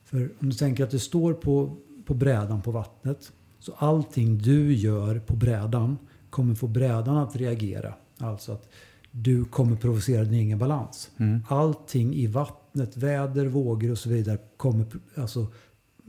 För 0.03 0.29
om 0.39 0.49
du 0.49 0.55
tänker 0.55 0.83
att 0.83 0.91
du 0.91 0.99
står 0.99 1.33
på, 1.33 1.77
på 2.05 2.13
brädan 2.13 2.61
på 2.61 2.71
vattnet 2.71 3.31
så 3.59 3.73
allting 3.77 4.37
du 4.37 4.73
gör 4.73 5.19
på 5.19 5.35
brädan 5.35 5.97
kommer 6.29 6.55
få 6.55 6.67
brädan 6.67 7.17
att 7.17 7.35
reagera. 7.35 7.93
Alltså 8.17 8.51
att 8.51 8.69
du 9.15 9.45
kommer 9.45 9.75
provocera 9.75 10.23
din 10.23 10.33
egen 10.33 10.59
balans. 10.59 11.11
Mm. 11.17 11.43
Allting 11.47 12.15
i 12.15 12.27
vattnet, 12.27 12.97
väder, 12.97 13.45
vågor 13.45 13.91
och 13.91 13.97
så 13.97 14.09
vidare 14.09 14.37
kommer 14.57 14.85
alltså, 15.15 15.47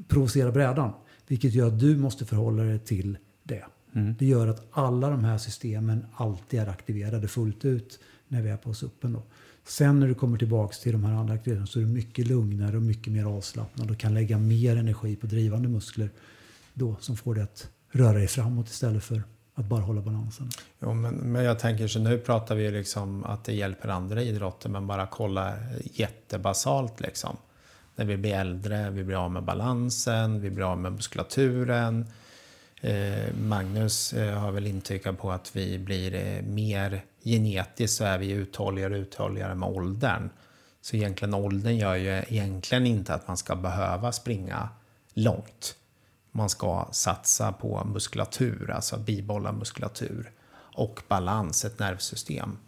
provocera 0.08 0.52
brädan. 0.52 0.92
Vilket 1.26 1.54
gör 1.54 1.66
att 1.66 1.80
du 1.80 1.96
måste 1.96 2.24
förhålla 2.24 2.62
dig 2.62 2.78
till 2.78 3.18
det. 3.42 3.64
Mm. 3.94 4.14
Det 4.18 4.26
gör 4.26 4.46
att 4.46 4.66
alla 4.70 5.10
de 5.10 5.24
här 5.24 5.38
systemen 5.38 6.06
alltid 6.14 6.60
är 6.60 6.66
aktiverade 6.66 7.28
fullt 7.28 7.64
ut 7.64 8.00
när 8.28 8.42
vi 8.42 8.50
är 8.50 8.56
på 8.56 8.74
suppen. 8.74 9.12
Då. 9.12 9.22
Sen 9.64 10.00
när 10.00 10.08
du 10.08 10.14
kommer 10.14 10.38
tillbaka 10.38 10.74
till 10.74 10.92
de 10.92 11.04
här 11.04 11.14
andra 11.14 11.34
aktiviteterna 11.34 11.66
så 11.66 11.78
är 11.78 11.84
du 11.84 11.88
mycket 11.88 12.26
lugnare 12.26 12.76
och 12.76 12.82
mycket 12.82 13.12
mer 13.12 13.24
avslappnad 13.24 13.90
och 13.90 13.98
kan 13.98 14.14
lägga 14.14 14.38
mer 14.38 14.76
energi 14.76 15.16
på 15.16 15.26
drivande 15.26 15.68
muskler 15.68 16.10
då 16.74 16.96
som 17.00 17.16
får 17.16 17.34
dig 17.34 17.44
att 17.44 17.68
röra 17.90 18.12
dig 18.12 18.28
framåt 18.28 18.68
istället 18.68 19.04
för 19.04 19.22
att 19.54 19.64
bara 19.64 19.80
hålla 19.80 20.00
balansen. 20.00 20.50
Jo, 20.80 20.94
men, 20.94 21.14
men 21.14 21.44
jag 21.44 21.58
tänker 21.58 21.88
så 21.88 21.98
nu 21.98 22.18
pratar 22.18 22.54
vi 22.54 22.70
liksom 22.70 23.24
att 23.24 23.44
det 23.44 23.52
hjälper 23.52 23.88
andra 23.88 24.22
idrotter 24.22 24.68
men 24.68 24.86
bara 24.86 25.06
kolla 25.06 25.54
jättebasalt 25.82 27.00
liksom. 27.00 27.36
När 27.96 28.04
vi 28.04 28.16
blir 28.16 28.34
äldre, 28.34 28.90
vi 28.90 29.04
blir 29.04 29.24
av 29.24 29.30
med 29.30 29.42
balansen, 29.42 30.40
vi 30.40 30.50
blir 30.50 30.64
av 30.64 30.78
med 30.78 30.92
muskulaturen. 30.92 32.06
Eh, 32.80 33.34
Magnus 33.34 34.12
eh, 34.12 34.38
har 34.38 34.52
väl 34.52 34.66
intygat 34.66 35.18
på 35.18 35.32
att 35.32 35.56
vi 35.56 35.78
blir 35.78 36.14
eh, 36.14 36.42
mer 36.42 37.04
genetiskt 37.24 37.96
så 37.96 38.04
är 38.04 38.18
vi 38.18 38.30
uthålligare 38.30 38.94
och 38.94 39.00
uthålligare 39.00 39.54
med 39.54 39.68
åldern. 39.68 40.30
Så 40.80 40.96
egentligen 40.96 41.34
åldern 41.34 41.76
gör 41.76 41.94
ju 41.94 42.10
egentligen 42.28 42.86
inte 42.86 43.14
att 43.14 43.28
man 43.28 43.36
ska 43.36 43.56
behöva 43.56 44.12
springa 44.12 44.68
långt. 45.14 45.76
Man 46.36 46.48
ska 46.48 46.88
satsa 46.92 47.52
på 47.52 47.84
muskulatur, 47.84 48.70
alltså 48.70 48.98
bibehålla 48.98 49.52
muskulatur 49.52 50.32
och 50.76 51.02
balans, 51.08 51.64
ett 51.64 51.78
nervsystem. 51.78 52.58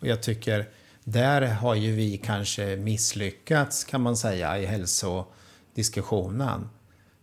Och 0.00 0.06
jag 0.06 0.22
tycker, 0.22 0.68
där 1.04 1.42
har 1.42 1.74
ju 1.74 1.92
vi 1.92 2.18
kanske 2.18 2.76
misslyckats 2.76 3.84
kan 3.84 4.00
man 4.00 4.16
säga 4.16 4.58
i 4.58 4.66
hälsodiskussionen. 4.66 6.68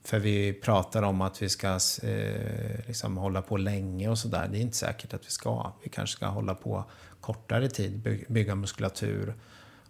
För 0.03 0.19
vi 0.19 0.53
pratar 0.53 1.03
om 1.03 1.21
att 1.21 1.41
vi 1.41 1.49
ska 1.49 1.79
eh, 2.03 2.87
liksom 2.87 3.17
hålla 3.17 3.41
på 3.41 3.57
länge 3.57 4.09
och 4.09 4.17
sådär. 4.17 4.47
Det 4.51 4.57
är 4.57 4.61
inte 4.61 4.77
säkert 4.77 5.13
att 5.13 5.25
vi 5.25 5.29
ska. 5.31 5.71
Vi 5.83 5.89
kanske 5.89 6.15
ska 6.15 6.25
hålla 6.25 6.55
på 6.55 6.85
kortare 7.21 7.69
tid, 7.69 7.99
by- 7.99 8.25
bygga 8.29 8.55
muskulatur 8.55 9.35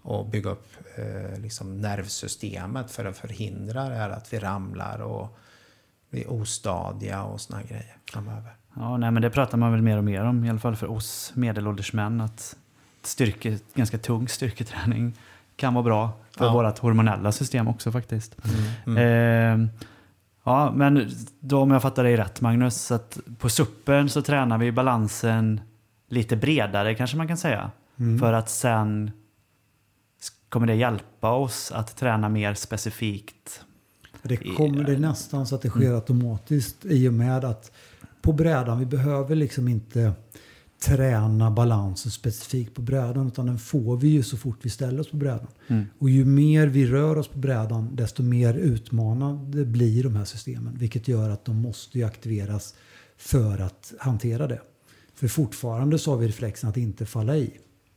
och 0.01 0.29
bygga 0.29 0.49
upp 0.49 0.67
eh, 0.95 1.39
liksom 1.39 1.81
nervsystemet 1.81 2.91
för 2.91 3.05
att 3.05 3.17
förhindra 3.17 3.89
det 3.89 3.95
här 3.95 4.09
att 4.09 4.33
vi 4.33 4.39
ramlar 4.39 4.99
och 4.99 5.37
blir 6.09 6.31
ostadiga 6.31 7.23
och 7.23 7.41
såna 7.41 7.63
grejer 7.63 7.95
framöver. 8.11 8.51
Ja, 8.75 8.97
nej, 8.97 9.11
men 9.11 9.21
det 9.21 9.29
pratar 9.29 9.57
man 9.57 9.71
väl 9.71 9.81
mer 9.81 9.97
och 9.97 10.03
mer 10.03 10.23
om, 10.23 10.45
i 10.45 10.49
alla 10.49 10.59
fall 10.59 10.75
för 10.75 10.91
oss 10.91 11.31
medelålders 11.35 11.93
män, 11.93 12.21
att 12.21 12.55
styrke, 13.03 13.59
ganska 13.73 13.97
tung 13.97 14.27
styrketräning 14.27 15.13
kan 15.55 15.73
vara 15.73 15.83
bra 15.83 16.11
för 16.37 16.45
Ja. 16.45 16.53
vårt 16.53 16.79
hormonella 16.79 17.31
system 17.31 17.67
också 17.67 17.91
faktiskt. 17.91 18.37
Mm. 18.87 18.97
Eh, 19.63 19.69
ja, 20.43 20.71
men 20.75 21.09
då 21.39 21.61
om 21.61 21.71
jag 21.71 21.81
fattar 21.81 22.03
dig 22.03 22.17
rätt 22.17 22.41
Magnus, 22.41 22.91
att 22.91 23.19
på 23.39 23.49
suppen 23.49 24.09
så 24.09 24.21
tränar 24.21 24.57
vi 24.57 24.71
balansen 24.71 25.61
lite 26.07 26.35
bredare 26.35 26.95
kanske 26.95 27.17
man 27.17 27.27
kan 27.27 27.37
säga. 27.37 27.71
För 28.19 28.33
att 28.33 28.49
sen 28.49 29.11
kommer 30.49 30.67
det 30.67 30.75
hjälpa 30.75 31.31
oss 31.31 31.71
att 31.71 31.97
träna 31.97 32.29
mer 32.29 32.53
specifikt. 32.53 33.65
Det 34.23 34.37
kommer 34.37 34.83
det 34.83 34.93
är 34.93 34.99
nästan 34.99 35.47
så 35.47 35.55
att 35.55 35.61
det 35.61 35.69
sker 35.69 35.93
automatiskt 35.93 36.85
i 36.85 37.09
och 37.09 37.13
med 37.13 37.45
att 37.45 37.71
på 38.21 38.33
brädan, 38.33 38.79
vi 38.79 38.85
behöver 38.85 39.35
liksom 39.35 39.67
inte 39.67 40.13
träna 40.81 41.51
balansen 41.51 42.11
specifikt 42.11 42.73
på 42.73 42.81
brädan 42.81 43.27
utan 43.27 43.45
den 43.45 43.59
får 43.59 43.97
vi 43.97 44.07
ju 44.07 44.23
så 44.23 44.37
fort 44.37 44.57
vi 44.61 44.69
ställer 44.69 44.99
oss 44.99 45.11
på 45.11 45.17
brädan. 45.17 45.47
Och 45.99 46.09
ju 46.09 46.25
mer 46.25 46.67
vi 46.67 46.85
rör 46.85 47.17
oss 47.17 47.27
på 47.27 47.39
brädan 47.39 47.95
desto 47.95 48.23
mer 48.23 48.53
utmanande 48.53 49.65
blir 49.65 50.03
de 50.03 50.15
här 50.15 50.25
systemen. 50.25 50.77
Vilket 50.77 51.07
gör 51.07 51.29
att 51.29 51.45
de 51.45 51.61
måste 51.61 51.97
ju 51.97 52.03
aktiveras 52.03 52.75
för 53.17 53.59
att 53.59 53.93
hantera 53.99 54.47
det. 54.47 54.61
För 55.15 55.27
fortfarande 55.27 55.99
så 55.99 56.11
har 56.11 56.17
vi 56.17 56.27
reflexen 56.27 56.69
att 56.69 56.77
inte 56.77 57.05
falla 57.05 57.37
i. 57.37 57.51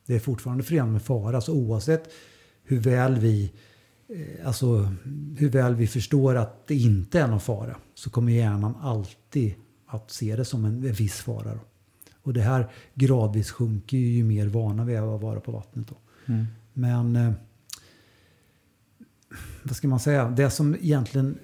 Det 0.06 0.14
är 0.14 0.20
fortfarande 0.20 0.64
förenat 0.64 0.92
med 0.92 1.02
fara. 1.02 1.40
Så 1.40 1.52
oavsett 1.52 2.12
hur 2.64 2.80
väl 2.80 3.18
vi 3.18 3.52
Alltså 4.44 4.92
hur 5.36 5.50
väl 5.50 5.74
vi 5.74 5.86
förstår 5.86 6.34
att 6.34 6.66
det 6.66 6.74
inte 6.74 7.20
är 7.20 7.26
någon 7.26 7.40
fara 7.40 7.76
så 7.94 8.10
kommer 8.10 8.32
hjärnan 8.32 8.74
alltid 8.82 9.54
att 9.86 10.10
se 10.10 10.36
det 10.36 10.44
som 10.44 10.64
en, 10.64 10.92
viss 10.92 11.20
fara. 11.20 11.54
Då. 11.54 11.60
Och 12.22 12.32
det 12.32 12.40
här 12.40 12.70
gradvis 12.94 13.50
sjunker 13.50 13.96
ju, 13.96 14.06
ju 14.06 14.24
mer 14.24 14.46
vana 14.46 14.84
vi 14.84 14.94
är 14.94 15.14
att 15.14 15.22
vara 15.22 15.40
på 15.40 15.52
vattnet. 15.52 15.88
Då. 15.88 15.94
Men 16.72 17.16
eh, 17.16 17.32
vad 19.62 19.76
ska 19.76 19.88
man 19.88 20.00
säga? 20.00 20.28
Det 20.28 20.50
som 20.50 20.74
egentligen, 20.74 21.38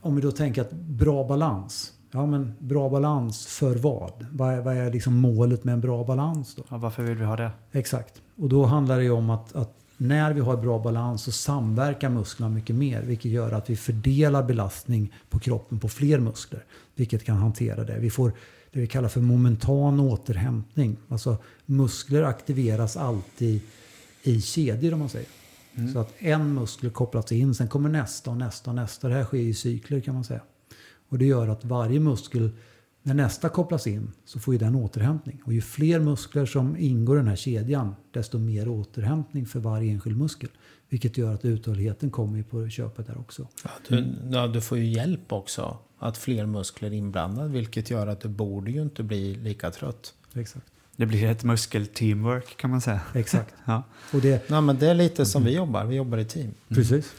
om 0.00 0.16
vi 0.16 0.22
då 0.22 0.32
tänker 0.32 0.62
att 0.62 0.72
bra 0.72 1.28
balans. 1.28 1.92
Ja 2.10 2.26
men 2.26 2.54
bra 2.58 2.88
balans 2.90 3.46
för 3.46 3.76
vad? 3.76 4.26
Vad 4.32 4.54
är, 4.54 4.60
vad 4.60 4.76
är 4.76 4.92
liksom 4.92 5.14
målet 5.14 5.64
med 5.64 5.72
en 5.72 5.80
bra 5.80 6.04
balans 6.04 6.54
då? 6.54 6.62
Ja, 6.70 6.76
varför 6.78 7.02
vill 7.02 7.16
vi 7.16 7.24
ha 7.24 7.36
det? 7.36 7.50
Exakt. 7.72 8.22
Och 8.36 8.48
då 8.48 8.64
handlar 8.64 8.96
det 8.96 9.04
ju 9.04 9.10
om 9.10 9.30
att, 9.30 9.54
att 9.54 9.83
när 10.08 10.32
vi 10.32 10.40
har 10.40 10.56
bra 10.56 10.78
balans 10.78 11.22
så 11.22 11.32
samverkar 11.32 12.08
musklerna 12.08 12.54
mycket 12.54 12.76
mer. 12.76 13.02
Vilket 13.02 13.30
gör 13.30 13.52
att 13.52 13.70
vi 13.70 13.76
fördelar 13.76 14.42
belastning 14.42 15.12
på 15.30 15.38
kroppen 15.38 15.78
på 15.78 15.88
fler 15.88 16.18
muskler. 16.18 16.64
Vilket 16.94 17.24
kan 17.24 17.36
hantera 17.36 17.84
det. 17.84 17.98
Vi 17.98 18.10
får 18.10 18.32
det 18.72 18.80
vi 18.80 18.86
kallar 18.86 19.08
för 19.08 19.20
momentan 19.20 20.00
återhämtning. 20.00 20.96
Alltså 21.08 21.36
muskler 21.66 22.22
aktiveras 22.22 22.96
alltid 22.96 23.60
i 24.22 24.40
kedjor 24.40 24.92
om 24.92 24.98
man 24.98 25.08
säger. 25.08 25.28
Så 25.92 25.98
att 25.98 26.14
en 26.18 26.54
muskel 26.54 26.90
kopplas 26.90 27.32
in, 27.32 27.54
sen 27.54 27.68
kommer 27.68 27.88
nästa 27.88 28.30
och 28.30 28.36
nästa 28.36 28.70
och 28.70 28.76
nästa. 28.76 29.08
Det 29.08 29.14
här 29.14 29.24
sker 29.24 29.38
i 29.38 29.54
cykler 29.54 30.00
kan 30.00 30.14
man 30.14 30.24
säga. 30.24 30.40
Och 31.08 31.18
det 31.18 31.24
gör 31.24 31.48
att 31.48 31.64
varje 31.64 32.00
muskel, 32.00 32.50
när 33.06 33.14
nästa 33.14 33.48
kopplas 33.48 33.86
in, 33.86 34.12
så 34.24 34.40
får 34.40 34.54
ju 34.54 34.58
den 34.58 34.74
återhämtning. 34.74 35.42
Och 35.44 35.52
ju 35.52 35.60
fler 35.60 36.00
muskler 36.00 36.46
som 36.46 36.76
ingår 36.76 37.16
i 37.16 37.18
den 37.18 37.28
här 37.28 37.36
kedjan, 37.36 37.94
desto 38.10 38.38
mer 38.38 38.68
återhämtning 38.68 39.46
för 39.46 39.60
varje 39.60 39.92
enskild 39.92 40.16
muskel. 40.16 40.48
Vilket 40.88 41.18
gör 41.18 41.34
att 41.34 41.44
uthålligheten 41.44 42.10
kommer 42.10 42.42
på 42.42 42.68
köpet 42.68 43.06
där 43.06 43.18
också. 43.18 43.48
Ja, 43.64 43.70
du, 43.88 44.14
ja, 44.30 44.46
du 44.46 44.60
får 44.60 44.78
ju 44.78 44.84
hjälp 44.84 45.32
också. 45.32 45.78
Att 45.98 46.18
fler 46.18 46.46
muskler 46.46 46.88
är 46.88 46.94
inblandade. 46.94 47.48
Vilket 47.48 47.90
gör 47.90 48.06
att 48.06 48.20
du 48.20 48.28
borde 48.28 48.70
ju 48.70 48.82
inte 48.82 49.02
bli 49.02 49.34
lika 49.34 49.70
trött. 49.70 50.14
Exakt. 50.34 50.66
Det 50.96 51.06
blir 51.06 51.24
ett 51.24 51.44
muskelteamwork 51.44 52.56
kan 52.56 52.70
man 52.70 52.80
säga. 52.80 53.00
Exakt. 53.14 53.54
Ja. 53.64 53.82
Och 54.12 54.20
det, 54.20 54.50
Nej, 54.50 54.60
men 54.60 54.78
det 54.78 54.86
är 54.86 54.94
lite 54.94 55.26
som 55.26 55.44
vi 55.44 55.54
jobbar. 55.56 55.84
Vi 55.84 55.96
jobbar 55.96 56.18
i 56.18 56.24
team. 56.24 56.50
Precis. 56.68 57.12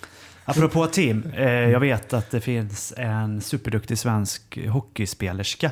Apropå 0.46 0.86
team, 0.86 1.24
eh, 1.36 1.44
jag 1.50 1.80
vet 1.80 2.14
att 2.14 2.32
det 2.32 2.42
finns 2.42 2.94
en 2.98 3.42
superduktig 3.42 3.98
svensk 3.98 4.58
hockeyspelerska 4.68 5.72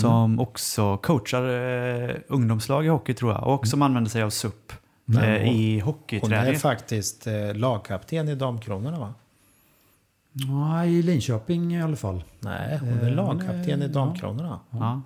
som 0.00 0.40
också 0.40 0.96
coachar 0.96 1.42
eh, 2.10 2.16
ungdomslag 2.28 2.84
i 2.84 2.88
hockey 2.88 3.14
tror 3.14 3.32
jag 3.32 3.46
och 3.46 3.66
som 3.68 3.82
använder 3.82 4.10
sig 4.10 4.22
av 4.22 4.30
SUP 4.30 4.72
eh, 5.22 5.34
i 5.34 5.78
Hon 5.80 5.80
är 5.80 5.80
hockeyträning. 5.84 6.58
faktiskt 6.58 7.26
eh, 7.26 7.54
lagkapten 7.54 8.28
i 8.28 8.34
Damkronorna 8.34 8.98
va? 8.98 9.14
Ja, 10.32 10.84
i 10.84 11.02
Linköping 11.02 11.74
i 11.74 11.82
alla 11.82 11.96
fall. 11.96 12.24
Nej, 12.40 12.78
hon 12.78 12.88
är 12.88 13.08
Eh, 13.08 13.14
lagkapten 13.14 13.60
hon 13.70 13.82
är- 13.82 13.84
i 13.84 13.88
Damkronorna. 13.88 14.60
Ja. 14.70 15.02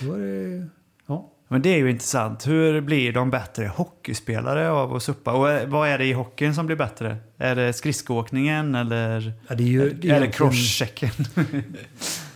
Då 0.00 0.12
är 0.12 0.18
det, 0.18 0.66
ja. 1.06 1.30
Men 1.48 1.62
det 1.62 1.68
är 1.68 1.76
ju 1.76 1.90
intressant. 1.90 2.46
Hur 2.46 2.80
blir 2.80 3.12
de 3.12 3.30
bättre 3.30 3.66
hockeyspelare 3.66 4.70
av 4.70 4.94
att 4.94 5.02
suppa? 5.02 5.32
Och 5.32 5.50
eh, 5.50 5.68
vad 5.68 5.88
är 5.88 5.98
det 5.98 6.04
i 6.04 6.12
hockeyn 6.12 6.54
som 6.54 6.66
blir 6.66 6.76
bättre? 6.76 7.16
Är 7.38 7.54
det 7.56 7.72
skridskoåkningen 7.72 8.74
eller 8.74 9.32
Ja, 9.48 9.54
det 9.54 9.62
är 9.62 9.66
ju, 9.66 9.80
är 9.80 9.84
det 9.84 10.06
egentligen- 10.06 10.32
crosschecken? 10.32 11.10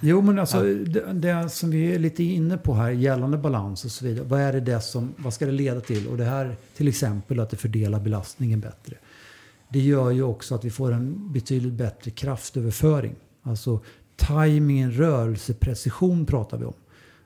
Jo, 0.03 0.21
men 0.23 0.39
alltså 0.39 0.63
det, 0.63 1.13
det 1.13 1.49
som 1.49 1.71
vi 1.71 1.95
är 1.95 1.99
lite 1.99 2.23
inne 2.25 2.59
på 2.59 2.75
här 2.75 2.91
gällande 2.91 3.39
balans 3.39 3.85
och 3.85 3.91
så 3.91 4.05
vidare. 4.05 4.25
Vad 4.29 4.41
är 4.41 4.53
det, 4.53 4.61
det 4.61 4.81
som, 4.81 5.15
vad 5.17 5.35
ska 5.35 5.47
det 5.47 5.53
leda 5.53 5.81
till? 5.81 6.07
Och 6.09 6.17
det 6.17 6.25
här 6.25 6.57
till 6.77 6.89
exempel 6.89 7.41
att 7.41 7.51
det 7.51 7.57
fördelar 7.57 8.01
belastningen 8.01 8.61
bättre. 8.61 8.97
Det 9.69 9.79
gör 9.81 10.11
ju 10.11 10.23
också 10.23 10.55
att 10.55 10.65
vi 10.65 10.71
får 10.71 10.93
en 10.93 11.33
betydligt 11.33 11.73
bättre 11.73 12.11
kraftöverföring. 12.11 13.15
Alltså 13.43 13.81
timingen, 14.17 14.93
rörelseprecision 14.93 16.27
pratar 16.27 16.59
vi 16.59 16.65
om. 16.65 16.75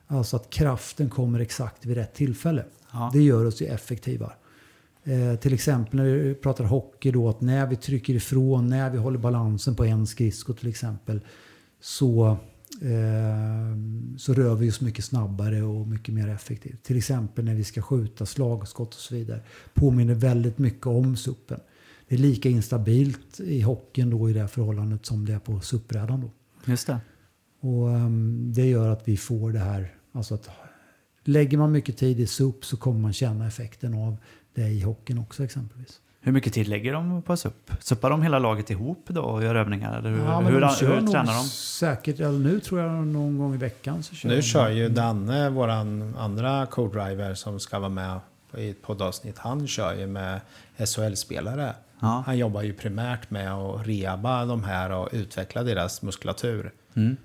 Alltså 0.07 0.35
att 0.35 0.49
kraften 0.49 1.09
kommer 1.09 1.39
exakt 1.39 1.85
vid 1.85 1.97
rätt 1.97 2.13
tillfälle. 2.13 2.65
Ja. 2.91 3.09
Det 3.13 3.21
gör 3.21 3.45
oss 3.45 3.61
ju 3.61 3.65
effektivare. 3.65 4.33
Eh, 5.03 5.35
till 5.35 5.53
exempel 5.53 5.95
när 5.95 6.05
vi 6.05 6.33
pratar 6.33 6.63
hockey 6.63 7.11
då, 7.11 7.29
att 7.29 7.41
när 7.41 7.67
vi 7.67 7.75
trycker 7.75 8.13
ifrån, 8.13 8.67
när 8.67 8.89
vi 8.89 8.97
håller 8.97 9.19
balansen 9.19 9.75
på 9.75 9.85
en 9.85 10.07
skridsko 10.07 10.53
till 10.53 10.69
exempel, 10.69 11.21
så 11.81 12.37
eh, 12.81 13.77
så 14.17 14.33
rör 14.33 14.55
vi 14.55 14.71
oss 14.71 14.81
mycket 14.81 15.05
snabbare 15.05 15.63
och 15.63 15.87
mycket 15.87 16.13
mer 16.13 16.29
effektivt. 16.29 16.83
Till 16.83 16.97
exempel 16.97 17.45
när 17.45 17.55
vi 17.55 17.63
ska 17.63 17.81
skjuta 17.81 18.25
slagskott 18.25 18.93
och 18.93 18.99
så 18.99 19.15
vidare. 19.15 19.41
Påminner 19.73 20.13
väldigt 20.13 20.57
mycket 20.57 20.85
om 20.87 21.15
suppen. 21.15 21.59
Det 22.07 22.15
är 22.15 22.19
lika 22.19 22.49
instabilt 22.49 23.39
i 23.39 23.61
hockeyn 23.61 24.09
då 24.09 24.29
i 24.29 24.33
det 24.33 24.39
här 24.39 24.47
förhållandet 24.47 25.05
som 25.05 25.25
det 25.25 25.33
är 25.33 25.39
på 25.39 25.59
suppbrädan 25.59 26.21
då. 26.21 26.29
Just 26.71 26.87
det. 26.87 26.99
Och 27.65 27.87
um, 27.87 28.53
det 28.53 28.65
gör 28.65 28.89
att 28.89 29.07
vi 29.07 29.17
får 29.17 29.51
det 29.51 29.59
här, 29.59 29.93
alltså 30.11 30.33
att 30.33 30.49
lägger 31.23 31.57
man 31.57 31.71
mycket 31.71 31.97
tid 31.97 32.19
i 32.19 32.27
SUP 32.27 32.65
så 32.65 32.77
kommer 32.77 32.99
man 32.99 33.13
känna 33.13 33.47
effekten 33.47 33.93
av 33.93 34.17
det 34.53 34.61
i 34.61 34.81
hockeyn 34.81 35.17
också 35.17 35.43
exempelvis. 35.43 35.99
Hur 36.21 36.31
mycket 36.31 36.53
tid 36.53 36.67
lägger 36.67 36.93
de 36.93 37.21
på 37.21 37.37
SUP? 37.37 37.71
Suppar 37.79 38.09
de 38.09 38.21
hela 38.21 38.39
laget 38.39 38.69
ihop 38.69 39.05
då 39.07 39.21
och 39.21 39.43
gör 39.43 39.55
övningar? 39.55 39.97
Eller 39.97 40.09
hur, 40.09 40.17
Ja, 40.17 40.41
men 40.41 40.53
hur, 40.53 40.61
de 40.61 40.67
hur, 40.67 40.75
kör 40.75 41.01
nog 41.01 41.11
tränar 41.11 41.33
de? 41.33 41.43
Säkert, 41.43 42.19
eller 42.19 42.39
nu 42.39 42.59
tror 42.59 42.81
jag 42.81 43.07
någon 43.07 43.37
gång 43.37 43.53
i 43.53 43.57
veckan 43.57 44.03
så 44.03 44.15
kör 44.15 44.29
Nu 44.29 44.35
de. 44.35 44.41
kör 44.41 44.69
ju 44.69 44.89
Danne, 44.89 45.49
våran 45.49 46.15
andra 46.17 46.65
co-driver 46.65 47.33
som 47.33 47.59
ska 47.59 47.79
vara 47.79 47.89
med 47.89 48.19
i 48.57 48.69
ett 48.69 48.81
poddavsnitt. 48.81 49.37
Han 49.37 49.67
kör 49.67 49.93
ju 49.93 50.07
med 50.07 50.41
SHL-spelare. 50.77 51.73
Ja. 51.99 52.23
Han 52.25 52.37
jobbar 52.37 52.61
ju 52.61 52.73
primärt 52.73 53.29
med 53.29 53.53
att 53.53 53.87
reaba 53.87 54.45
de 54.45 54.63
här 54.63 54.91
och 54.91 55.09
utveckla 55.11 55.63
deras 55.63 56.01
muskulatur. 56.01 56.71
Mm. 56.93 57.17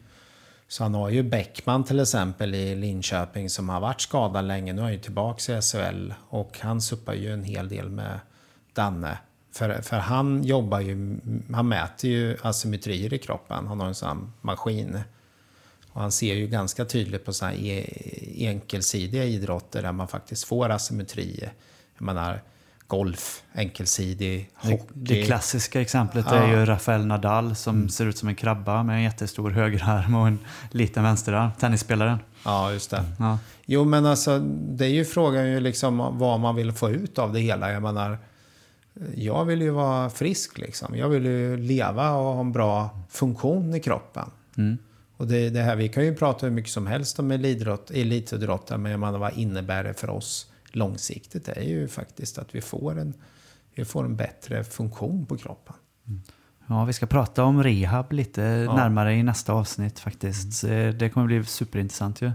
Så 0.71 0.83
han 0.83 0.95
har 0.95 1.11
ju 1.11 1.23
Bäckman 1.23 1.85
till 1.85 2.01
exempel 2.01 2.55
i 2.55 2.75
Linköping 2.75 3.51
som 3.51 3.69
har 3.69 3.81
varit 3.81 4.01
skadad 4.01 4.45
länge. 4.45 4.73
Nu 4.73 4.81
är 4.81 4.83
han 4.83 4.93
ju 4.93 4.99
tillbaka 4.99 5.59
i 5.59 5.63
SHL 5.63 6.13
och 6.29 6.59
han 6.61 6.81
suppar 6.81 7.15
ju 7.15 7.33
en 7.33 7.45
hel 7.45 7.69
del 7.69 7.89
med 7.89 8.21
Danne. 8.73 9.19
För, 9.53 9.83
för 9.83 9.97
han 9.97 10.45
jobbar 10.45 10.81
ju, 10.81 11.21
han 11.53 11.69
mäter 11.69 12.11
ju 12.11 12.37
asymmetrier 12.43 13.15
i 13.15 13.19
kroppen. 13.19 13.67
Han 13.67 13.81
har 13.81 13.87
en 13.87 13.95
sån 13.95 14.09
här 14.09 14.27
maskin. 14.41 15.01
Och 15.93 16.01
han 16.01 16.13
ser 16.13 16.35
ju 16.35 16.47
ganska 16.47 16.85
tydligt 16.85 17.25
på 17.25 17.33
sådana 17.33 17.57
här 17.57 17.65
e-, 17.65 18.47
enkelsidiga 18.47 19.25
idrotter 19.25 19.83
där 19.83 19.93
man 19.93 20.09
faktiskt 20.09 20.45
får 20.45 20.69
asymmetri. 20.69 21.51
Jag 21.99 22.05
menar 22.05 22.43
golf, 22.91 23.43
enkelsidig, 23.55 24.51
hockey. 24.55 24.85
det 24.95 25.23
klassiska 25.23 25.81
exemplet 25.81 26.27
Ja. 26.29 26.37
Mm. 26.37 26.51
är 26.51 26.59
ju 26.59 26.65
Rafael 26.67 27.07
Nadal 27.07 27.57
som 27.57 27.89
ser 27.89 28.07
ut 28.07 28.19
som 28.19 28.29
en 28.29 28.35
krabba 28.35 28.83
med 28.83 28.97
en 28.97 29.03
jättestor 29.03 29.51
högerarm 29.51 30.15
och 30.15 30.27
en 30.27 30.39
liten 30.71 31.03
vänsterarm. 31.03 31.51
Tennisspelaren. 31.61 32.19
Ja, 32.45 32.73
just 32.73 32.91
det. 32.91 33.05
Ja. 33.19 33.39
Jo, 33.67 33.85
men 33.85 34.07
alltså 34.07 34.39
det 34.39 34.85
är 34.87 34.91
ju 34.91 35.05
frågan 35.05 35.49
ju 35.51 35.61
liksom 35.61 36.19
vad 36.19 36.41
man 36.41 36.55
vill 36.57 36.73
få 36.73 36.91
ut 36.91 37.19
av 37.19 37.33
det 37.33 37.41
hela. 37.41 37.73
Jag 37.73 37.83
menar, 37.83 38.19
jag 39.15 39.45
vill 39.45 39.63
ju 39.63 39.71
vara 39.71 40.11
frisk 40.11 40.59
liksom. 40.59 40.97
Jag 40.97 41.09
vill 41.09 41.25
ju 41.25 41.57
leva 41.57 42.11
och 42.11 42.35
ha 42.35 42.41
en 42.41 42.53
bra 42.53 42.91
funktion 43.11 43.75
i 43.75 43.81
kroppen. 43.81 44.31
Mm. 44.57 44.79
Och 45.17 45.27
det, 45.27 45.51
det 45.51 45.63
här, 45.63 45.77
vi 45.77 45.89
kan 45.89 46.05
ju 46.05 46.15
prata 46.15 46.47
hur 46.47 46.53
mycket 46.53 46.73
som 46.73 46.87
helst 46.87 47.19
om 47.19 47.31
elitidrott, 47.31 47.91
elitidrottare, 47.91 48.79
men 48.79 48.93
jag 48.93 49.01
menar, 49.01 49.19
vad 49.19 49.39
innebär 49.39 49.85
det 49.85 49.95
för 49.95 50.11
oss 50.11 50.47
långsiktigt? 50.73 51.49
Är 51.49 51.63
ju 51.63 51.89
faktiskt 51.89 52.39
att 52.39 52.55
vi 52.55 52.61
får 52.61 52.99
en, 52.99 53.15
vi 53.75 53.85
får 53.85 54.05
en 54.05 54.17
bättre 54.17 54.65
funktion 54.65 55.27
på 55.27 55.37
kroppen. 55.37 55.75
Ja, 56.67 56.85
vi 56.85 56.93
ska 56.93 57.07
prata 57.07 57.45
om 57.45 57.63
rehab 57.63 58.13
lite 58.13 58.43
närmare 58.77 59.15
i 59.15 59.23
nästa 59.23 59.53
avsnitt 59.53 59.99
faktiskt. 59.99 60.65
Eh, 60.65 60.89
Det 60.89 61.11
kommer 61.13 61.27
bli 61.27 61.45
superintressant 61.45 62.23
ju. 62.23 62.31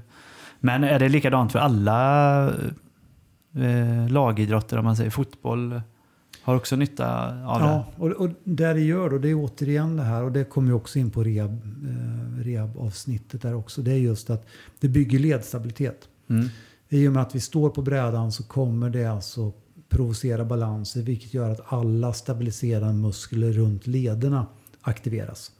Men 0.59 0.83
är 0.83 0.99
det 0.99 1.09
likadant 1.09 1.51
för 1.51 1.59
alla 1.59 2.49
eh, 3.55 4.09
lagidrotter 4.09 4.77
om 4.77 4.85
man 4.85 4.95
säger 4.95 5.09
fotboll? 5.09 5.81
Har 6.41 6.55
också 6.55 6.75
nytta 6.75 7.27
av 7.45 7.59
det? 7.61 7.65
Ja, 7.67 7.85
och, 7.97 8.11
och 8.11 8.29
där 8.43 8.73
det 8.73 8.81
gör 8.81 9.09
då, 9.09 9.17
det 9.17 9.29
är 9.29 9.35
återigen 9.35 9.97
det 9.97 10.03
här 10.03 10.23
och 10.23 10.31
det 10.31 10.43
kommer 10.43 10.67
ju 10.67 10.73
också 10.73 10.99
in 10.99 11.11
på 11.11 11.23
rehab, 11.23 11.61
eh, 11.89 12.43
rehab-avsnittet 12.43 13.41
där 13.41 13.55
också. 13.55 13.81
Det 13.81 13.91
är 13.91 13.97
just 13.97 14.29
att 14.29 14.47
det 14.79 14.87
bygger 14.87 15.19
ledstabilitet. 15.19 16.07
Mm. 16.29 16.49
I 16.95 17.07
och 17.07 17.13
med 17.13 17.21
att 17.21 17.35
vi 17.35 17.39
står 17.39 17.69
på 17.69 17.81
brädan 17.81 18.31
så 18.31 18.43
kommer 18.43 18.89
det 18.89 19.05
alltså 19.05 19.53
provocera 19.89 20.45
balanser 20.45 21.01
vilket 21.01 21.33
gör 21.33 21.49
att 21.49 21.73
alla 21.73 22.13
stabiliserande 22.13 22.93
muskler 22.93 23.51
runt 23.51 23.87
lederna 23.87 24.47
aktiveras. 24.81 25.51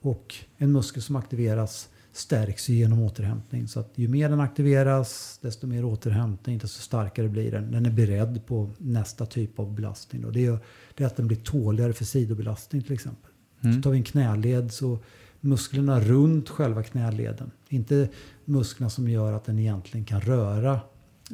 Och 0.00 0.34
en 0.56 0.72
muskel 0.72 1.02
som 1.02 1.16
aktiveras 1.16 1.88
stärks 2.12 2.68
genom 2.68 3.00
återhämtning. 3.00 3.68
Så 3.68 3.80
att 3.80 3.92
ju 3.94 4.08
mer 4.08 4.28
den 4.28 4.40
aktiveras, 4.40 5.38
desto 5.42 5.66
mer 5.66 5.84
återhämtning, 5.84 6.58
desto 6.58 6.80
starkare 6.80 7.28
blir 7.28 7.52
den. 7.52 7.72
Den 7.72 7.86
är 7.86 7.90
beredd 7.90 8.46
på 8.46 8.70
nästa 8.78 9.26
typ 9.26 9.58
av 9.58 9.74
belastning. 9.74 10.22
Då. 10.22 10.30
Det, 10.30 10.46
är, 10.46 10.58
det 10.94 11.04
är 11.04 11.06
att 11.06 11.16
den 11.16 11.26
blir 11.26 11.38
tåligare 11.38 11.92
för 11.92 12.04
sidobelastning 12.04 12.82
till 12.82 12.92
exempel. 12.92 13.30
Så 13.60 13.82
tar 13.82 13.90
vi 13.90 13.98
en 13.98 14.04
knäled 14.04 14.72
så 14.72 14.98
musklerna 15.44 16.00
runt 16.00 16.48
själva 16.48 16.82
knäleden, 16.82 17.50
inte 17.68 18.08
musklerna 18.44 18.90
som 18.90 19.08
gör 19.08 19.32
att 19.32 19.44
den 19.44 19.58
egentligen 19.58 20.04
kan 20.04 20.20
röra, 20.20 20.80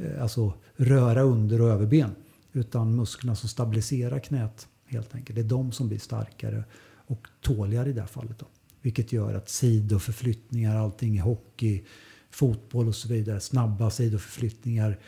eh, 0.02 0.22
alltså 0.22 0.52
röra 0.76 1.22
under 1.22 1.60
och 1.60 1.68
överben, 1.68 2.10
utan 2.52 2.96
musklerna 2.96 3.36
som 3.36 3.48
stabiliserar 3.48 4.18
knät 4.18 4.68
helt 4.86 5.14
enkelt. 5.14 5.34
Det 5.34 5.42
är 5.42 5.48
de 5.48 5.72
som 5.72 5.88
blir 5.88 5.98
starkare 5.98 6.64
och 7.06 7.28
tåligare 7.40 7.90
i 7.90 7.92
det 7.92 8.00
här 8.00 8.08
fallet. 8.08 8.38
Då. 8.38 8.46
Vilket 8.80 9.12
gör 9.12 9.34
att 9.34 9.48
sidoförflyttningar, 9.48 10.76
allting 10.76 11.14
i 11.14 11.18
hockey, 11.18 11.84
fotboll 12.30 12.88
och 12.88 12.94
så 12.94 13.08
vidare, 13.08 13.40
snabba 13.40 13.90
sidoförflyttningar 13.90 14.98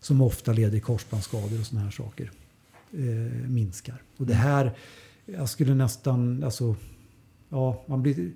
som 0.00 0.20
ofta 0.20 0.52
leder 0.52 0.70
till 0.70 0.82
korsbandsskador 0.82 1.60
och 1.60 1.66
sådana 1.66 1.84
här 1.84 1.90
saker 1.90 2.30
eh, 2.92 3.48
minskar. 3.48 4.02
Och 4.16 4.26
det 4.26 4.34
här, 4.34 4.72
jag 5.24 5.48
skulle 5.48 5.74
nästan, 5.74 6.44
alltså, 6.44 6.76
ja, 7.52 7.84
man 7.86 8.02
blir... 8.02 8.32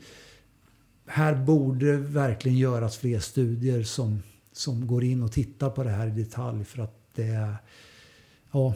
Här 1.06 1.34
borde 1.34 1.96
verkligen 1.96 2.58
göras 2.58 2.96
fler 2.96 3.18
studier 3.18 3.82
som, 3.82 4.22
som 4.52 4.86
går 4.86 5.04
in 5.04 5.22
och 5.22 5.32
tittar 5.32 5.70
på 5.70 5.82
det 5.84 5.90
här 5.90 6.06
i 6.06 6.10
detalj 6.10 6.64
för 6.64 6.82
att 6.82 6.94
det 7.14 7.26
är, 7.26 7.56
ja, 8.52 8.74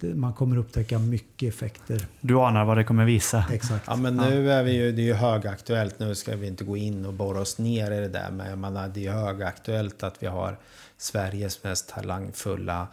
det, 0.00 0.14
man 0.14 0.32
kommer 0.32 0.56
upptäcka 0.56 0.98
mycket 0.98 1.54
effekter. 1.54 2.06
Du 2.20 2.40
anar 2.40 2.64
vad 2.64 2.76
det 2.76 2.84
kommer 2.84 3.04
visa. 3.04 3.44
Exakt. 3.52 3.84
Ja, 3.86 3.96
men 3.96 4.16
nu 4.16 4.50
är 4.52 4.62
vi 4.62 4.72
ju, 4.76 4.92
det 4.92 5.02
är 5.02 5.06
ju 5.06 5.14
högaktuellt. 5.14 5.98
Nu 5.98 6.14
ska 6.14 6.36
vi 6.36 6.46
inte 6.46 6.64
gå 6.64 6.76
in 6.76 7.06
och 7.06 7.14
borra 7.14 7.40
oss 7.40 7.58
ner 7.58 7.90
i 7.90 8.00
det 8.00 8.08
där. 8.08 8.30
Men 8.30 8.50
jag 8.50 8.58
menar, 8.58 8.88
det 8.88 9.00
är 9.00 9.04
ju 9.04 9.10
högaktuellt 9.10 10.02
att 10.02 10.22
vi 10.22 10.26
har 10.26 10.58
Sveriges 10.96 11.64
mest 11.64 11.88
talangfulla 11.88 12.88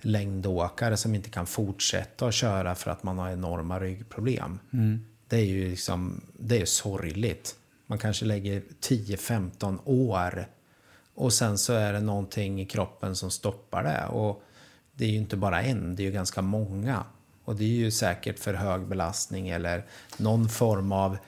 längdåkare 0.00 0.96
som 0.96 1.14
inte 1.14 1.30
kan 1.30 1.46
fortsätta 1.46 2.26
att 2.26 2.34
köra 2.34 2.74
för 2.74 2.90
att 2.90 3.02
man 3.02 3.18
har 3.18 3.30
enorma 3.30 3.80
ryggproblem. 3.80 4.58
Det 5.30 5.36
är 5.36 5.44
ju 5.44 5.70
liksom, 5.70 6.20
det 6.38 6.60
är 6.60 6.64
sorgligt. 6.64 7.54
Man 7.86 7.98
kanske 7.98 8.24
lägger 8.24 8.62
10-15 8.80 9.78
år 9.84 10.46
och 11.14 11.32
sen 11.32 11.58
så 11.58 11.72
är 11.72 11.92
det 11.92 12.00
någonting 12.00 12.60
i 12.60 12.66
kroppen 12.66 13.16
som 13.16 13.30
stoppar 13.30 13.82
det. 13.82 14.06
Och 14.06 14.42
det 14.94 15.04
är 15.04 15.08
ju 15.08 15.16
inte 15.16 15.36
bara 15.36 15.62
en, 15.62 15.96
det 15.96 16.02
är 16.02 16.04
ju 16.04 16.10
ganska 16.12 16.42
många. 16.42 17.04
Och 17.44 17.56
det 17.56 17.64
är 17.64 17.68
ju 17.68 17.90
säkert 17.90 18.38
för 18.38 18.54
hög 18.54 18.86
belastning 18.86 19.48
eller 19.48 19.84
någon 20.16 20.48
form 20.48 20.92
av 20.92 21.18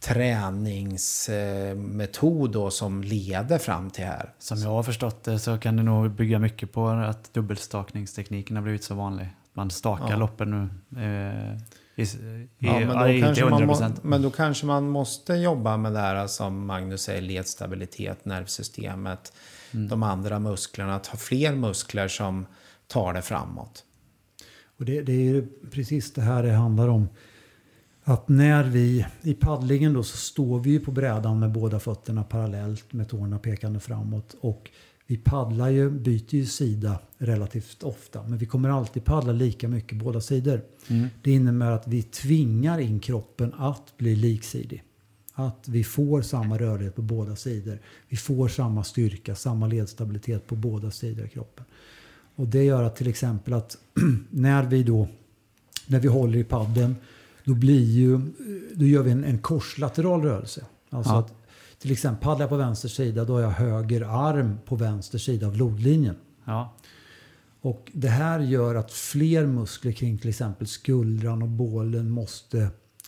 träningsmetod 0.00 2.52
då 2.52 2.70
som 2.70 3.02
leder 3.02 3.58
fram 3.58 3.90
till 3.90 4.04
här. 4.04 4.32
Som 4.38 4.58
jag 4.58 4.70
har 4.70 4.82
förstått 4.82 5.24
det 5.24 5.38
så 5.38 5.58
kan 5.58 5.76
det 5.76 5.82
nog 5.82 6.10
bygga 6.10 6.38
mycket 6.38 6.72
på 6.72 6.88
att 6.88 7.34
dubbelstakningstekniken 7.34 8.56
har 8.56 8.62
blivit 8.62 8.84
så 8.84 8.94
vanlig. 8.94 9.28
Man 9.52 9.70
stakar 9.70 10.10
Ja. 10.10 10.16
loppen 10.16 10.50
nu. 10.50 10.68
Eh, 11.02 11.58
i, 11.96 12.02
i, 12.02 12.06
Ja, 12.58 12.80
men, 12.80 12.98
då 12.98 13.08
inte 13.08 13.26
kanske 13.26 13.44
man 13.44 13.52
100 13.52 13.66
må, 13.66 13.72
procent. 13.72 14.04
men 14.04 14.22
då 14.22 14.30
kanske 14.30 14.66
man 14.66 14.88
måste 14.88 15.34
jobba 15.34 15.76
med 15.76 15.92
det 15.92 15.98
här 15.98 16.26
som 16.26 16.66
Magnus 16.66 17.02
säger, 17.02 17.22
ledstabilitet, 17.22 18.24
nervsystemet, 18.24 19.32
de 19.70 20.02
andra 20.02 20.38
musklerna, 20.38 20.94
att 20.94 21.06
ha 21.06 21.18
fler 21.18 21.54
muskler 21.54 22.08
som 22.08 22.46
tar 22.86 23.12
det 23.12 23.22
framåt. 23.22 23.84
Och 24.78 24.84
det, 24.84 25.02
det 25.02 25.12
är 25.12 25.24
ju 25.24 25.46
precis 25.70 26.12
det 26.12 26.22
här 26.22 26.42
det 26.42 26.52
handlar 26.52 26.88
om. 26.88 27.08
Att 28.04 28.28
när 28.28 28.64
vi 28.64 29.06
i 29.22 29.34
paddlingen 29.34 29.92
då 29.92 30.02
så 30.02 30.16
står 30.16 30.60
vi 30.60 30.70
ju 30.70 30.80
på 30.80 30.90
brädan 30.90 31.40
med 31.40 31.52
båda 31.52 31.80
fötterna 31.80 32.24
parallellt 32.24 32.92
med 32.92 33.08
tårna 33.08 33.38
pekande 33.38 33.80
framåt. 33.80 34.34
Och 34.40 34.70
vi 35.06 35.16
paddlar 35.16 35.68
ju, 35.68 35.90
byter 35.90 36.34
ju 36.34 36.46
sida 36.46 36.98
relativt 37.18 37.82
ofta. 37.82 38.22
Men 38.22 38.38
vi 38.38 38.46
kommer 38.46 38.68
alltid 38.68 39.04
paddla 39.04 39.32
lika 39.32 39.68
mycket 39.68 39.98
båda 39.98 40.20
sidor. 40.20 40.60
Det 41.22 41.30
innebär 41.30 41.70
att 41.70 41.88
vi 41.88 42.02
tvingar 42.02 42.78
in 42.78 43.00
kroppen 43.00 43.54
att 43.58 43.96
bli 43.96 44.16
liksidig. 44.16 44.82
Att 45.32 45.68
vi 45.68 45.84
får 45.84 46.22
samma 46.22 46.58
rörlighet 46.58 46.94
på 46.94 47.02
båda 47.02 47.36
sidor. 47.36 47.78
Vi 48.08 48.16
får 48.16 48.48
samma 48.48 48.84
styrka, 48.84 49.34
samma 49.34 49.66
ledstabilitet 49.66 50.46
på 50.46 50.56
båda 50.56 50.90
sidor 50.90 51.24
av 51.24 51.28
kroppen. 51.28 51.64
Och 52.34 52.46
det 52.46 52.64
gör 52.64 52.82
att 52.82 52.96
till 52.96 53.08
exempel 53.08 53.54
att 53.54 53.78
när 54.30 54.62
vi 54.62 54.82
då 54.82 55.08
när 55.86 56.00
vi 56.00 56.08
håller 56.08 56.38
i 56.38 56.44
padden 56.44 56.96
då 57.44 57.54
blir 57.54 57.84
ju, 57.84 58.20
då 58.74 58.84
gör 58.84 59.02
vi 59.02 59.10
en, 59.10 59.24
en 59.24 59.38
korslateral 59.38 60.22
rörelse. 60.22 60.64
Alltså 60.90 61.12
Ja. 61.12 61.18
att 61.18 61.35
till 61.86 61.92
exempel 61.92 62.24
paddlar 62.24 62.42
jag 62.42 62.50
på 62.50 62.56
vänster 62.56 62.88
sida 62.88 63.24
då 63.24 63.34
har 63.34 63.40
jag 63.40 63.50
höger 63.50 64.00
arm 64.00 64.58
på 64.64 64.76
vänster 64.76 65.18
sida 65.18 65.46
av 65.46 65.56
lodlinjen. 65.56 66.16
Ja. 66.44 66.76
Och 67.60 67.90
det 67.94 68.08
här 68.08 68.40
gör 68.40 68.74
att 68.74 68.92
fler 68.92 69.46
muskler 69.46 69.92
kring 69.92 70.18
till 70.18 70.28
exempel 70.28 70.66
skuldran 70.66 71.42
och 71.42 71.48
bålen 71.48 72.10
måste 72.10 72.58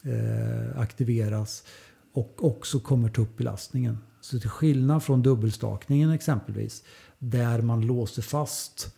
eh, 0.05 0.81
aktiveras. 0.81 1.65
och 2.13 2.45
också 2.45 2.81
kommer 2.81 3.09
ta 3.09 3.23
upp 3.23 3.37
belastningen. 3.37 3.99
Så 4.21 4.41
till 4.41 4.51
skillnad 4.51 5.03
från 5.03 5.23
dubbelstakningen 5.23 6.11
exempelvis, 6.11 6.85
där 7.19 7.63
man 7.63 7.87
låser 7.87 8.23
fast 8.23 8.97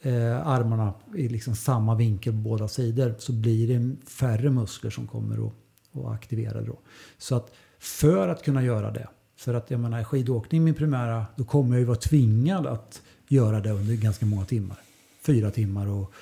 eh, 0.00 0.46
armarna 0.46 0.94
i 1.16 1.28
liksom 1.28 1.56
samma 1.56 1.94
vinkel 1.94 2.32
på 2.32 2.38
båda 2.38 2.68
sidor, 2.68 3.14
så 3.18 3.32
blir 3.32 3.78
det 3.78 4.08
färre 4.10 4.50
muskler 4.50 4.90
som 4.90 5.06
kommer 5.06 5.46
att, 5.46 5.54
att 5.92 6.14
aktivera. 6.14 6.62
Då. 6.62 6.78
Så 7.18 7.34
att 7.36 7.52
för 7.78 8.28
att 8.28 8.42
kunna 8.42 8.62
göra 8.62 8.90
det, 8.90 9.08
för 9.38 9.54
att 9.54 9.70
jag 9.70 9.80
menar 9.80 10.04
skidåkning 10.04 10.64
min 10.64 10.74
primära, 10.74 11.26
då 11.36 11.44
kommer 11.44 11.74
jag 11.74 11.80
ju 11.80 11.84
vara 11.84 11.98
tvingad 11.98 12.66
att 12.66 13.02
göra 13.28 13.60
det 13.60 13.70
under 13.70 13.94
ganska 13.94 14.26
många 14.26 14.44
timmar. 14.44 14.78
Fyra 15.22 15.50
timmar 15.50 15.86
och, 15.86 16.12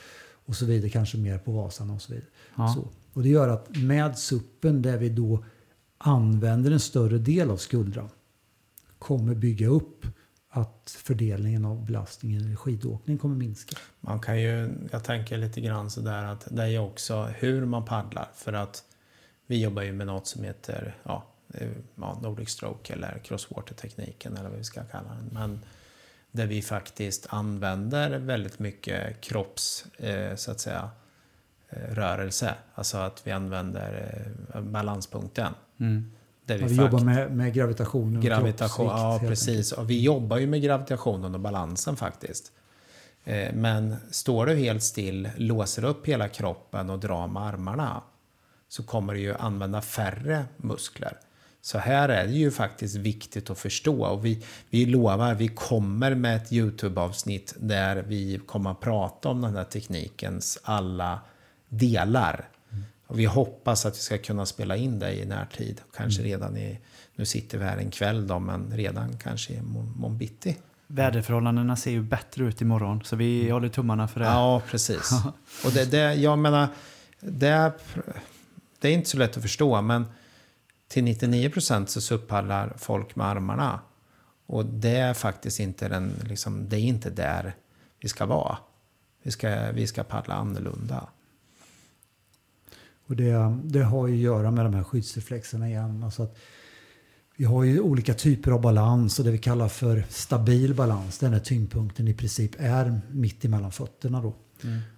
och 0.46 0.56
så 0.56 0.66
vidare, 0.66 0.90
kanske 0.90 1.18
mer 1.18 1.38
på 1.38 1.52
Vasan 1.52 1.90
och 1.90 2.02
så 2.02 2.12
vidare. 2.12 2.28
Ja. 2.56 2.74
Så. 2.74 2.88
Och 3.12 3.22
det 3.22 3.28
gör 3.28 3.48
att 3.48 3.76
med 3.76 4.18
suppen 4.18 4.82
där 4.82 4.96
vi 4.96 5.08
då 5.08 5.44
använder 5.98 6.70
en 6.70 6.80
större 6.80 7.18
del 7.18 7.50
av 7.50 7.56
skuldran 7.56 8.08
kommer 8.98 9.34
bygga 9.34 9.68
upp 9.68 10.06
att 10.48 10.96
fördelningen 10.98 11.64
av 11.64 11.86
belastningen 11.86 12.52
i 12.52 12.56
skidåkning 12.56 13.18
kommer 13.18 13.36
minska. 13.36 13.76
Man 14.00 14.20
kan 14.20 14.40
ju, 14.40 14.70
jag 14.90 15.04
tänker 15.04 15.38
lite 15.38 15.60
grann 15.60 15.90
sådär 15.90 16.24
att 16.24 16.46
det 16.50 16.62
är 16.62 16.78
också 16.78 17.22
hur 17.22 17.64
man 17.64 17.84
paddlar. 17.84 18.28
För 18.34 18.52
att 18.52 18.84
vi 19.46 19.62
jobbar 19.62 19.82
ju 19.82 19.92
med 19.92 20.06
något 20.06 20.26
som 20.26 20.44
heter 20.44 20.96
ja, 21.02 21.26
ja, 21.94 22.18
Nordic 22.22 22.48
Stroke 22.50 22.92
eller 22.92 23.20
Crosswater-tekniken 23.24 24.36
eller 24.36 24.48
vad 24.48 24.58
vi 24.58 24.64
ska 24.64 24.84
kalla 24.84 25.08
den. 25.08 25.28
Men 25.32 25.60
där 26.32 26.46
vi 26.46 26.62
faktiskt 26.62 27.26
använder 27.30 28.18
väldigt 28.18 28.58
mycket 28.58 29.20
kropps, 29.20 29.86
eh, 29.98 30.36
så 30.36 30.50
att 30.50 30.60
säga, 30.60 30.90
eh, 31.68 31.94
rörelse. 31.94 32.54
Alltså 32.74 32.96
att 32.98 33.26
vi 33.26 33.30
använder 33.30 34.12
eh, 34.54 34.60
balanspunkten. 34.60 35.52
Mm. 35.80 36.12
Där 36.44 36.58
vi 36.58 36.76
fakt- 36.76 36.92
jobbar 36.92 37.00
med, 37.04 37.30
med 37.36 37.54
gravitationen 37.54 38.16
och 38.16 38.22
Gravitation, 38.22 38.86
kroppsvikt, 38.88 39.22
ja 39.22 39.28
precis. 39.28 39.72
Och 39.72 39.90
vi 39.90 40.02
jobbar 40.02 40.38
ju 40.38 40.46
med 40.46 40.62
gravitationen 40.62 41.34
och 41.34 41.40
balansen 41.40 41.96
faktiskt. 41.96 42.52
Eh, 43.24 43.54
Men 43.54 43.96
står 44.10 44.46
du 44.46 44.54
helt 44.54 44.82
still, 44.82 45.30
låser 45.36 45.84
upp 45.84 46.06
hela 46.06 46.28
kroppen 46.28 46.90
och 46.90 46.98
drar 46.98 47.26
med 47.26 47.42
armarna 47.42 48.02
så 48.68 48.82
kommer 48.82 49.14
du 49.14 49.20
ju 49.20 49.34
använda 49.34 49.80
färre 49.82 50.44
muskler. 50.56 51.18
Så 51.66 51.78
här 51.78 52.08
är 52.08 52.26
det 52.26 52.32
ju 52.32 52.50
faktiskt 52.50 52.96
viktigt 52.96 53.50
att 53.50 53.58
förstå 53.58 54.04
och 54.04 54.24
vi, 54.24 54.42
vi 54.70 54.86
lovar, 54.86 55.34
vi 55.34 55.48
kommer 55.48 56.14
med 56.14 56.36
ett 56.36 56.52
YouTube-avsnitt 56.52 57.54
där 57.58 58.04
vi 58.08 58.40
kommer 58.46 58.70
att 58.70 58.80
prata 58.80 59.28
om 59.28 59.40
den 59.40 59.56
här 59.56 59.64
teknikens 59.64 60.58
alla 60.62 61.20
delar. 61.68 62.48
Och 63.06 63.18
vi 63.18 63.24
hoppas 63.24 63.86
att 63.86 63.94
vi 63.96 63.98
ska 64.00 64.18
kunna 64.18 64.46
spela 64.46 64.76
in 64.76 64.98
det 64.98 65.12
i 65.14 65.24
närtid. 65.24 65.80
Kanske 65.96 66.22
redan 66.22 66.56
i, 66.56 66.78
nu 67.16 67.24
sitter 67.24 67.58
vi 67.58 67.64
här 67.64 67.76
en 67.76 67.90
kväll 67.90 68.26
då, 68.26 68.38
men 68.38 68.72
redan 68.76 69.16
kanske 69.18 69.52
i 69.52 69.62
morgon 69.62 70.18
bitti. 70.18 70.56
Väderförhållandena 70.86 71.76
ser 71.76 71.90
ju 71.90 72.02
bättre 72.02 72.44
ut 72.44 72.60
imorgon, 72.60 73.04
så 73.04 73.16
vi 73.16 73.50
håller 73.50 73.68
tummarna 73.68 74.08
för 74.08 74.20
det. 74.20 74.26
Ja, 74.26 74.62
precis. 74.70 75.10
Och 75.64 75.72
det, 75.72 75.84
det, 75.90 76.14
jag 76.14 76.38
menar, 76.38 76.68
det, 77.20 77.48
är- 77.48 77.72
det 78.80 78.88
är 78.88 78.92
inte 78.92 79.08
så 79.10 79.18
lätt 79.18 79.36
att 79.36 79.42
förstå, 79.42 79.80
men 79.82 80.04
till 80.88 81.04
99 81.04 81.50
procent 81.50 81.90
så 81.90 82.00
suppallar 82.00 82.74
folk 82.78 83.16
med 83.16 83.26
armarna. 83.26 83.80
Och 84.46 84.66
det 84.66 84.96
är 84.96 85.14
faktiskt 85.14 85.60
inte, 85.60 85.88
den, 85.88 86.12
liksom, 86.24 86.68
det 86.68 86.76
är 86.76 86.80
inte 86.80 87.10
där 87.10 87.54
vi 88.00 88.08
ska 88.08 88.26
vara. 88.26 88.58
Vi 89.22 89.30
ska, 89.30 89.70
vi 89.72 89.86
ska 89.86 90.04
paddla 90.04 90.34
annorlunda. 90.34 91.08
Och 93.06 93.16
det, 93.16 93.58
det 93.64 93.82
har 93.82 94.06
ju 94.06 94.14
att 94.14 94.20
göra 94.20 94.50
med 94.50 94.64
de 94.64 94.74
här 94.74 94.84
skyddsreflexerna 94.84 95.68
igen. 95.68 96.02
Alltså 96.04 96.22
att 96.22 96.36
vi 97.36 97.44
har 97.44 97.64
ju 97.64 97.80
olika 97.80 98.14
typer 98.14 98.50
av 98.50 98.60
balans 98.60 99.18
och 99.18 99.24
det 99.24 99.30
vi 99.30 99.38
kallar 99.38 99.68
för 99.68 100.04
stabil 100.08 100.74
balans. 100.74 101.18
Den 101.18 101.32
här 101.32 101.40
tyngdpunkten 101.40 102.08
i 102.08 102.14
princip 102.14 102.50
är 102.58 103.00
mitt 103.10 103.44
emellan 103.44 103.72
fötterna. 103.72 104.22
Då. 104.22 104.34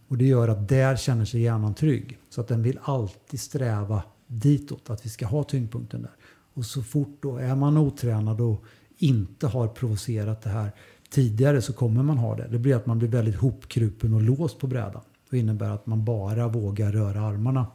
Och 0.08 0.18
det 0.18 0.24
gör 0.24 0.48
att 0.48 0.68
där 0.68 0.96
känner 0.96 1.24
sig 1.24 1.40
hjärnan 1.40 1.74
trygg. 1.74 2.18
Så 2.30 2.40
att 2.40 2.48
den 2.48 2.62
vill 2.62 2.78
alltid 2.82 3.40
sträva 3.40 4.02
ditåt, 4.28 4.90
att 4.90 5.06
vi 5.06 5.10
ska 5.10 5.26
ha 5.26 5.44
tyngdpunkten 5.44 6.02
där. 6.02 6.12
Och 6.54 6.64
så 6.64 6.82
fort 6.82 7.18
då 7.20 7.36
är 7.36 7.54
man 7.54 7.76
otränad 7.76 8.40
och 8.40 8.64
inte 8.98 9.46
har 9.46 9.68
provocerat 9.68 10.42
det 10.42 10.50
här 10.50 10.72
tidigare 11.10 11.62
så 11.62 11.72
kommer 11.72 12.02
man 12.02 12.18
ha 12.18 12.36
det. 12.36 12.48
Det 12.48 12.58
blir 12.58 12.76
att 12.76 12.86
man 12.86 12.98
blir 12.98 13.08
väldigt 13.08 13.36
hopkrupen 13.36 14.14
och 14.14 14.22
låst 14.22 14.58
på 14.58 14.66
brädan. 14.66 15.00
Det 15.30 15.38
innebär 15.38 15.70
att 15.70 15.86
man 15.86 16.04
bara 16.04 16.48
vågar 16.48 16.92
röra 16.92 17.20
armarna 17.20 17.66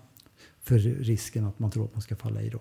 för 0.61 0.79
risken 0.79 1.45
att 1.45 1.59
man 1.59 1.71
tror 1.71 1.85
att 1.85 1.93
man 1.93 2.01
ska 2.01 2.15
falla 2.15 2.41
i. 2.41 2.49
Då. 2.49 2.59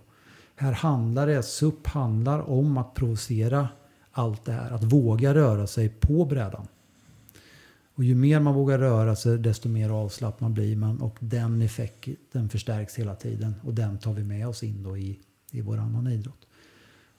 Här 0.57 0.73
handlar 0.73 1.27
det, 1.27 1.43
SUP 1.43 1.87
handlar 1.87 2.51
om 2.51 2.79
att 2.79 2.95
provocera 2.95 3.69
allt 4.13 4.45
det 4.45 4.53
här. 4.53 4.71
Att 4.71 4.85
våga 4.85 5.35
röra 5.35 5.67
sig 5.67 5.89
på 5.89 6.25
brädan. 6.25 6.67
Och 7.95 8.05
ju 8.05 8.15
mer 8.15 8.41
man 8.41 8.55
vågar 8.55 8.79
röra 8.79 9.17
sig 9.17 9.39
desto 9.39 9.69
mer 9.69 9.91
avslappnad 9.91 10.53
blir 10.53 10.77
man 10.77 11.01
och 11.01 11.17
den 11.21 11.63
effekten 11.63 12.49
förstärks 12.49 12.99
hela 12.99 13.15
tiden 13.15 13.55
och 13.63 13.75
den 13.75 13.99
tar 13.99 14.13
vi 14.13 14.25
med 14.25 14.49
oss 14.49 14.63
in 14.63 14.83
då 14.83 14.97
i, 14.97 15.19
i 15.51 15.61
vår 15.61 15.77
annan 15.77 16.07
idrott. 16.07 16.47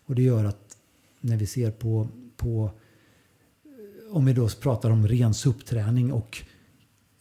Och 0.06 0.16
det 0.16 0.22
gör 0.22 0.46
att 0.46 0.78
när 1.22 1.38
vi 1.38 1.46
ser 1.46 1.72
på, 1.72 2.08
på 2.38 2.72
om 4.12 4.26
vi 4.26 4.34
då 4.34 4.50
pratar 4.50 4.90
om 4.90 5.08
ren 5.08 5.34
SUP-träning 5.34 6.12
och 6.12 6.44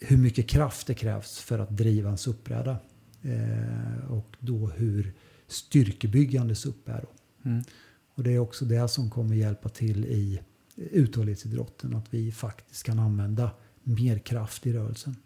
hur 0.01 0.17
mycket 0.17 0.49
kraft 0.49 0.87
det 0.87 0.95
krävs 0.95 1.39
för 1.39 1.59
att 1.59 1.77
driva 1.77 2.11
en 2.11 2.19
SUP-bräda 2.19 2.77
eh, 3.23 4.11
och 4.11 4.37
då 4.39 4.67
hur 4.67 5.15
styrkebyggande 5.47 6.55
SUP 6.55 6.89
är. 6.89 7.01
Då. 7.03 7.09
Mm. 7.51 7.63
Och 8.15 8.23
det 8.23 8.33
är 8.33 8.39
också 8.39 8.65
det 8.65 8.89
som 8.89 9.11
kommer 9.11 9.35
hjälpa 9.35 9.69
till 9.69 10.05
i 10.05 10.41
uthållighetsidrotten. 10.77 11.97
Att 11.97 12.14
vi 12.14 12.33
faktiskt 12.33 12.87
kan 12.87 12.99
använda 12.99 13.51
mer 13.83 14.18
kraft 14.18 14.66
i 14.66 14.73
rörelsen. 14.73 15.16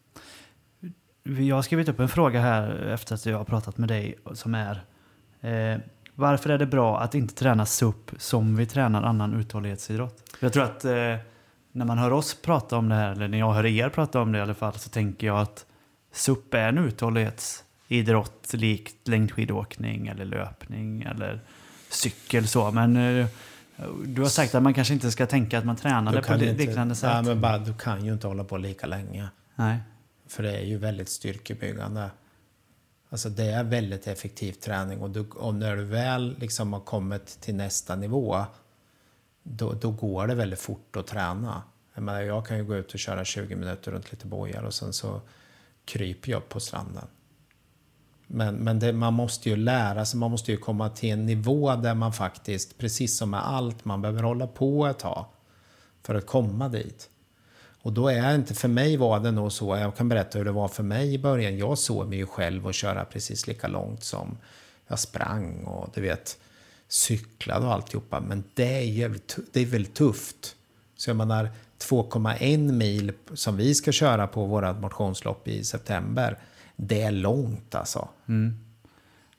Jag 1.23 1.57
har 1.57 1.63
skrivit 1.63 1.89
upp 1.89 2.01
en 2.01 2.09
fråga 2.09 2.41
här 2.41 2.77
efter 2.77 3.15
att 3.15 3.27
jag 3.27 3.39
har 3.39 3.45
pratat 3.45 3.79
med 3.79 3.89
dig 3.89 4.19
som 4.35 4.55
är 4.55 4.85
eh, 5.41 5.81
Varför 6.19 6.51
är 6.51 6.59
det 6.59 6.67
bra 6.67 7.01
att 7.01 7.15
inte 7.15 7.35
träna 7.35 7.67
SUP 7.67 8.11
som 8.19 8.57
vi 8.57 8.67
tränar 8.67 9.03
annan 9.03 9.35
uthållighetsidrott? 9.35 10.37
Jag 10.41 10.53
tror 10.53 10.65
att 10.65 10.85
eh, 10.85 11.17
när 11.73 11.85
man 11.85 11.99
hör 11.99 12.13
oss 12.13 12.35
prata 12.43 12.77
om 12.77 12.89
det 12.89 12.95
här, 12.95 13.13
eller 13.13 13.29
när 13.29 13.39
jag 13.39 13.53
hör 13.53 13.67
er 13.67 13.89
prata 13.89 14.21
om 14.21 14.33
det 14.33 14.39
i 14.39 14.41
alla 14.41 14.55
fall, 14.55 14.75
så 14.75 14.89
tänker 14.89 15.27
jag 15.27 15.39
att 15.39 15.67
SUP 16.13 16.55
är 16.55 16.69
en 16.69 16.79
uthållighetsidrott 16.79 18.53
likt 18.53 19.09
längdskidåkning 19.09 20.07
eller 20.07 20.25
löpning 20.25 21.03
eller 21.03 21.41
cykel 21.89 22.49
så. 22.49 22.71
Men 22.71 22.97
eh, 22.97 23.27
du 24.07 24.23
har 24.23 24.29
sagt 24.29 24.55
att 24.55 24.63
man 24.63 24.75
kanske 24.75 24.95
inte 24.95 25.11
ska 25.11 25.27
tänka 25.27 25.59
att 25.59 25.65
man 25.65 25.77
tränar 25.77 26.13
det 26.13 26.23
på 26.23 26.35
inte- 26.35 26.53
liknande 26.53 26.95
sätt. 26.95 27.11
Nej, 27.13 27.23
men 27.23 27.41
bara, 27.41 27.59
du 27.59 27.75
kan 27.75 28.05
ju 28.05 28.13
inte 28.13 28.27
hålla 28.27 28.45
på 28.45 28.57
lika 28.57 28.87
länge. 28.87 29.29
Nej. 29.55 29.79
För 30.29 30.43
det 30.43 30.57
är 30.57 30.65
ju 30.65 30.79
väldigt 30.79 31.09
styrkebyggande. 31.09 32.11
Alltså 33.09 33.29
det 33.29 33.45
är 33.45 33.65
väldigt 33.65 34.07
effektiv 34.07 34.53
träning 34.53 35.01
och, 35.01 35.11
du, 35.11 35.21
och 35.21 35.55
när 35.55 35.77
du 35.77 35.85
väl 35.85 36.37
liksom 36.39 36.73
har 36.73 36.81
kommit 36.81 37.27
till 37.41 37.55
nästa 37.55 37.97
nivå 37.97 38.45
då, 39.43 39.73
då 39.73 39.91
går 39.91 40.27
det 40.27 40.35
väldigt 40.35 40.61
fort 40.61 40.97
att 40.97 41.07
träna. 41.07 41.63
Jag, 41.95 42.03
menar, 42.03 42.21
jag 42.21 42.47
kan 42.47 42.57
ju 42.57 42.65
gå 42.65 42.77
ut 42.77 42.95
och 42.95 43.01
köra 43.01 43.25
20 43.25 43.57
minuter 43.57 43.93
runt 43.93 44.13
lite 44.13 44.27
bojar 44.27 44.63
och 44.63 44.75
sen 44.75 44.93
så 44.93 45.21
kryper 45.85 46.31
jag 46.33 46.49
på 46.49 46.61
stranden. 46.61 47.05
Men, 48.27 48.55
men 48.55 48.79
det, 48.79 48.93
man 48.93 49.15
måste 49.15 49.51
ju 49.51 49.57
lära 49.57 50.05
sig, 50.05 50.21
man 50.21 50.31
måste 50.31 50.51
ju 50.51 50.57
komma 50.57 50.89
till 50.89 51.11
en 51.11 51.27
nivå 51.27 51.77
där 51.77 51.95
man 51.95 52.13
faktiskt, 52.13 52.79
precis 52.79 53.17
som 53.17 53.31
med 53.31 53.49
allt, 53.49 53.85
man 53.85 54.03
behöver 54.03 54.23
hålla 54.23 54.47
på 54.47 54.87
ett 54.87 54.99
tag 54.99 55.27
för 56.03 56.15
att 56.15 56.27
komma 56.27 56.69
dit. 56.69 57.11
Och 57.83 57.93
då 57.93 58.09
är 58.09 58.35
inte, 58.35 58.55
för 58.55 58.69
mig 58.69 58.97
var 58.97 59.21
det 59.21 59.31
nog 59.31 59.53
så, 59.53 59.77
jag 59.77 59.97
kan 59.97 60.09
berätta 60.09 60.39
hur 60.39 60.45
det 60.45 60.53
var 60.53 60.69
för 60.69 60.83
mig 60.83 61.15
i 61.15 61.19
början. 61.19 61.59
Jag 61.59 61.79
såg 61.79 62.09
mig 62.09 62.19
ju 62.19 62.27
själv 62.27 62.67
och 62.67 62.75
köra 62.75 63.05
precis 63.05 63.47
lika 63.47 63.69
långt 63.69 64.05
som 64.05 64.39
jag 64.87 64.99
sprang 64.99 65.65
och 65.65 65.91
du 65.95 66.01
vet, 66.01 66.39
cyklade 66.89 67.67
och 67.67 67.73
alltihopa. 67.73 68.21
Men 68.21 68.45
det 68.55 68.79
är, 68.79 68.81
jävligt, 68.81 69.39
det 69.53 69.61
är 69.61 69.67
väl 69.67 69.87
tufft. 69.87 70.57
Så 70.97 71.11
jag 71.11 71.17
menar, 71.17 71.51
2,1 71.79 72.73
mil 72.73 73.13
som 73.35 73.57
vi 73.57 73.75
ska 73.75 73.93
köra 73.93 74.27
på 74.27 74.45
vårat 74.45 74.81
motionslopp 74.81 75.49
i 75.49 75.65
september, 75.65 76.39
det 76.77 77.03
är 77.03 77.11
långt 77.11 77.75
alltså. 77.75 78.09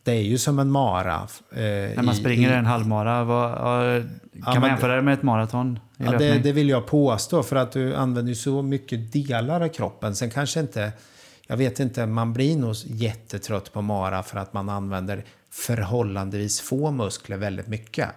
Det 0.03 0.11
är 0.11 0.21
ju 0.21 0.37
som 0.37 0.59
en 0.59 0.71
mara. 0.71 1.15
Eh, 1.51 1.57
När 1.61 2.03
man 2.03 2.15
i- 2.15 2.17
springer 2.17 2.51
i- 2.51 2.55
en 2.55 2.65
halvmara, 2.65 3.23
vad, 3.23 3.51
ja, 3.51 4.01
kan 4.43 4.53
men- 4.53 4.61
man 4.61 4.69
jämföra 4.69 4.95
det 4.95 5.01
med 5.01 5.13
ett 5.13 5.23
maraton? 5.23 5.79
Ja, 5.97 6.11
det, 6.17 6.39
det 6.39 6.51
vill 6.51 6.69
jag 6.69 6.85
påstå 6.87 7.43
för 7.43 7.55
att 7.55 7.71
du 7.71 7.95
använder 7.95 8.33
så 8.33 8.61
mycket 8.61 9.11
delar 9.13 9.61
av 9.61 9.67
kroppen. 9.67 10.15
Sen 10.15 10.29
kanske 10.29 10.59
inte, 10.59 10.91
jag 11.47 11.57
vet 11.57 11.79
inte, 11.79 12.05
man 12.05 12.33
blir 12.33 12.57
nog 12.57 12.75
jättetrött 12.85 13.73
på 13.73 13.81
mara 13.81 14.23
för 14.23 14.39
att 14.39 14.53
man 14.53 14.69
använder 14.69 15.23
förhållandevis 15.51 16.61
få 16.61 16.91
muskler 16.91 17.37
väldigt 17.37 17.67
mycket. 17.67 18.09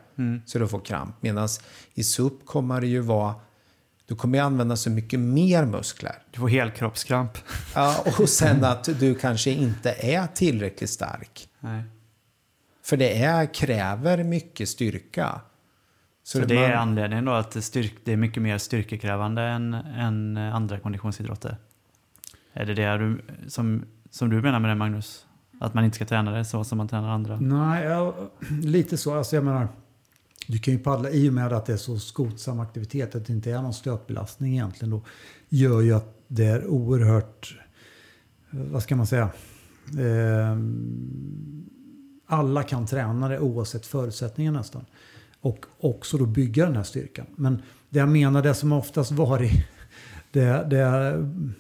Så 0.46 0.58
du 0.58 0.68
får 0.68 0.80
kramp. 0.80 1.14
Medan 1.20 1.48
i 1.94 2.04
SUP 2.04 2.46
kommer 2.46 2.80
det 2.80 2.86
ju 2.86 3.00
vara, 3.00 3.34
du 4.10 4.16
kommer 4.16 4.38
ju 4.38 4.44
använda 4.44 4.76
så 4.76 4.90
mycket 4.90 5.20
mer 5.20 5.64
muskler. 5.64 6.14
Du 6.30 6.40
får 6.40 6.48
helkroppskramp. 6.48 7.38
Ja, 7.74 8.04
och 8.18 8.28
sen 8.28 8.64
att 8.64 8.84
du 9.00 9.14
kanske 9.14 9.50
inte 9.50 9.92
är 9.92 10.26
tillräckligt 10.26 10.90
stark. 10.90 11.48
Nej. 11.60 11.82
För 12.84 12.96
det 12.96 13.22
är, 13.22 13.54
kräver 13.54 14.24
mycket 14.24 14.68
styrka. 14.68 15.40
Så, 16.22 16.38
så 16.38 16.44
det 16.44 16.54
man... 16.54 16.64
är 16.64 16.72
anledningen 16.72 17.24
då 17.24 17.32
att 17.32 17.64
styrk, 17.64 17.94
det 18.04 18.12
är 18.12 18.16
mycket 18.16 18.42
mer 18.42 18.58
styrkekrävande 18.58 19.42
än, 19.42 19.74
än 19.74 20.36
andra 20.36 20.78
konditionsidrotter? 20.78 21.56
Är 22.52 22.66
det 22.66 22.74
det 22.74 22.98
du, 22.98 23.22
som, 23.48 23.84
som 24.10 24.30
du 24.30 24.42
menar 24.42 24.60
med 24.60 24.70
det 24.70 24.74
Magnus? 24.74 25.26
Att 25.60 25.74
man 25.74 25.84
inte 25.84 25.94
ska 25.94 26.04
träna 26.04 26.30
det 26.30 26.44
så 26.44 26.64
som 26.64 26.78
man 26.78 26.88
tränar 26.88 27.08
andra? 27.08 27.36
Nej, 27.40 27.84
ja, 27.84 28.14
lite 28.62 28.96
så. 28.96 29.14
Alltså 29.14 29.36
jag 29.36 29.44
menar, 29.44 29.68
du 30.46 30.58
kan 30.58 30.74
ju 30.74 30.80
paddla 30.80 31.10
i 31.10 31.28
och 31.28 31.32
med 31.32 31.52
att 31.52 31.66
det 31.66 31.72
är 31.72 31.76
så 31.76 31.98
skotsam 31.98 32.60
aktivitet, 32.60 33.14
att 33.14 33.26
det 33.26 33.32
inte 33.32 33.50
är 33.50 33.62
någon 33.62 33.74
stötbelastning 33.74 34.52
egentligen. 34.52 34.90
Då, 34.90 35.02
gör 35.48 35.80
ju 35.80 35.92
att 35.92 36.16
det 36.28 36.44
är 36.44 36.66
oerhört, 36.66 37.58
vad 38.50 38.82
ska 38.82 38.96
man 38.96 39.06
säga, 39.06 39.30
eh, 39.98 40.58
alla 42.26 42.62
kan 42.62 42.86
träna 42.86 43.28
det 43.28 43.40
oavsett 43.40 43.86
förutsättningar 43.86 44.52
nästan. 44.52 44.84
Och 45.40 45.66
också 45.80 46.18
då 46.18 46.26
bygga 46.26 46.64
den 46.66 46.76
här 46.76 46.82
styrkan. 46.82 47.26
Men 47.36 47.62
det 47.88 47.98
jag 47.98 48.08
menar, 48.08 48.42
det 48.42 48.54
som 48.54 48.72
oftast 48.72 49.10
varit 49.10 49.52
det, 50.32 50.66
det, 50.70 51.14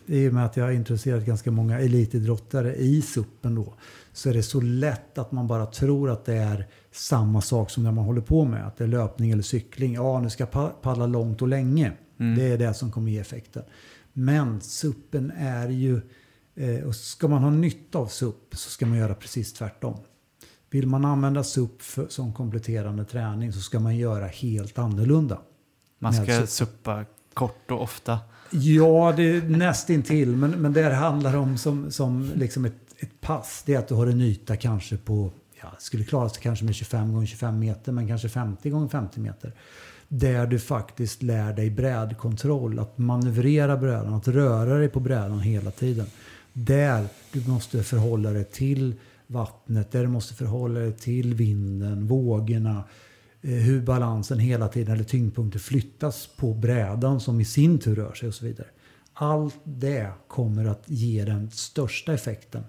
I 0.06 0.28
och 0.28 0.32
med 0.32 0.44
att 0.44 0.56
jag 0.56 0.64
har 0.64 0.70
intresserat 0.70 1.24
ganska 1.24 1.50
många 1.50 1.80
elitidrottare 1.80 2.74
i 2.74 3.02
suppen 3.02 3.54
då, 3.54 3.74
så 4.12 4.28
är 4.28 4.34
det 4.34 4.42
så 4.42 4.60
lätt 4.60 5.18
att 5.18 5.32
man 5.32 5.46
bara 5.46 5.66
tror 5.66 6.10
att 6.10 6.24
det 6.24 6.34
är 6.34 6.66
samma 6.92 7.40
sak 7.40 7.70
som 7.70 7.82
när 7.82 7.92
man 7.92 8.04
håller 8.04 8.20
på 8.20 8.44
med. 8.44 8.66
Att 8.66 8.76
det 8.76 8.84
är 8.84 8.88
löpning 8.88 9.30
eller 9.30 9.42
cykling. 9.42 9.94
Ja, 9.94 10.20
nu 10.20 10.30
ska 10.30 10.46
jag 10.52 10.82
paddla 10.82 11.06
långt 11.06 11.42
och 11.42 11.48
länge. 11.48 11.92
Mm. 12.20 12.38
Det 12.38 12.44
är 12.44 12.58
det 12.58 12.74
som 12.74 12.92
kommer 12.92 13.10
ge 13.10 13.18
effekten. 13.18 13.62
Men 14.12 14.60
suppen 14.60 15.32
är 15.36 15.68
ju, 15.68 16.00
eh, 16.54 16.84
och 16.86 16.96
ska 16.96 17.28
man 17.28 17.42
ha 17.42 17.50
nytta 17.50 17.98
av 17.98 18.06
SUP 18.06 18.54
så 18.56 18.70
ska 18.70 18.86
man 18.86 18.98
göra 18.98 19.14
precis 19.14 19.52
tvärtom. 19.52 19.96
Vill 20.70 20.86
man 20.86 21.04
använda 21.04 21.44
SUP 21.44 21.82
för, 21.82 22.08
som 22.08 22.32
kompletterande 22.32 23.04
träning 23.04 23.52
så 23.52 23.60
ska 23.60 23.80
man 23.80 23.96
göra 23.96 24.26
helt 24.26 24.78
annorlunda. 24.78 25.38
Man 25.98 26.12
ska 26.12 26.46
suppa 26.46 27.04
kort 27.34 27.70
och 27.70 27.82
ofta. 27.82 28.18
Ja, 28.50 29.14
det 29.16 29.22
är 29.22 29.42
nästintill. 29.42 30.36
Men, 30.36 30.50
men 30.50 30.72
det 30.72 30.94
handlar 30.94 31.36
om 31.36 31.58
som, 31.58 31.90
som 31.90 32.30
liksom 32.34 32.64
ett, 32.64 32.94
ett 32.98 33.20
pass. 33.20 33.62
Det 33.66 33.74
är 33.74 33.78
att 33.78 33.88
du 33.88 33.94
har 33.94 34.06
en 34.06 34.20
yta 34.20 34.56
kanske 34.56 34.96
på, 34.96 35.30
ja, 35.62 35.72
skulle 35.78 36.04
klara 36.04 36.28
sig 36.28 36.42
kanske 36.42 36.64
med 36.64 36.74
25 36.74 37.12
gånger 37.12 37.26
25 37.26 37.58
meter, 37.58 37.92
men 37.92 38.08
kanske 38.08 38.28
50 38.28 38.70
gånger 38.70 38.88
50 38.88 39.20
meter. 39.20 39.52
Där 40.08 40.46
du 40.46 40.58
faktiskt 40.58 41.22
lär 41.22 41.52
dig 41.52 41.70
brädkontroll, 41.70 42.78
att 42.78 42.98
manövrera 42.98 43.76
brädan, 43.76 44.14
att 44.14 44.28
röra 44.28 44.78
dig 44.78 44.88
på 44.88 45.00
brädan 45.00 45.40
hela 45.40 45.70
tiden. 45.70 46.06
Där 46.52 47.06
du 47.32 47.48
måste 47.48 47.82
förhålla 47.82 48.30
dig 48.30 48.44
till 48.44 48.94
vattnet, 49.26 49.92
där 49.92 50.02
du 50.02 50.08
måste 50.08 50.34
förhålla 50.34 50.80
dig 50.80 50.92
till 50.92 51.34
vinden, 51.34 52.06
vågorna, 52.06 52.84
eh, 53.42 53.50
hur 53.50 53.82
balansen 53.82 54.38
hela 54.38 54.68
tiden, 54.68 54.94
eller 54.94 55.04
tyngdpunkten 55.04 55.60
flyttas 55.60 56.26
på 56.36 56.54
brädan 56.54 57.20
som 57.20 57.40
i 57.40 57.44
sin 57.44 57.78
tur 57.78 57.94
rör 57.94 58.12
sig 58.12 58.28
och 58.28 58.34
så 58.34 58.44
vidare. 58.44 58.68
Allt 59.12 59.60
det 59.64 60.10
kommer 60.28 60.64
att 60.64 60.82
ge 60.86 61.24
den 61.24 61.50
största 61.50 62.12
effekten 62.12 62.64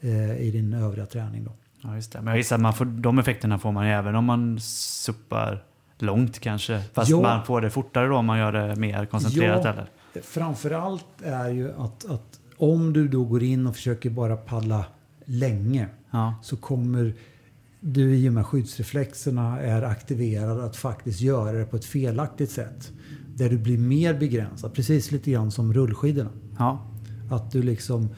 eh, 0.00 0.36
i 0.36 0.50
din 0.50 0.74
övriga 0.74 1.06
träning. 1.06 1.44
Då. 1.44 1.52
Ja, 1.84 1.94
just 1.94 2.12
det. 2.12 2.18
Men 2.18 2.26
jag 2.26 2.36
gissar 2.36 2.56
att 2.56 2.62
man 2.62 2.74
får, 2.74 2.84
de 2.84 3.18
effekterna 3.18 3.58
får 3.58 3.72
man 3.72 3.86
även 3.86 4.14
om 4.14 4.24
man 4.24 4.60
suppar 4.60 5.64
långt 5.98 6.38
kanske. 6.38 6.82
Fast 6.92 7.10
ja. 7.10 7.20
man 7.20 7.44
får 7.44 7.60
det 7.60 7.70
fortare 7.70 8.08
då 8.08 8.16
om 8.16 8.26
man 8.26 8.38
gör 8.38 8.52
det 8.52 8.76
mer 8.76 9.06
koncentrerat 9.06 9.64
ja, 9.64 9.72
eller? 9.72 9.86
Framförallt 10.22 11.22
är 11.24 11.48
ju 11.48 11.72
att, 11.72 12.10
att 12.10 12.40
om 12.56 12.92
du 12.92 13.08
då 13.08 13.24
går 13.24 13.42
in 13.42 13.66
och 13.66 13.76
försöker 13.76 14.10
bara 14.10 14.36
paddla 14.36 14.84
länge 15.24 15.88
ja. 16.10 16.34
så 16.42 16.56
kommer 16.56 17.14
du 17.80 18.16
i 18.16 18.28
och 18.28 18.32
med 18.32 18.46
skyddsreflexerna 18.46 19.60
är 19.60 19.82
aktiverad 19.82 20.60
att 20.60 20.76
faktiskt 20.76 21.20
göra 21.20 21.52
det 21.52 21.64
på 21.64 21.76
ett 21.76 21.84
felaktigt 21.84 22.50
sätt. 22.50 22.92
Där 23.34 23.50
du 23.50 23.58
blir 23.58 23.78
mer 23.78 24.14
begränsad, 24.14 24.74
precis 24.74 25.10
lite 25.10 25.30
grann 25.30 25.50
som 25.50 25.74
rullskidorna. 25.74 26.30
Ja. 26.58 26.86
Att 27.30 27.50
du 27.50 27.62
liksom, 27.62 28.08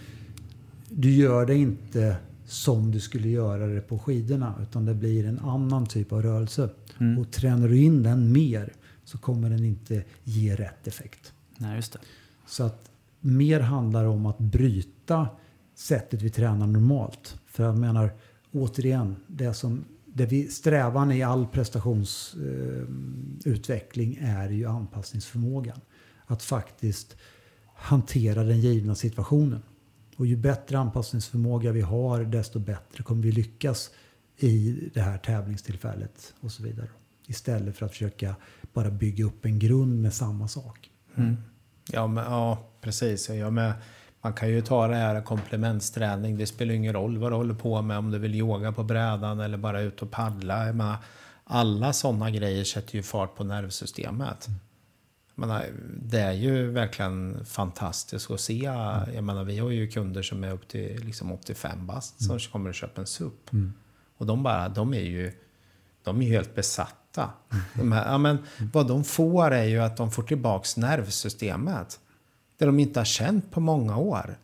du 0.89 1.11
gör 1.11 1.47
det 1.47 1.55
inte 1.55 2.17
som 2.47 2.90
du 2.90 3.01
skulle 3.01 3.28
göra 3.28 3.66
det 3.66 3.80
på 3.80 3.99
skidorna 3.99 4.55
utan 4.62 4.84
det 4.84 4.94
blir 4.94 5.26
en 5.26 5.38
annan 5.38 5.86
typ 5.86 6.12
av 6.12 6.22
rörelse. 6.22 6.70
Mm. 7.01 7.18
Och 7.18 7.30
tränar 7.30 7.68
du 7.68 7.78
in 7.78 8.03
den 8.03 8.32
mer 8.32 8.72
så 9.05 9.18
kommer 9.18 9.51
den 9.51 9.64
inte 9.64 10.05
ge 10.24 10.55
rätt 10.55 10.86
effekt. 10.86 11.32
Nej, 11.59 11.76
just 11.76 11.92
det. 11.92 11.99
Så 12.47 12.64
att 12.64 12.90
mer 13.20 13.61
handlar 13.61 14.05
om 14.05 14.26
att 14.26 14.38
bryta 14.38 15.28
sättet 15.74 16.22
vi 16.22 16.30
tränar 16.30 16.66
normalt. 16.66 17.40
För 17.47 17.64
jag 17.64 17.78
menar, 17.78 18.11
återigen, 18.53 19.16
det 19.26 19.55
som 19.55 19.84
det 20.05 20.26
vi, 20.26 20.49
strävan 20.49 21.12
i 21.12 21.22
all 21.22 21.47
prestationsutveckling 21.47 24.16
eh, 24.16 24.40
är 24.40 24.49
ju 24.49 24.66
anpassningsförmågan. 24.66 25.80
Att 26.26 26.42
faktiskt 26.42 27.16
hantera 27.74 28.44
den 28.44 28.61
givna 28.61 28.94
situationen. 28.94 29.62
Och 30.17 30.27
ju 30.27 30.37
bättre 30.37 30.79
anpassningsförmåga 30.79 31.73
vi 31.73 31.81
har, 31.81 32.25
desto 32.25 32.59
bättre 32.59 33.03
kommer 33.03 33.23
vi 33.23 33.33
lyckas 33.33 33.91
i 34.37 34.81
det 34.95 35.01
här 35.01 35.19
tävlingstillfället 35.19 36.35
och 36.41 36.53
så 36.53 36.62
vidare. 36.62 36.89
Istället 37.27 37.77
för 37.77 37.87
att 37.87 37.93
försöka 37.93 38.37
bara 38.73 38.91
bygga 38.91 39.25
upp 39.25 39.45
en 39.45 39.59
grund 39.59 40.03
med 40.03 40.14
samma 40.14 40.49
sak. 40.49 40.91
Mm. 41.17 41.37
Ja, 41.93 42.07
men, 42.07 42.25
ja, 42.25 42.69
precis. 42.81 43.29
Jag 43.29 43.53
med 43.53 43.73
man 44.27 44.33
kan 44.33 44.49
ju 44.49 44.62
ta 44.62 44.87
det 44.87 44.95
här 44.95 45.21
komplementsträning. 45.21 46.39
Det 46.39 46.47
spelar 46.47 46.75
ingen 46.75 46.93
roll 46.93 47.19
vad 47.19 47.33
du 47.33 47.37
håller 47.37 47.55
på 47.55 47.83
med. 47.83 47.99
Om 47.99 48.11
du 48.11 48.19
vill 48.19 48.35
yoga 48.35 48.73
på 48.73 48.83
brädan 48.83 49.41
eller 49.41 49.59
bara 49.59 49.81
ut 49.81 50.03
och 50.03 50.11
paddla. 50.11 50.99
Alla 51.45 51.93
sådana 51.93 52.31
grejer 52.31 52.64
sätter 52.64 52.97
ju 52.97 53.03
fart 53.03 53.37
på 53.37 53.45
nervsystemet. 53.45 54.49
Mm. 54.49 54.61
Menar, 55.39 55.66
det 56.03 56.20
är 56.20 56.32
ju 56.32 56.70
verkligen 56.70 57.45
fantastiskt 57.45 58.30
att 58.30 58.41
se. 58.41 58.59
Jag 59.14 59.24
menar, 59.24 59.45
vi 59.45 59.59
har 59.59 59.70
ju 59.70 59.89
kunder 59.89 60.22
som 60.22 60.45
är 60.45 60.53
upp 60.53 60.68
till 60.68 61.05
liksom 61.05 61.32
85 61.32 61.87
bast 61.87 62.22
som 62.22 62.30
mm. 62.30 62.41
kommer 62.53 62.68
och 62.68 62.74
köper 62.74 63.01
en 63.01 63.07
SUP. 63.07 63.53
Mm. 63.53 63.72
Och 64.16 64.26
de, 64.26 64.43
bara, 64.43 64.68
de 64.68 64.95
är 64.95 65.01
ju 65.01 65.32
de 66.03 66.22
är 66.22 66.26
helt 66.26 66.55
besatta. 66.55 67.30
Mm. 67.53 67.64
De 67.74 67.93
här, 67.93 68.12
ja, 68.12 68.18
men, 68.18 68.39
vad 68.72 68.89
de 68.89 69.05
får 69.05 69.51
är 69.51 69.64
ju 69.64 69.78
att 69.78 69.97
de 69.97 70.11
får 70.11 70.22
tillbaks 70.22 70.76
nervsystemet 70.76 72.01
det 72.59 72.66
de 72.66 72.78
inte 72.78 73.01
har 73.01 73.05
känt 73.05 73.51
på 73.51 73.61
många 73.61 73.97
år. 73.97 74.39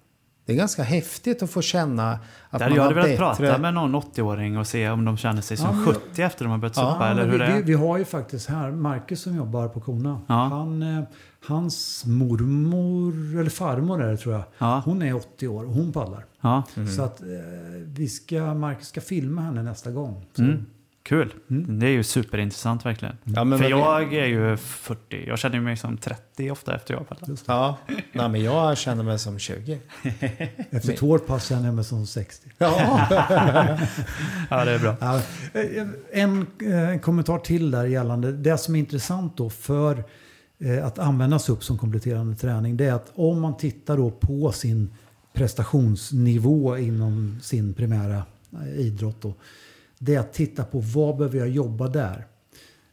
Det 0.53 0.57
är 0.57 0.59
ganska 0.59 0.83
häftigt 0.83 1.43
att 1.43 1.51
få 1.51 1.63
känna 1.63 2.19
att 2.51 2.59
Där 2.59 2.69
man 2.69 2.77
jag 2.77 2.83
hade 2.83 2.95
velat 2.95 3.11
bättre... 3.11 3.47
prata 3.47 3.59
med 3.59 3.75
någon 3.75 3.97
80-åring 3.97 4.59
och 4.59 4.67
se 4.67 4.91
om 4.91 5.05
de 5.05 5.17
känner 5.17 5.43
sig 5.43 5.57
som 5.57 5.85
ja, 5.87 5.93
70 5.93 6.23
efter 6.23 6.45
de 6.45 6.51
har 6.51 6.59
börjat 6.59 6.77
ja, 6.77 7.07
eller 7.07 7.25
hur 7.25 7.33
vi, 7.33 7.39
det 7.39 7.45
är. 7.45 7.63
Vi, 7.63 7.75
har 7.75 7.99
ju 7.99 8.05
faktiskt 8.05 8.49
här 8.49 8.71
Marcus 8.71 9.23
som 9.23 9.37
jobbar 9.37 9.69
på 9.69 9.81
Kona. 9.81 10.21
Ja. 10.27 10.35
Han, 10.35 10.83
eh, 10.83 11.05
hans 11.47 12.05
mormor, 12.07 13.41
eller 13.41 13.51
farmor 13.51 14.03
är 14.03 14.11
det 14.11 14.17
tror 14.17 14.35
jag. 14.35 14.45
Ja. 14.59 14.83
Hon 14.85 15.03
är 15.03 15.17
80 15.17 15.49
år 15.49 15.65
och 15.65 15.73
hon 15.73 15.93
paddlar. 15.93 16.25
Ja. 16.41 16.63
Mm. 16.77 16.89
Så 16.89 17.03
att 17.03 17.21
eh, 17.21 17.27
vi 17.85 18.09
ska, 18.09 18.55
Marcus 18.55 18.89
ska 18.89 19.01
filma 19.01 19.43
henne 19.43 19.63
nästa 19.63 19.91
gång. 19.91 20.27
Mm. 20.39 20.67
Kul. 21.03 21.35
Mm. 21.51 21.79
Det 21.79 21.87
är 21.87 21.91
ju 21.91 22.03
superintressant 22.03 22.87
verkligen. 22.87 23.17
Ja, 23.25 23.59
För 23.59 23.71
jag 23.71 24.15
är 24.15 24.27
ju 24.27 24.57
40. 24.57 25.25
Jag 25.27 25.39
känner 25.39 25.61
mig 25.61 25.77
som 25.77 25.97
30 25.97 26.51
ofta 26.51 26.75
efter 26.75 26.95
jag 26.95 27.09
paddlar. 27.09 27.39
Ja, 27.47 27.79
Nej, 28.13 28.29
men 28.29 28.43
jag 28.43 28.79
känner 28.79 29.05
mig 29.05 29.19
som 29.19 29.39
20. 29.39 29.79
Efter 30.71 30.93
ett 30.93 31.01
hårt 31.01 31.27
pass 31.27 31.49
känner 31.49 31.67
jag 31.67 31.75
mig 31.75 31.85
som 31.85 32.07
60. 32.07 32.51
Ja, 32.59 33.07
ja 34.51 34.65
det 34.65 34.71
är 34.71 34.79
bra. 34.79 34.97
Ja, 35.01 35.23
en, 36.13 36.47
en 36.61 36.99
kommentar 36.99 37.39
till 37.39 37.71
där 37.71 37.85
gällande 37.85 38.33
det 38.33 38.59
som 38.59 38.75
är 38.75 38.79
intressant 38.79 39.37
då 39.37 39.51
för 39.51 40.05
eh, 40.59 40.87
att 40.87 40.99
använda 40.99 41.39
SUP 41.39 41.65
som 41.65 41.79
kompletterande 41.79 42.37
träning. 42.37 42.77
Det 42.77 42.85
är 42.85 42.93
att 42.93 43.13
om 43.15 43.41
man 43.41 43.57
tittar 43.57 43.97
då 43.97 44.11
på 44.11 44.53
sin 44.53 44.95
prestationsnivå 45.33 46.79
inom 46.79 47.39
sin 47.43 47.75
primära 47.75 48.23
eh, 48.53 48.81
idrott. 48.81 49.21
Då, 49.21 49.35
det 50.05 50.15
är 50.15 50.21
att 50.21 50.33
titta 50.33 50.65
på 50.65 50.81
vad 50.81 51.17
behöver 51.17 51.39
jag 51.39 51.49
jobba 51.49 51.89
där. 51.89 52.27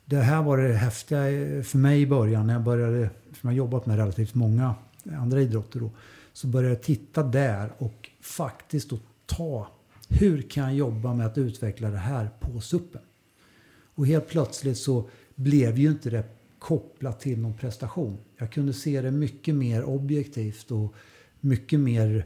Det 0.06 0.18
här 0.18 0.44
var 0.44 0.58
det 0.58 0.74
häftiga 0.74 1.22
för 1.64 1.78
mig 1.78 2.02
i 2.02 2.08
början 2.08 2.48
när 2.48 2.54
jag 2.54 2.64
började, 2.64 3.10
för 3.32 3.40
jag 3.42 3.50
har 3.50 3.58
jobbat 3.58 3.86
med 3.86 3.98
relativt 3.98 4.36
många 4.36 4.76
andra 5.18 5.42
idrotter 5.42 5.80
då, 5.80 5.92
så 6.34 6.48
började 6.48 6.74
jag 6.76 6.84
titta 6.84 7.24
där 7.24 7.72
och 7.78 8.10
faktiskt 8.22 8.90
då 8.90 9.00
ta, 9.26 9.68
hur 10.10 10.42
kan 10.42 10.64
jag 10.64 10.74
jobba 10.74 11.14
med 11.14 11.26
att 11.26 11.38
utveckla 11.38 11.90
det 11.90 11.98
här 11.98 12.30
på 12.40 12.62
suppen? 12.62 13.02
Och 13.96 14.08
helt 14.08 14.28
plötsligt 14.28 14.78
så 14.78 15.10
blev 15.36 15.78
ju 15.80 15.90
inte 15.90 16.10
det 16.10 16.24
kopplat 16.60 17.20
till 17.20 17.40
någon 17.40 17.58
prestation. 17.58 18.18
Jag 18.38 18.52
kunde 18.52 18.74
se 18.74 19.02
det 19.02 19.12
mycket 19.12 19.56
mer 19.56 19.84
objektivt 19.84 20.72
och 20.72 20.94
mycket 21.40 21.80
mer 21.80 22.26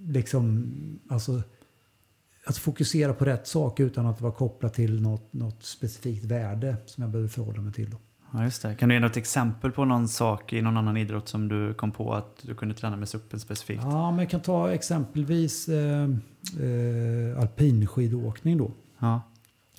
liksom, 0.00 0.70
alltså 1.08 1.42
att 2.46 2.56
fokusera 2.56 3.14
på 3.14 3.24
rätt 3.24 3.46
sak 3.46 3.80
utan 3.80 4.06
att 4.06 4.20
vara 4.20 4.32
kopplat 4.32 4.74
till 4.74 5.02
något, 5.02 5.32
något 5.32 5.64
specifikt 5.64 6.24
värde 6.24 6.76
som 6.86 7.02
jag 7.02 7.10
behöver 7.10 7.28
förhålla 7.28 7.60
mig 7.60 7.72
till. 7.72 7.90
Då. 7.90 7.96
Ja, 8.32 8.44
just 8.44 8.62
det. 8.62 8.74
Kan 8.74 8.88
du 8.88 8.94
ge 8.94 9.00
något 9.00 9.16
exempel 9.16 9.72
på 9.72 9.84
någon 9.84 10.08
sak 10.08 10.52
i 10.52 10.62
någon 10.62 10.76
annan 10.76 10.96
idrott 10.96 11.28
som 11.28 11.48
du 11.48 11.74
kom 11.74 11.90
på 11.90 12.14
att 12.14 12.36
du 12.42 12.54
kunde 12.54 12.74
träna 12.74 12.96
med 12.96 13.08
suppen 13.08 13.40
specifikt? 13.40 13.82
Ja, 13.82 14.10
men 14.10 14.18
jag 14.18 14.30
kan 14.30 14.40
ta 14.40 14.72
exempelvis 14.72 15.68
eh, 15.68 16.02
eh, 16.60 17.40
alpinskidåkning 17.40 18.58
då. 18.58 18.70
Ja. 18.98 19.22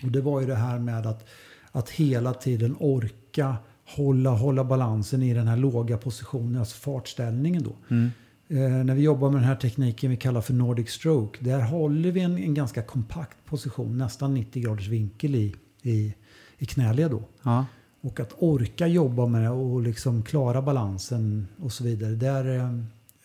Och 0.04 0.12
det 0.12 0.22
var 0.22 0.42
ju 0.42 0.48
det 0.48 0.56
här 0.56 0.80
med 0.80 1.08
att, 1.08 1.28
att 1.72 1.90
hela 1.90 2.34
tiden 2.34 2.76
orka 2.80 3.56
hålla, 3.96 4.30
hålla 4.30 4.64
balansen 4.64 5.24
i 5.24 5.34
den 5.34 5.48
här 5.48 5.58
låga 5.58 5.98
positionen, 5.98 6.60
alltså 6.60 6.78
fartställningen 6.78 7.64
då. 7.64 7.76
Mm. 7.90 8.12
Eh, 8.54 8.70
när 8.70 8.96
vi 8.96 9.02
jobbar 9.02 9.30
med 9.30 9.42
den 9.42 9.48
här 9.48 9.56
tekniken 9.56 10.12
vi 10.12 10.18
kallar 10.18 10.42
för 10.42 10.54
Nordic 10.54 10.90
stroke, 10.90 11.44
där 11.44 11.62
håller 11.62 12.12
vi 12.12 12.22
en, 12.22 12.38
en 12.38 12.54
ganska 12.54 12.84
kompakt 12.84 13.38
position, 13.46 13.98
nästan 13.98 14.34
90 14.34 14.64
graders 14.64 14.88
vinkel 14.88 15.36
i, 15.36 15.56
i, 15.82 16.16
i 16.58 16.66
knäled 16.66 17.12
då. 17.12 17.24
Ja. 17.44 17.66
Och 18.02 18.20
att 18.20 18.34
orka 18.38 18.88
jobba 18.88 19.28
med 19.28 19.42
det 19.42 19.50
och 19.50 19.82
liksom 19.82 20.24
klara 20.24 20.62
balansen 20.62 21.48
och 21.60 21.72
så 21.72 21.84
vidare, 21.84 22.12
där, 22.12 22.56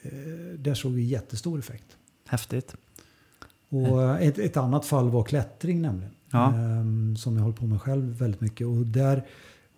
eh, 0.03 0.11
där 0.59 0.75
såg 0.75 0.93
vi 0.93 1.03
jättestor 1.03 1.59
effekt. 1.59 1.97
Häftigt. 2.27 2.75
Och 3.69 4.21
ett, 4.21 4.39
ett 4.39 4.57
annat 4.57 4.87
fall 4.87 5.11
var 5.11 5.25
klättring 5.25 5.83
nämligen. 5.83 6.13
Ja. 6.31 6.55
Ehm, 6.55 7.17
som 7.17 7.37
jag 7.37 7.43
håller 7.43 7.57
på 7.57 7.67
med 7.67 7.83
själv 7.83 8.19
väldigt 8.19 8.41
mycket. 8.41 8.67
Och 8.67 8.87
där 8.87 9.27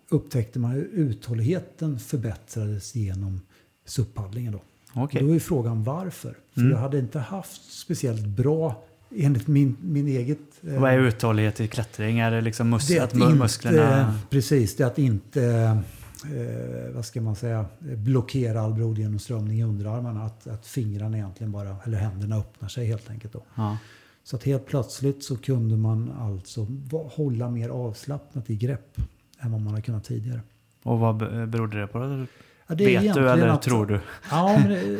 upptäckte 0.09 0.59
man 0.59 0.71
hur 0.71 0.89
uthålligheten 0.93 1.99
förbättrades 1.99 2.95
genom 2.95 3.41
SUP-paddlingen. 3.85 4.53
Då. 4.53 4.61
Okej. 4.93 5.21
Då 5.23 5.35
är 5.35 5.39
frågan 5.39 5.83
varför. 5.83 6.35
För 6.53 6.61
Mm. 6.61 6.71
jag 6.73 6.79
hade 6.79 6.99
inte 6.99 7.19
haft 7.19 7.73
speciellt 7.73 8.25
bra, 8.25 8.83
enligt 9.15 9.47
min, 9.47 9.77
min 9.81 10.07
eget... 10.07 10.39
eh, 10.67 10.79
Vad 10.81 10.91
är 10.91 10.99
uthållighet 10.99 11.59
i 11.61 11.67
klättring? 11.67 12.19
Är 12.19 12.31
det 12.31 12.41
liksom 12.41 12.69
mus- 12.73 12.87
det 12.87 12.99
att 12.99 13.03
att 13.03 13.13
inte, 13.15 13.33
musklerna... 13.35 14.15
Precis, 14.29 14.75
det 14.75 14.83
är 14.83 14.87
att 14.87 14.99
inte, 14.99 15.43
eh, 16.25 16.93
vad 16.95 17.05
ska 17.05 17.21
man 17.21 17.35
säga, 17.35 17.65
blockera 17.79 18.61
all 18.61 18.73
blodgenomströmning 18.73 19.59
i 19.59 19.63
underarmarna. 19.63 20.23
Att, 20.23 20.47
att 20.47 20.67
fingrarna 20.67 21.17
egentligen 21.17 21.51
bara, 21.51 21.75
eller 21.85 21.97
händerna 21.97 22.35
öppnar 22.37 22.69
sig 22.69 22.85
helt 22.85 23.09
enkelt. 23.09 23.33
Då. 23.33 23.43
Ja. 23.55 23.77
Så 24.23 24.35
att 24.35 24.43
helt 24.43 24.65
plötsligt 24.65 25.23
så 25.23 25.37
kunde 25.37 25.77
man 25.77 26.11
alltså 26.19 26.67
hålla 27.15 27.49
mer 27.49 27.69
avslappnat 27.69 28.49
i 28.49 28.55
grepp 28.55 28.97
än 29.39 29.51
vad 29.51 29.61
man 29.61 29.73
har 29.73 29.81
kunnat 29.81 30.03
tidigare. 30.03 30.41
Och 30.83 30.99
vad 30.99 31.17
be- 31.17 31.47
berodde 31.47 31.79
det 31.81 31.87
på? 31.87 32.25
Ja, 32.71 32.75
det 32.75 32.95
är 32.95 33.01
Vet 33.01 33.13
du 33.13 33.29
eller 33.29 33.47
att- 33.47 33.61
tror 33.61 33.85
du? 33.85 33.99
Ja, 34.31 34.59
men 34.59 34.69
det, 34.69 34.99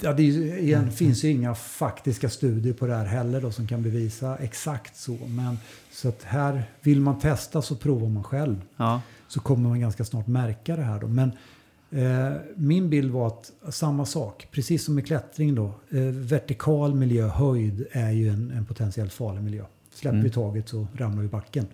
ja, 0.00 0.12
det 0.12 0.22
är 0.22 0.58
igen, 0.58 0.90
finns 0.92 1.24
ju 1.24 1.30
inga 1.30 1.54
faktiska 1.54 2.28
studier 2.28 2.72
på 2.74 2.86
det 2.86 2.94
här 2.94 3.04
heller 3.04 3.40
då, 3.40 3.50
som 3.50 3.66
kan 3.66 3.82
bevisa 3.82 4.36
exakt 4.36 4.96
så. 4.96 5.16
Men 5.26 5.58
så 5.92 6.08
att 6.08 6.22
här 6.22 6.62
vill 6.80 7.00
man 7.00 7.18
testa 7.18 7.62
så 7.62 7.76
provar 7.76 8.08
man 8.08 8.24
själv. 8.24 8.56
Ja. 8.76 9.00
Så 9.28 9.40
kommer 9.40 9.68
man 9.68 9.80
ganska 9.80 10.04
snart 10.04 10.26
märka 10.26 10.76
det 10.76 10.82
här 10.82 11.00
då. 11.00 11.08
Men 11.08 11.32
eh, 11.90 12.32
min 12.54 12.90
bild 12.90 13.10
var 13.12 13.26
att 13.26 13.52
samma 13.74 14.04
sak, 14.06 14.48
precis 14.52 14.84
som 14.84 14.94
med 14.94 15.06
klättring 15.06 15.54
då. 15.54 15.64
Eh, 15.90 15.98
vertikal 16.02 16.94
miljö, 16.94 17.26
höjd 17.28 17.86
är 17.92 18.10
ju 18.10 18.28
en, 18.28 18.50
en 18.50 18.64
potentiellt 18.64 19.12
farlig 19.12 19.42
miljö. 19.42 19.64
Släpper 19.94 20.18
vi 20.18 20.30
taget 20.30 20.68
så 20.68 20.86
ramlar 20.94 21.20
vi 21.20 21.26
i 21.26 21.30
backen. 21.30 21.66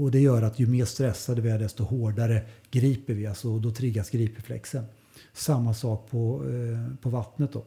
Och 0.00 0.10
det 0.10 0.20
gör 0.20 0.42
att 0.42 0.58
ju 0.58 0.66
mer 0.66 0.84
stressade 0.84 1.40
vi 1.40 1.50
är 1.50 1.58
desto 1.58 1.84
hårdare 1.84 2.42
griper 2.70 3.14
vi. 3.14 3.26
Alltså 3.26 3.58
då 3.58 3.70
triggas 3.70 4.10
gripreflexen. 4.10 4.84
Samma 5.32 5.74
sak 5.74 6.10
på, 6.10 6.44
eh, 6.48 6.96
på 6.96 7.10
vattnet 7.10 7.52
då. 7.52 7.64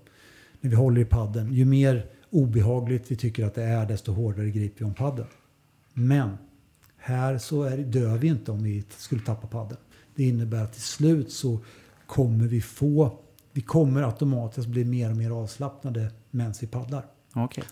När 0.62 0.70
vi 0.70 0.76
håller 0.76 1.02
i 1.02 1.06
padden. 1.06 1.54
Ju 1.54 1.66
mer 1.66 2.06
obehagligt 2.30 3.12
vi 3.12 3.16
tycker 3.16 3.46
att 3.46 3.56
det 3.56 3.64
är 3.64 3.86
desto 3.86 4.12
hårdare 4.12 4.50
griper 4.50 4.80
vi 4.80 4.86
om 4.86 4.94
padden. 4.94 5.26
Men 5.94 6.38
här 6.98 7.38
så 7.38 7.64
är, 7.64 7.78
dör 7.78 8.18
vi 8.18 8.28
inte 8.28 8.52
om 8.52 8.64
vi 8.64 8.84
skulle 8.98 9.22
tappa 9.22 9.48
padden. 9.48 9.78
Det 10.16 10.24
innebär 10.24 10.64
att 10.64 10.74
till 10.74 10.82
slut 10.82 11.32
så 11.32 11.60
kommer 12.08 12.48
vi 12.48 12.62
få, 12.62 13.20
vi 13.52 13.62
kommer 13.62 14.02
automatiskt 14.02 14.68
bli 14.68 14.86
mer 14.86 15.10
och 15.10 15.18
mer 15.18 15.32
avslappnade 15.32 16.12
medan 16.32 16.54
vi 16.62 16.68
paddlar. 16.68 17.06
Okej. 17.34 17.64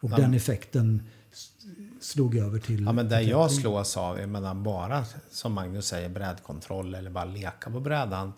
Och 0.00 0.10
den 0.10 0.34
effekten 0.34 1.02
slog 2.00 2.36
över 2.36 2.58
till... 2.58 2.84
Ja, 2.84 2.92
men 2.92 3.08
där 3.08 3.18
till 3.18 3.28
jag 3.28 3.50
slås 3.50 3.96
av, 3.96 4.18
jag 4.18 4.28
menar 4.28 4.54
bara 4.54 5.04
som 5.30 5.52
Magnus 5.52 5.86
säger, 5.86 6.08
brädkontroll 6.08 6.94
eller 6.94 7.10
bara 7.10 7.24
leka 7.24 7.70
på 7.70 7.80
brädan. 7.80 8.32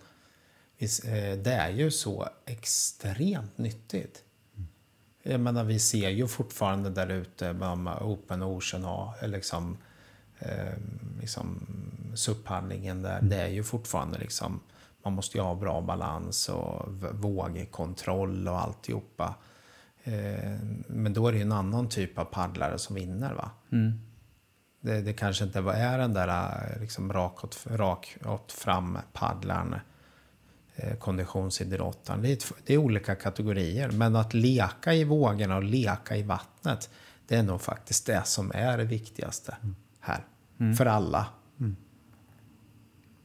Eh, 0.79 1.39
Det 1.39 1.53
är 1.53 1.71
ju 1.71 1.91
så 1.91 2.29
extremt 2.47 3.59
nyttigt. 3.59 4.25
Jag 5.23 5.41
menar, 5.41 5.65
vi 5.65 5.79
ser 5.79 6.09
ju 6.09 6.29
fortfarande 6.29 6.91
där 6.91 7.09
ute 7.09 7.53
med 7.53 8.03
Open 8.03 8.43
Ocean 8.43 8.85
och 8.85 9.29
liksom, 9.29 9.77
eh, 10.39 10.73
liksom 11.21 11.67
SUP-handlingen 12.15 13.03
där. 13.03 13.21
Det 13.23 13.37
är 13.37 13.49
ju 13.49 13.63
fortfarande 13.63 14.19
liksom, 14.19 14.61
man 15.03 15.13
måste 15.13 15.39
ju 15.39 15.45
ha 15.45 15.55
bra 15.55 15.81
balans 15.81 16.49
och 16.49 16.93
vågkontroll 17.13 18.49
och 18.49 18.61
alltihopa. 18.61 19.35
Eh, 20.11 20.59
Men 20.87 21.13
då 21.13 21.29
är 21.29 21.33
det 21.33 21.39
ju 21.39 21.43
en 21.43 21.53
annan 21.53 21.89
typ 21.89 22.19
av 22.19 22.25
paddlare 22.25 22.79
som 22.79 22.97
vinner 22.97 23.35
va? 23.35 23.51
Mm. 23.73 24.01
Det, 24.81 25.01
det 25.01 25.13
kanske 25.13 25.45
inte 25.45 25.59
är 25.59 25.99
den 25.99 26.15
där 26.15 26.29
eh, 26.29 26.81
liksom 26.81 27.13
rakåt, 27.13 27.67
rakåt 27.71 28.53
fram 28.53 28.99
paddlaren, 29.13 29.75
eh, 30.77 30.97
konditionsidrottaren. 30.97 32.23
Det 32.23 32.29
är, 32.33 32.39
det 32.67 32.75
är 32.75 32.79
olika 32.79 33.15
kategorier. 33.15 33.91
Men 33.91 34.17
att 34.17 34.35
leka 34.35 34.95
i 34.95 35.05
vågorna 35.05 35.57
och 35.57 35.65
leka 35.65 36.17
i 36.17 36.23
vattnet, 36.23 36.91
det 37.27 37.37
är 37.37 37.43
nog 37.43 37.61
faktiskt 37.61 38.07
det 38.07 38.23
som 38.27 38.53
är 38.55 38.79
det 38.79 38.85
viktigaste 38.85 39.57
här. 40.01 40.25
För 40.77 40.87
alla. 40.87 41.27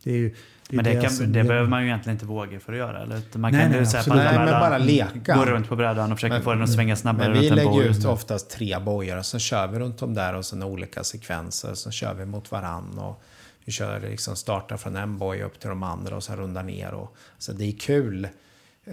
Det 0.03 0.11
är 0.11 0.17
ju, 0.17 0.35
det 0.69 0.75
Men 0.75 0.85
det, 0.85 0.91
kan, 1.01 1.31
det 1.31 1.39
gör- 1.39 1.47
behöver 1.47 1.67
man 1.69 1.81
ju 1.81 1.87
egentligen 1.87 2.15
inte 2.15 2.25
våga 2.25 2.59
för 2.59 2.73
att 2.73 2.79
göra. 2.79 3.01
Eller? 3.03 3.21
Man 3.37 3.51
Nej, 3.51 3.61
kan 3.61 3.71
nej, 3.71 3.79
ju 3.79 3.85
säga 3.85 4.03
Nej, 4.07 4.35
men 4.37 4.45
bara 4.45 4.77
leka. 4.77 5.35
Gå 5.35 5.45
runt 5.45 5.69
på 5.69 5.75
brädan 5.75 6.11
och 6.11 6.17
försöka 6.17 6.33
Men- 6.33 6.43
få 6.43 6.53
den 6.53 6.61
att 6.61 6.71
svänga 6.73 6.95
snabbare 6.95 7.29
Men 7.29 7.39
vi 7.41 7.49
lägger 7.49 7.69
boj. 7.71 7.87
ut 7.87 8.05
oftast 8.05 8.49
tre 8.49 8.79
bojar 8.79 9.17
och 9.17 9.25
så 9.25 9.39
kör 9.39 9.67
vi 9.67 9.79
runt 9.79 9.97
dem 9.97 10.13
där 10.13 10.35
och 10.35 10.45
sen 10.45 10.63
olika 10.63 11.03
sekvenser. 11.03 11.73
Så 11.73 11.91
kör 11.91 12.13
vi 12.13 12.25
mot 12.25 12.51
varann 12.51 12.99
och 12.99 13.23
vi 13.65 13.71
kör 13.71 13.99
liksom 13.99 14.35
startar 14.35 14.77
från 14.77 14.95
en 14.95 15.17
boj 15.17 15.41
upp 15.43 15.59
till 15.59 15.69
de 15.69 15.83
andra 15.83 16.15
och 16.15 16.23
sen 16.23 16.37
rundar 16.37 16.63
ner. 16.63 16.93
Och, 16.93 17.15
så 17.37 17.51
det 17.53 17.65
är 17.65 17.71
kul. 17.79 18.27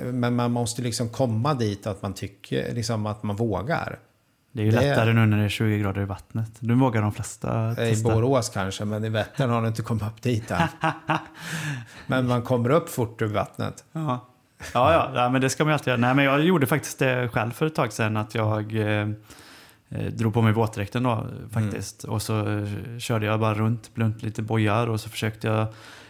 Men 0.04 0.34
man 0.36 0.50
måste 0.52 0.82
liksom 0.82 1.08
komma 1.08 1.54
dit 1.54 1.86
att 1.86 2.02
man 2.02 2.14
tycker 2.14 2.74
liksom 2.74 3.06
att 3.06 3.22
man 3.22 3.36
vågar. 3.36 3.98
Det 4.52 4.62
är 4.62 4.64
ju 4.64 4.70
det- 4.70 4.80
lättare 4.80 5.12
nu 5.12 5.26
när 5.26 5.36
det 5.38 5.44
är 5.44 5.48
20 5.48 5.78
grader 5.78 6.02
i 6.02 6.04
vattnet. 6.04 6.50
Nu 6.58 6.74
vågar 6.74 7.02
de 7.02 7.12
flesta 7.12 7.72
I 7.72 7.74
testa. 7.74 8.14
Borås 8.14 8.48
kanske, 8.48 8.84
men 8.84 9.04
i 9.04 9.08
Vättern 9.08 9.50
har 9.50 9.62
det 9.62 9.68
inte 9.68 9.82
kommit 9.82 10.02
upp 10.02 10.22
dit 10.22 10.50
än. 10.50 10.68
men 12.06 12.26
man 12.26 12.42
kommer 12.42 12.70
upp 12.70 12.88
fort 12.88 13.22
ur 13.22 13.26
vattnet. 13.26 13.84
Ja. 13.92 14.28
Ja, 14.74 14.92
ja, 14.92 15.10
ja, 15.14 15.28
men 15.28 15.40
det 15.40 15.50
ska 15.50 15.64
man 15.64 15.70
ju 15.70 15.72
alltid 15.72 15.86
göra. 15.88 16.00
Nej, 16.00 16.14
men 16.14 16.24
jag 16.24 16.44
gjorde 16.44 16.66
faktiskt 16.66 16.98
det 16.98 17.28
själv 17.32 17.50
för 17.50 17.66
ett 17.66 17.74
tag 17.74 17.92
sedan. 17.92 18.16
Att 18.16 18.34
jag 18.34 18.74
eh, 18.74 19.08
eh, 19.88 20.06
drog 20.12 20.34
på 20.34 20.42
mig 20.42 20.52
våtdräkten 20.52 21.02
då 21.02 21.26
faktiskt. 21.50 22.04
Och 22.04 22.22
så 22.22 22.58
eh, 22.58 22.68
körde 22.98 23.26
jag 23.26 23.40
bara 23.40 23.54
runt, 23.54 23.90
runt 23.94 24.22
lite 24.22 24.42
bojar 24.42 24.86
och 24.86 25.00
så 25.00 25.08
försökte 25.08 25.46
jag 25.48 25.66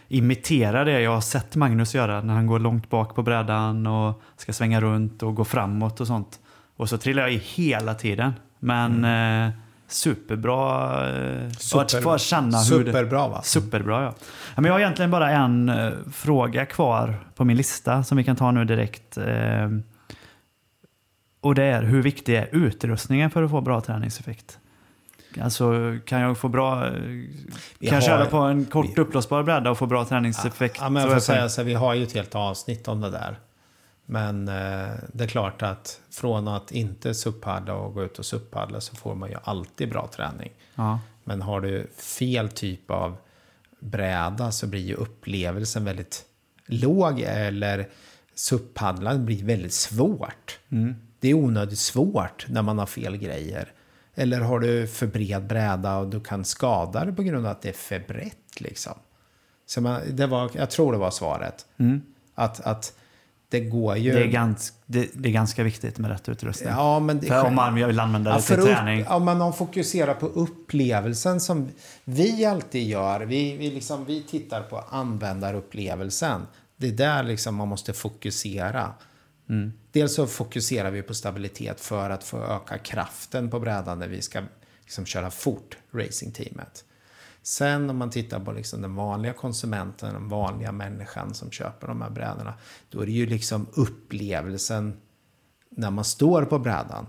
imitera 0.07 0.83
det 0.83 1.01
jag 1.01 1.11
har 1.11 1.21
sett 1.21 1.55
Magnus 1.55 1.95
göra 1.95 2.21
när 2.21 2.33
han 2.33 2.47
går 2.47 2.59
långt 2.59 2.89
bak 2.89 3.15
på 3.15 3.23
brädan 3.23 3.87
och 3.87 4.21
ska 4.37 4.53
svänga 4.53 4.81
runt 4.81 5.23
och 5.23 5.35
gå 5.35 5.45
framåt 5.45 6.01
och 6.01 6.07
sånt. 6.07 6.39
Och 6.77 6.89
så 6.89 6.97
trillar 6.97 7.21
jag 7.23 7.33
i 7.33 7.37
hela 7.37 7.93
tiden. 7.93 8.33
Men 8.59 9.05
eh, 9.45 9.51
superbra. 9.87 10.91
Eh, 11.09 11.49
Super- 11.49 11.81
att 11.97 12.03
få 12.03 12.17
känna 12.17 12.57
hur 12.57 12.63
Superbra 12.85 13.27
va? 13.27 13.41
Superbra 13.43 14.03
ja. 14.03 14.13
ja 14.55 14.61
men 14.61 14.65
jag 14.65 14.73
har 14.73 14.79
egentligen 14.79 15.11
bara 15.11 15.31
en 15.31 15.69
eh, 15.69 15.91
fråga 16.13 16.65
kvar 16.65 17.27
på 17.35 17.45
min 17.45 17.57
lista 17.57 18.03
som 18.03 18.17
vi 18.17 18.23
kan 18.23 18.35
ta 18.35 18.51
nu 18.51 18.65
direkt. 18.65 19.17
Eh, 19.17 19.69
och 21.41 21.55
det 21.55 21.63
är 21.63 21.83
hur 21.83 22.01
viktig 22.01 22.35
är 22.35 22.49
utrustningen 22.51 23.29
för 23.31 23.43
att 23.43 23.51
få 23.51 23.61
bra 23.61 23.81
träningseffekt? 23.81 24.59
Alltså 25.41 25.73
kan 26.05 26.21
jag 26.21 26.37
få 26.37 26.47
bra... 26.49 26.85
eh, 26.87 26.91
Vi 27.79 27.87
kan 27.87 27.95
jag 27.95 28.03
köra 28.03 28.25
på 28.25 28.37
en 28.37 28.65
kort 28.65 28.97
uppblåsbar 28.97 29.43
bräda 29.43 29.71
och 29.71 29.77
få 29.77 29.85
bra 29.85 30.05
träningseffekt? 30.05 30.77
Ja, 30.81 30.89
men 30.89 31.03
jag 31.03 31.11
får 31.11 31.19
säga 31.19 31.49
så 31.49 31.63
vi 31.63 31.73
har 31.73 31.93
ju 31.93 32.03
ett 32.03 32.13
helt 32.13 32.35
avsnitt 32.35 32.87
om 32.87 33.01
det 33.01 33.09
där. 33.09 33.35
Men 34.05 34.47
eh, 34.47 34.91
det 35.13 35.23
är 35.23 35.27
klart 35.27 35.61
att 35.61 36.01
från 36.09 36.47
att 36.47 36.71
inte 36.71 37.13
suppaddla 37.13 37.73
och 37.73 37.93
gå 37.93 38.03
ut 38.03 38.19
och 38.19 38.25
suppaddla 38.25 38.81
så 38.81 38.95
får 38.95 39.15
man 39.15 39.29
ju 39.29 39.35
alltid 39.43 39.89
bra 39.89 40.09
träning. 40.15 40.51
Ja. 40.75 40.99
Men 41.23 41.41
har 41.41 41.61
du 41.61 41.87
fel 41.97 42.49
typ 42.49 42.91
av 42.91 43.15
bräda 43.79 44.51
så 44.51 44.67
blir 44.67 44.81
ju 44.81 44.93
upplevelsen 44.93 45.85
väldigt 45.85 46.25
låg 46.65 47.19
eller 47.19 47.89
suppaddlan 48.35 49.25
blir 49.25 49.43
väldigt 49.43 49.73
svårt. 49.73 50.59
Det 51.19 51.29
är 51.29 51.33
onödigt 51.33 51.79
svårt 51.79 52.45
när 52.49 52.61
man 52.61 52.79
har 52.79 52.85
fel 52.85 53.17
grejer. 53.17 53.71
Eller 54.15 54.39
har 54.39 54.59
du 54.59 54.87
för 54.87 55.07
bred 55.07 55.47
bräda 55.47 55.97
och 55.97 56.07
du 56.07 56.19
kan 56.19 56.45
skada 56.45 57.05
dig 57.05 57.15
på 57.15 57.23
grund 57.23 57.45
av 57.45 57.51
att 57.51 57.61
det 57.61 57.69
är 57.69 57.73
för 57.73 57.99
brett 57.99 58.61
liksom. 58.61 58.93
Så 59.65 59.81
man, 59.81 60.01
det 60.09 60.27
var, 60.27 60.51
jag 60.53 60.69
tror 60.69 60.91
det 60.91 60.97
var 60.97 61.11
svaret. 61.11 61.65
Att, 62.35 62.59
att 62.59 62.93
det 63.53 63.59
går 63.59 63.97
ju... 63.97 64.13
Det, 64.13 64.23
är 64.23 64.27
ganska, 64.27 64.75
det, 64.85 65.09
det 65.13 65.29
är 65.29 65.33
ganska 65.33 65.63
viktigt 65.63 65.97
med 65.97 66.11
rätt 66.11 66.29
utrustning. 66.29 66.69
Ja, 66.69 66.99
men 66.99 67.19
det, 67.19 67.27
För 67.27 67.45
om 67.45 67.55
man 67.55 67.75
vill 67.75 67.99
använda 67.99 68.35
det 68.35 68.41
till 68.41 68.59
upp- 68.59 68.65
träning. 68.65 69.05
Ja, 69.09 69.19
men 69.19 69.39
de 69.39 69.53
fokuserar 69.53 70.13
på 70.13 70.25
upplevelsen 70.25 71.39
som 71.39 71.69
vi 72.03 72.45
alltid 72.45 72.87
gör. 72.87 73.21
Vi, 73.21 73.57
vi, 73.57 73.71
liksom, 73.71 74.05
vi 74.05 74.23
tittar 74.23 74.61
på 74.61 74.77
användarupplevelsen. 74.89 76.41
Det 76.77 76.87
är 76.87 76.91
där 76.91 77.23
liksom 77.23 77.55
man 77.55 77.67
måste 77.67 77.93
fokusera. 77.93 78.93
Mm. 79.49 79.73
Dels 79.91 80.15
så 80.15 80.27
fokuserar 80.27 80.91
vi 80.91 81.01
på 81.01 81.13
stabilitet 81.13 81.81
för 81.81 82.09
att 82.09 82.23
få 82.23 82.37
öka 82.37 82.77
kraften 82.77 83.49
på 83.49 83.59
brädan 83.59 83.99
när 83.99 84.07
vi 84.07 84.21
ska 84.21 84.41
liksom 84.81 85.05
köra 85.05 85.31
fort, 85.31 85.77
racingteamet. 85.93 86.83
Sen 87.43 87.89
om 87.89 87.97
man 87.97 88.09
tittar 88.09 88.39
på 88.39 88.51
liksom 88.51 88.81
den 88.81 88.95
vanliga 88.95 89.33
konsumenten, 89.33 90.13
den 90.13 90.29
vanliga 90.29 90.71
människan 90.71 91.33
som 91.33 91.51
köper 91.51 91.87
de 91.87 92.01
här 92.01 92.09
brädorna. 92.09 92.53
Då 92.89 93.01
är 93.01 93.05
det 93.05 93.11
ju 93.11 93.25
liksom 93.25 93.67
upplevelsen 93.73 95.01
när 95.69 95.91
man 95.91 96.05
står 96.05 96.45
på 96.45 96.59
brädan. 96.59 97.07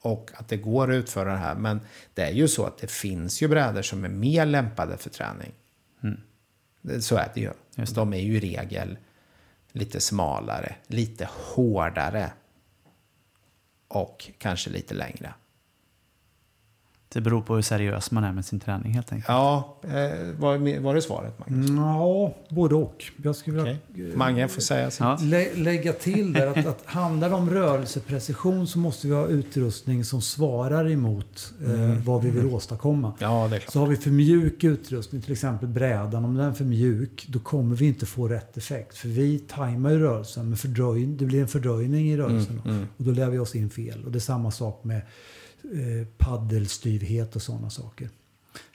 Och 0.00 0.30
att 0.34 0.48
det 0.48 0.56
går 0.56 0.90
att 0.90 0.94
utföra 0.96 1.30
det 1.32 1.38
här. 1.38 1.54
Men 1.54 1.80
det 2.14 2.22
är 2.22 2.32
ju 2.32 2.48
så 2.48 2.64
att 2.64 2.78
det 2.78 2.90
finns 2.90 3.42
ju 3.42 3.48
brädor 3.48 3.82
som 3.82 4.04
är 4.04 4.08
mer 4.08 4.46
lämpade 4.46 4.96
för 4.96 5.10
träning. 5.10 5.52
Det- 6.82 7.02
Så 7.02 7.16
är 7.16 7.30
det 7.34 7.40
ju. 7.40 7.50
De 7.94 8.12
är 8.12 8.20
ju 8.20 8.36
i 8.36 8.40
regel 8.40 8.98
lite 9.72 10.00
smalare, 10.00 10.76
lite 10.86 11.28
hårdare. 11.32 12.32
Och 13.88 14.30
kanske 14.38 14.70
lite 14.70 14.94
längre. 14.94 15.34
Det 17.16 17.22
beror 17.22 17.42
på 17.42 17.54
hur 17.54 17.62
seriös 17.62 18.10
man 18.10 18.24
är 18.24 18.32
med 18.32 18.44
sin 18.44 18.60
träning 18.60 18.92
helt 18.92 19.12
enkelt. 19.12 19.28
Ja, 19.28 19.78
eh, 19.82 19.90
var, 20.38 20.80
var 20.80 20.94
det 20.94 21.02
svaret 21.02 21.38
Magnus? 21.38 21.70
Ja, 21.70 22.34
både 22.48 22.74
och. 22.74 23.04
Jag 23.22 23.36
skulle 23.36 23.62
vilja 23.62 23.78
Okej. 23.92 24.16
Mange 24.16 24.48
får 24.48 24.60
säga 24.60 24.90
sitt. 24.90 25.00
Ja. 25.00 25.18
lä 25.20 25.54
lägga 25.54 25.92
till 25.92 26.32
där 26.32 26.46
att, 26.46 26.66
att 26.66 26.82
handlar 26.84 27.28
det 27.28 27.34
om 27.34 27.50
rörelseprecision 27.50 28.66
så 28.66 28.78
måste 28.78 29.06
vi 29.06 29.14
ha 29.14 29.26
utrustning 29.26 30.04
som 30.04 30.22
svarar 30.22 30.90
emot 30.90 31.52
eh, 31.66 32.04
vad 32.04 32.22
vi 32.22 32.30
vill 32.30 32.46
åstadkomma. 32.46 33.12
Ja, 33.18 33.48
det 33.50 33.56
är 33.56 33.60
klart. 33.60 33.72
Så 33.72 33.80
har 33.80 33.86
vi 33.86 33.96
för 33.96 34.10
mjuk 34.10 34.64
utrustning, 34.64 35.22
till 35.22 35.32
exempel 35.32 35.68
brädan, 35.68 36.24
om 36.24 36.34
den 36.34 36.46
är 36.48 36.52
för 36.52 36.64
mjuk, 36.64 37.26
då 37.28 37.38
kommer 37.38 37.76
vi 37.76 37.86
inte 37.86 38.06
få 38.06 38.28
rätt 38.28 38.56
effekt. 38.56 38.96
För 38.96 39.08
vi 39.08 39.38
tajmar 39.38 39.90
ju 39.90 39.98
rörelsen, 39.98 40.48
men 40.48 40.56
fördröj, 40.56 41.06
det 41.06 41.24
blir 41.24 41.40
en 41.40 41.48
fördröjning 41.48 42.10
i 42.10 42.16
rörelsen. 42.16 42.62
Mm, 42.64 42.86
Och 42.96 43.04
då 43.04 43.10
lär 43.10 43.30
vi 43.30 43.38
oss 43.38 43.54
in 43.54 43.70
fel. 43.70 44.04
Och 44.04 44.12
det 44.12 44.18
är 44.18 44.20
samma 44.20 44.50
sak 44.50 44.84
med 44.84 45.00
eh, 45.72 46.06
paddelstyvhet 46.18 47.36
och 47.36 47.42
sådana 47.42 47.70
saker. 47.70 48.08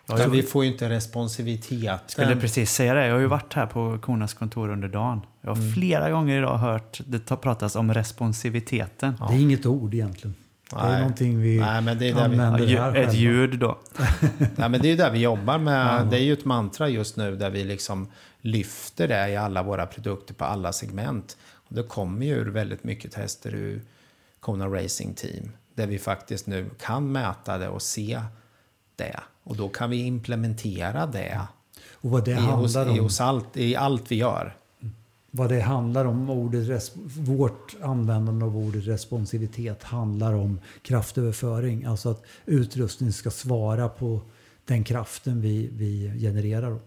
Ja, 0.08 0.28
vi 0.28 0.44
får 0.44 0.66
ju 0.66 0.72
inte 0.72 0.90
responsivitet. 0.90 2.02
skulle 2.08 2.36
precis 2.36 2.72
säga 2.72 2.94
det. 2.94 3.06
Jag 3.08 3.14
har 3.14 3.20
ju 3.20 3.28
varit 3.28 3.54
här 3.54 3.66
på 3.66 3.98
Konas 4.02 4.34
kontor 4.34 4.70
under 4.70 4.88
dagen. 4.88 5.22
Jag 5.42 5.56
har 5.56 5.74
flera 5.74 6.12
gånger 6.12 6.38
idag 6.38 6.58
hört 6.58 7.02
det 7.08 7.20
ta- 7.20 7.36
pratas 7.36 7.76
om 7.76 7.94
responsiviteten. 7.94 9.14
Det 9.30 9.34
är 9.36 9.40
inget 9.40 9.66
ord 9.66 9.94
egentligen. 9.94 10.36
Det 10.70 10.76
är 10.78 10.90
Nej. 10.90 11.00
någonting 11.00 11.42
vi 11.42 11.58
Nej, 11.60 11.82
men 11.82 11.98
det 12.00 12.10
är 12.10 12.14
där 12.16 12.30
vi- 12.30 12.36
Ja, 12.38 12.44
använder 12.44 12.68
ju- 12.68 12.78
här 12.78 12.96
ett 12.96 13.14
ljud 13.14 13.60
då. 13.60 13.80
Nej, 14.56 14.70
men 14.70 14.72
det 14.72 14.88
är 14.88 14.90
ju 14.90 14.96
där 14.96 15.12
vi 15.12 15.20
jobbar 15.20 15.58
med. 15.58 16.08
Det 16.08 16.18
är 16.18 16.22
ju 16.24 16.34
ett 16.34 16.46
mantra 16.46 16.90
just 16.90 17.18
nu 17.18 17.36
där 17.36 17.50
vi 17.50 17.64
liksom 17.64 18.08
lyfter 18.42 19.08
det 19.08 19.30
i 19.30 19.36
alla 19.38 19.64
våra 19.64 19.86
produkter 19.86 20.34
på 20.34 20.46
alla 20.46 20.74
segment. 20.74 21.38
Och 21.54 21.76
det 21.76 21.84
kommer 21.84 22.26
ju 22.26 22.34
ur 22.36 22.46
väldigt 22.50 22.84
mycket 22.84 23.12
tester 23.12 23.56
ur 23.56 23.82
Kona 24.40 24.68
Racing 24.68 25.14
Team. 25.16 25.52
Där 25.76 25.88
vi 25.88 26.00
faktiskt 26.00 26.48
nu 26.48 26.70
kan 26.80 27.12
mäta 27.12 27.58
det 27.58 27.70
och 27.70 27.82
se 27.82 28.22
det. 28.96 29.20
Och 29.44 29.56
då 29.56 29.70
kan 29.70 29.90
vi 29.90 29.98
implementera 29.98 31.06
det 31.06 31.42
Och 31.92 32.10
vad 32.10 32.26
det 32.26 32.32
i, 32.32 32.36
hos, 32.36 32.76
handlar 32.76 32.96
i, 32.96 33.00
om. 33.00 33.06
hos 33.06 33.22
allt, 33.22 33.58
i 33.58 33.76
allt 33.76 34.12
vi 34.12 34.16
gör. 34.16 34.58
Vad 35.32 35.50
det 35.50 35.62
handlar 35.62 36.06
om, 36.06 36.30
ordet 36.30 36.92
vårt 37.18 37.76
användande 37.82 38.46
av 38.46 38.58
ordet 38.58 38.88
responsivitet 38.88 39.84
handlar 39.84 40.34
om 40.34 40.60
kraftöverföring. 40.82 41.86
Alltså 41.86 42.10
att 42.10 42.24
utrustningen 42.46 43.14
ska 43.14 43.32
svara 43.32 43.90
på 43.90 44.22
den 44.66 44.84
kraften 44.84 45.42
vi, 45.42 45.70
vi 45.74 46.20
genererar. 46.20 46.80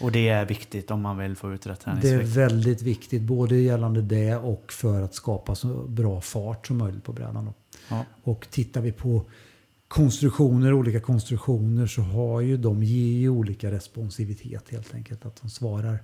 Och 0.00 0.12
det 0.12 0.28
är 0.28 0.44
viktigt 0.44 0.90
om 0.90 1.00
man 1.00 1.18
vill 1.18 1.36
få 1.36 1.52
ut 1.52 1.66
rätt 1.66 1.80
Det 1.84 1.90
är 1.90 1.94
träningseffekt. 1.94 2.36
väldigt 2.36 2.82
viktigt, 2.82 3.22
både 3.22 3.56
gällande 3.56 4.02
det 4.02 4.36
och 4.36 4.72
för 4.72 5.02
att 5.02 5.14
skapa 5.14 5.54
så 5.54 5.68
bra 5.68 6.20
fart 6.20 6.66
som 6.66 6.78
möjligt 6.78 7.04
på 7.04 7.12
brädan. 7.12 7.54
Ja. 7.88 8.04
Och 8.22 8.46
tittar 8.50 8.80
vi 8.80 8.92
på 8.92 9.24
konstruktioner, 9.88 10.72
olika 10.72 11.00
konstruktioner 11.00 11.86
så 11.86 12.02
har 12.02 12.40
ju 12.40 12.56
de 12.56 12.82
ger 12.82 13.18
ju 13.18 13.28
olika 13.28 13.70
responsivitet 13.70 14.70
helt 14.70 14.94
enkelt. 14.94 15.26
Att 15.26 15.42
de 15.42 15.50
svarar 15.50 15.98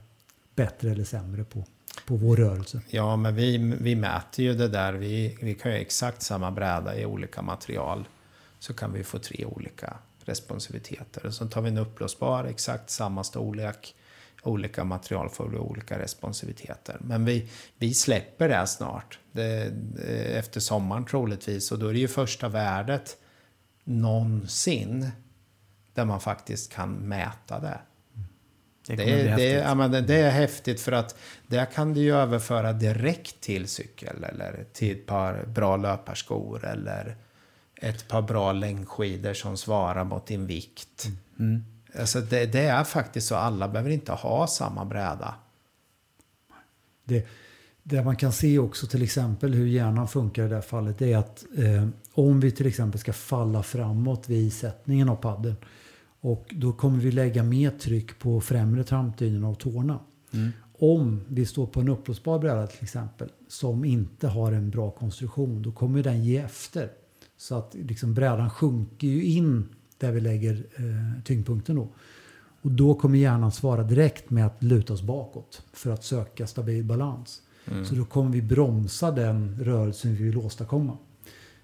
bättre 0.54 0.90
eller 0.90 1.04
sämre 1.04 1.44
på, 1.44 1.64
på 2.06 2.16
vår 2.16 2.36
rörelse. 2.36 2.80
Ja, 2.90 3.16
men 3.16 3.34
vi, 3.34 3.76
vi 3.80 3.94
mäter 3.94 4.44
ju 4.44 4.54
det 4.54 4.68
där. 4.68 4.92
Vi, 4.92 5.38
vi 5.42 5.54
kan 5.54 5.72
ju 5.72 5.78
exakt 5.78 6.22
samma 6.22 6.50
bräda 6.50 6.98
i 6.98 7.06
olika 7.06 7.42
material. 7.42 8.08
Så 8.58 8.74
kan 8.74 8.92
vi 8.92 9.04
få 9.04 9.18
tre 9.18 9.44
olika 9.44 9.96
responsiviteter. 10.24 11.26
Och 11.26 11.34
så 11.34 11.46
tar 11.46 11.62
vi 11.62 11.68
en 11.68 11.78
uppblåsbar, 11.78 12.44
exakt 12.44 12.90
samma 12.90 13.24
storlek. 13.24 13.94
Olika 14.42 14.84
material 14.84 15.28
får 15.28 15.58
olika 15.58 15.98
responsiviteter. 15.98 16.96
Men 17.00 17.24
vi, 17.24 17.50
vi 17.78 17.94
släpper 17.94 18.48
det 18.48 18.66
snart. 18.66 19.18
Det, 19.32 19.70
det, 19.70 20.38
efter 20.38 20.60
sommaren 20.60 21.04
troligtvis. 21.04 21.72
Och 21.72 21.78
då 21.78 21.88
är 21.88 21.92
det 21.92 21.98
ju 21.98 22.08
första 22.08 22.48
värdet 22.48 23.16
någonsin. 23.84 25.10
Där 25.94 26.04
man 26.04 26.20
faktiskt 26.20 26.72
kan 26.72 26.92
mäta 26.92 27.60
det. 27.60 27.78
Det 28.86 28.96
Det 28.96 29.20
är, 29.20 29.36
det, 29.36 29.52
är, 29.52 29.62
ja, 29.62 29.74
men 29.74 29.90
det, 29.90 30.00
det 30.00 30.20
är 30.20 30.30
häftigt 30.30 30.80
för 30.80 30.92
att 30.92 31.16
där 31.46 31.64
kan 31.64 31.94
du 31.94 32.00
ju 32.00 32.14
överföra 32.14 32.72
direkt 32.72 33.40
till 33.40 33.68
cykel 33.68 34.24
eller 34.24 34.64
till 34.72 34.96
ett 34.96 35.06
par 35.06 35.44
bra 35.46 35.76
löparskor 35.76 36.64
eller 36.64 37.16
ett 37.74 38.08
par 38.08 38.22
bra 38.22 38.52
längdskidor 38.52 39.34
som 39.34 39.56
svarar 39.56 40.04
mot 40.04 40.26
din 40.26 40.46
vikt. 40.46 41.06
Mm. 41.38 41.64
Alltså 41.98 42.20
det, 42.20 42.46
det 42.46 42.60
är 42.60 42.84
faktiskt 42.84 43.26
så, 43.26 43.34
alla 43.34 43.68
behöver 43.68 43.90
inte 43.90 44.12
ha 44.12 44.46
samma 44.46 44.84
bräda. 44.84 45.34
Det, 47.04 47.26
det 47.82 48.04
man 48.04 48.16
kan 48.16 48.32
se 48.32 48.58
också 48.58 48.86
till 48.86 49.02
exempel 49.02 49.54
hur 49.54 49.66
hjärnan 49.66 50.08
funkar 50.08 50.46
i 50.46 50.48
det 50.48 50.54
här 50.54 50.62
fallet 50.62 51.02
är 51.02 51.16
att 51.16 51.44
eh, 51.56 51.88
om 52.12 52.40
vi 52.40 52.50
till 52.50 52.66
exempel 52.66 53.00
ska 53.00 53.12
falla 53.12 53.62
framåt 53.62 54.28
vid 54.28 54.52
sättningen 54.52 55.08
av 55.08 55.16
paddeln 55.16 55.56
och 56.20 56.54
då 56.56 56.72
kommer 56.72 56.98
vi 56.98 57.10
lägga 57.10 57.42
mer 57.42 57.70
tryck 57.70 58.18
på 58.18 58.40
främre 58.40 58.84
trampdynorna 58.84 59.48
och 59.48 59.58
tårna. 59.58 59.98
Om 60.78 61.24
vi 61.28 61.46
står 61.46 61.66
på 61.66 61.80
en 61.80 61.88
uppblåsbar 61.88 62.38
bräda 62.38 62.66
till 62.66 62.84
exempel 62.84 63.28
som 63.48 63.84
inte 63.84 64.28
har 64.28 64.52
en 64.52 64.70
bra 64.70 64.90
konstruktion 64.90 65.62
då 65.62 65.72
kommer 65.72 66.02
den 66.02 66.24
ge 66.24 66.38
efter. 66.38 66.90
Så 67.36 67.54
att 67.58 67.74
liksom 67.74 68.14
brädan 68.14 68.50
sjunker 68.50 69.06
ju 69.06 69.24
in 69.24 69.68
där 69.98 70.12
vi 70.12 70.20
lägger 70.20 70.54
eh, 70.54 71.22
tyngdpunkten 71.24 71.76
då. 71.76 71.88
Och 72.62 72.70
då 72.70 72.94
kommer 72.94 73.18
hjärnan 73.18 73.52
svara 73.52 73.82
direkt 73.82 74.30
med 74.30 74.46
att 74.46 74.62
luta 74.62 74.92
oss 74.92 75.02
bakåt 75.02 75.62
för 75.72 75.90
att 75.90 76.04
söka 76.04 76.46
stabil 76.46 76.84
balans. 76.84 77.42
Så 77.84 77.94
då 77.94 78.04
kommer 78.04 78.30
vi 78.30 78.42
bromsa 78.42 79.10
den 79.10 79.58
rörelsen 79.60 80.14
vi 80.14 80.24
vill 80.24 80.38
åstadkomma. 80.38 80.98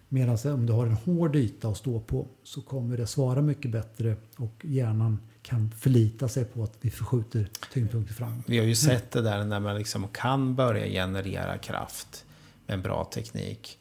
Medan 0.08 0.38
om 0.44 0.66
du 0.66 0.72
har 0.72 0.86
en 0.86 0.92
hård 0.92 1.36
yta 1.36 1.68
att 1.68 1.76
stå 1.76 2.00
på 2.00 2.26
så 2.42 2.62
kommer 2.62 2.96
det 2.96 3.06
svara 3.06 3.42
mycket 3.42 3.70
bättre 3.70 4.16
och 4.36 4.64
hjärnan 4.64 5.18
kan 5.42 5.70
förlita 5.70 6.28
sig 6.28 6.44
på 6.44 6.62
att 6.62 6.72
vi 6.80 6.90
förskjuter 6.90 7.48
tyngdpunkten 7.72 8.14
framåt. 8.14 8.44
Vi 8.46 8.58
har 8.58 8.64
ju 8.64 8.74
sett 8.74 9.10
det 9.10 9.22
där 9.22 9.44
när 9.44 9.60
man 9.60 9.78
liksom 9.78 10.08
kan 10.08 10.54
börja 10.54 10.86
generera 10.86 11.58
kraft 11.58 12.24
med 12.66 12.74
en 12.74 12.82
bra 12.82 13.04
teknik. 13.04 13.78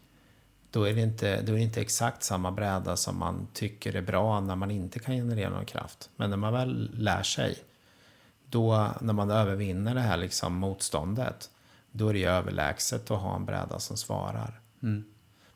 Då 0.73 0.83
är, 0.83 0.93
det 0.93 1.01
inte, 1.01 1.41
då 1.41 1.51
är 1.51 1.55
det 1.55 1.63
inte 1.63 1.81
exakt 1.81 2.23
samma 2.23 2.51
bräda 2.51 2.97
som 2.97 3.17
man 3.19 3.47
tycker 3.53 3.95
är 3.95 4.01
bra 4.01 4.39
när 4.39 4.55
man 4.55 4.71
inte 4.71 4.99
kan 4.99 5.15
generera 5.15 5.49
någon 5.49 5.65
kraft. 5.65 6.09
Men 6.15 6.29
när 6.29 6.37
man 6.37 6.53
väl 6.53 6.91
lär 6.93 7.23
sig, 7.23 7.57
då 8.45 8.91
när 9.01 9.13
man 9.13 9.31
övervinner 9.31 9.95
det 9.95 10.01
här 10.01 10.17
liksom 10.17 10.53
motståndet, 10.53 11.49
då 11.91 12.07
är 12.07 12.13
det 12.13 12.19
ju 12.19 12.25
överlägset 12.25 13.11
att 13.11 13.19
ha 13.19 13.35
en 13.35 13.45
bräda 13.45 13.79
som 13.79 13.97
svarar. 13.97 14.61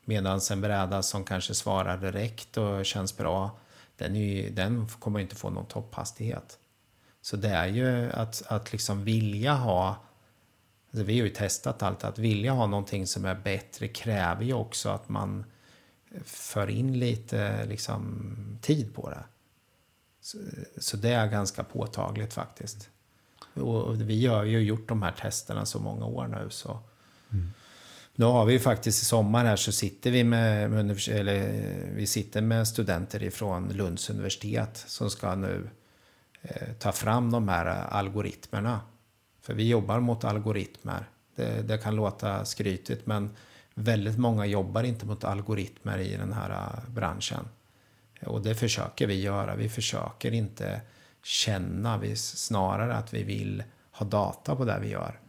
Medan 0.05 0.39
en 0.51 0.61
bräda 0.61 1.03
som 1.03 1.23
kanske 1.23 1.53
svarar 1.53 1.97
direkt 1.97 2.57
och 2.57 2.85
känns 2.85 3.17
bra, 3.17 3.57
den, 3.95 4.15
ju, 4.15 4.49
den 4.49 4.87
kommer 4.87 5.19
inte 5.19 5.35
få 5.35 5.49
någon 5.49 5.65
topphastighet. 5.65 6.57
Så 7.21 7.37
det 7.37 7.49
är 7.49 7.67
ju 7.67 8.11
att, 8.11 8.43
att 8.47 8.71
liksom 8.71 9.03
vilja 9.03 9.53
ha, 9.53 9.95
alltså 10.97 11.07
vi 11.07 11.19
har 11.19 11.27
ju 11.27 11.33
testat 11.33 11.83
allt, 11.83 12.03
att 12.03 12.19
vilja 12.19 12.51
ha 12.51 12.67
någonting 12.67 13.07
som 13.07 13.25
är 13.25 13.35
bättre 13.35 13.87
kräver 13.87 14.43
ju 14.43 14.53
också 14.53 14.89
att 14.89 15.09
man 15.09 15.45
för 16.23 16.69
in 16.69 16.99
lite 16.99 17.65
liksom, 17.65 18.35
tid 18.61 18.95
på 18.95 19.09
det. 19.09 19.23
Så, 20.21 20.37
så 20.77 20.97
det 20.97 21.09
är 21.09 21.27
ganska 21.27 21.63
påtagligt 21.63 22.33
faktiskt. 22.33 22.89
Och 23.53 24.01
vi 24.01 24.25
har 24.25 24.43
ju 24.43 24.59
gjort 24.59 24.89
de 24.89 25.01
här 25.01 25.11
testerna 25.11 25.65
så 25.65 25.79
många 25.79 26.05
år 26.05 26.27
nu 26.27 26.49
så. 26.49 26.79
Nu 28.15 28.25
har 28.25 28.45
vi 28.45 28.53
ju 28.53 28.59
faktiskt 28.59 29.01
i 29.01 29.05
sommar 29.05 29.45
här 29.45 29.55
så 29.55 29.71
sitter 29.71 30.11
vi 30.11 30.23
med, 30.23 30.71
med 30.71 31.07
eller, 31.09 31.61
vi 31.95 32.07
sitter 32.07 32.41
med 32.41 32.67
studenter 32.67 33.23
ifrån 33.23 33.69
Lunds 33.69 34.09
universitet 34.09 34.83
som 34.87 35.09
ska 35.09 35.35
nu 35.35 35.69
eh, 36.41 36.73
ta 36.79 36.91
fram 36.91 37.31
de 37.31 37.49
här 37.49 37.65
algoritmerna. 37.89 38.81
För 39.47 39.53
vi 39.53 39.67
jobbar 39.67 39.99
mot 39.99 40.23
algoritmer. 40.23 41.09
Det, 41.35 41.67
det 41.67 41.77
kan 41.77 41.95
låta 41.95 42.45
skrytigt 42.45 43.05
men 43.05 43.29
väldigt 43.73 44.17
många 44.17 44.45
jobbar 44.45 44.83
inte 44.83 45.05
mot 45.05 45.23
algoritmer 45.23 45.97
i 45.97 46.17
den 46.17 46.33
här 46.33 46.49
eh, 46.49 46.89
branschen. 46.89 47.47
Och 48.25 48.41
det 48.41 48.55
försöker 48.55 49.07
vi 49.07 49.21
göra. 49.21 49.55
Vi 49.55 49.69
försöker 49.69 50.31
inte 50.31 50.81
känna, 51.23 51.97
vi 51.97 52.15
snarare 52.15 52.95
att 52.95 53.13
vi 53.13 53.23
vill 53.23 53.63
ha 53.91 54.05
data 54.05 54.55
på 54.55 54.65
det 54.65 54.79
vi 54.81 54.89
gör. 54.89 55.19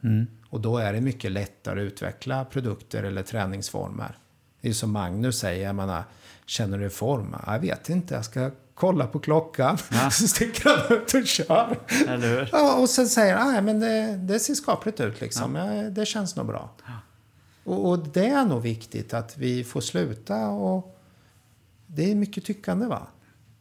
Och 0.51 0.61
då 0.61 0.79
är 0.79 0.93
det 0.93 1.01
mycket 1.01 1.33
lättare 1.33 1.81
att 1.81 1.93
utveckla 1.93 2.45
produkter 2.45 3.03
eller 3.03 3.23
träningsformer. 3.23 4.19
Det 4.61 4.69
är 4.69 4.73
som 4.73 4.93
Magnus 4.93 5.39
säger, 5.39 5.67
jag 5.67 5.75
menar, 5.75 6.05
känner 6.47 6.79
du 6.79 6.91
form? 6.91 7.37
Jag 7.47 7.59
vet 7.59 7.89
inte, 7.89 8.15
jag 8.15 8.25
ska 8.25 8.51
kolla 8.75 9.07
på 9.07 9.19
klockan. 9.19 9.79
Ja. 9.91 10.11
så 10.13 10.29
sticker 10.29 10.69
han 10.69 10.99
ut 10.99 11.15
och 11.15 11.27
kör. 11.27 11.79
Eller 12.09 12.29
hur? 12.29 12.49
Ja, 12.53 12.77
och 12.77 12.91
sen 12.91 13.09
säger 13.09 13.37
han, 13.37 13.53
nej 13.53 13.63
men 13.63 13.81
det, 13.81 14.17
det 14.17 14.39
ser 14.41 14.55
skapligt 14.55 15.01
ut 15.01 15.21
liksom. 15.21 15.55
Ja. 15.55 15.65
det 15.91 16.07
känns 16.07 16.37
nog 16.37 16.47
bra. 16.47 16.71
Och, 17.65 17.89
och 17.89 17.99
det 18.09 18.27
är 18.27 18.45
nog 18.45 18.63
viktigt 18.63 19.15
att 19.15 19.39
vi 19.39 19.65
får 19.65 19.81
sluta 19.81 20.49
och 20.49 20.99
det 21.87 22.11
är 22.11 22.15
mycket 22.15 22.45
tyckande 22.45 22.87
va. 22.87 23.07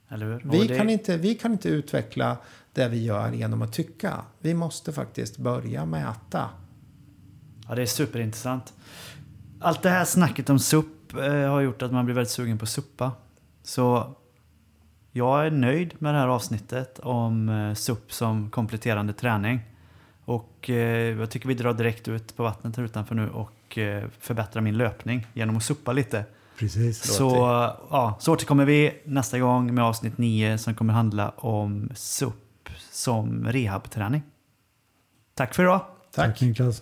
Eller 0.10 0.26
hur? 0.26 0.42
Vi, 0.52 0.68
det- 0.68 0.78
kan 0.78 0.90
inte, 0.90 1.18
vi 1.18 1.36
kan 1.36 1.52
inte 1.52 1.70
utveckla 1.70 2.38
det 2.74 2.88
vi 2.90 3.04
gör 3.04 3.32
genom 3.32 3.62
att 3.62 3.74
tycka. 3.74 4.22
Vi 4.40 4.54
måste 4.54 4.94
faktiskt 4.94 5.38
börja 5.38 5.86
mäta. 5.86 6.50
Ja, 7.68 7.76
det 7.76 7.82
är 7.82 7.86
superintressant. 7.86 8.74
Allt 9.60 9.82
det 9.82 9.90
här 9.90 10.06
snacket 10.06 10.50
om 10.50 10.60
SUP 10.60 11.14
eh, 11.14 11.50
har 11.50 11.62
gjort 11.62 11.82
att 11.82 11.92
man 11.92 12.06
blir 12.06 12.16
väldigt 12.16 12.32
sugen 12.32 12.58
på 12.58 12.66
suppa. 12.66 13.12
Så 13.64 14.16
jag 15.12 15.46
är 15.46 15.52
nöjd 15.52 15.94
med 16.00 16.14
det 16.14 16.20
här 16.20 16.28
avsnittet 16.28 17.00
om 17.00 17.50
eh, 17.50 17.74
SUP 17.74 18.14
som 18.14 18.50
kompletterande 18.50 19.14
träning. 19.14 19.60
Och 20.26 20.70
eh, 20.70 21.20
jag 21.20 21.30
tycker 21.30 21.48
vi 21.48 21.54
drar 21.54 21.74
direkt 21.74 22.08
ut 22.08 22.36
på 22.36 22.44
vattnet 22.44 22.78
här 22.78 22.84
utanför 22.84 23.16
nu 23.16 23.30
och 23.30 23.52
förbättrar 24.20 24.62
min 24.62 24.78
löpning 24.78 25.28
genom 25.34 25.58
att 25.58 25.64
suppa 25.64 25.94
lite. 25.94 26.26
Precis. 26.60 27.16
Så, 27.16 27.36
ja, 27.90 28.18
så 28.20 28.34
återkommer 28.34 28.66
vi 28.66 29.02
nästa 29.06 29.40
gång 29.40 29.74
med 29.76 29.84
avsnitt 29.84 30.18
9 30.18 30.58
som 30.58 30.76
kommer 30.76 30.94
handla 30.94 31.30
om 31.30 31.90
SUP 31.96 32.70
som 32.92 33.48
rehabträning. 33.48 34.22
Tack 35.34 35.54
för 35.56 35.64
idag! 35.64 35.82
Tack. 36.12 36.26
Tack 36.26 36.42
Niklas. 36.42 36.82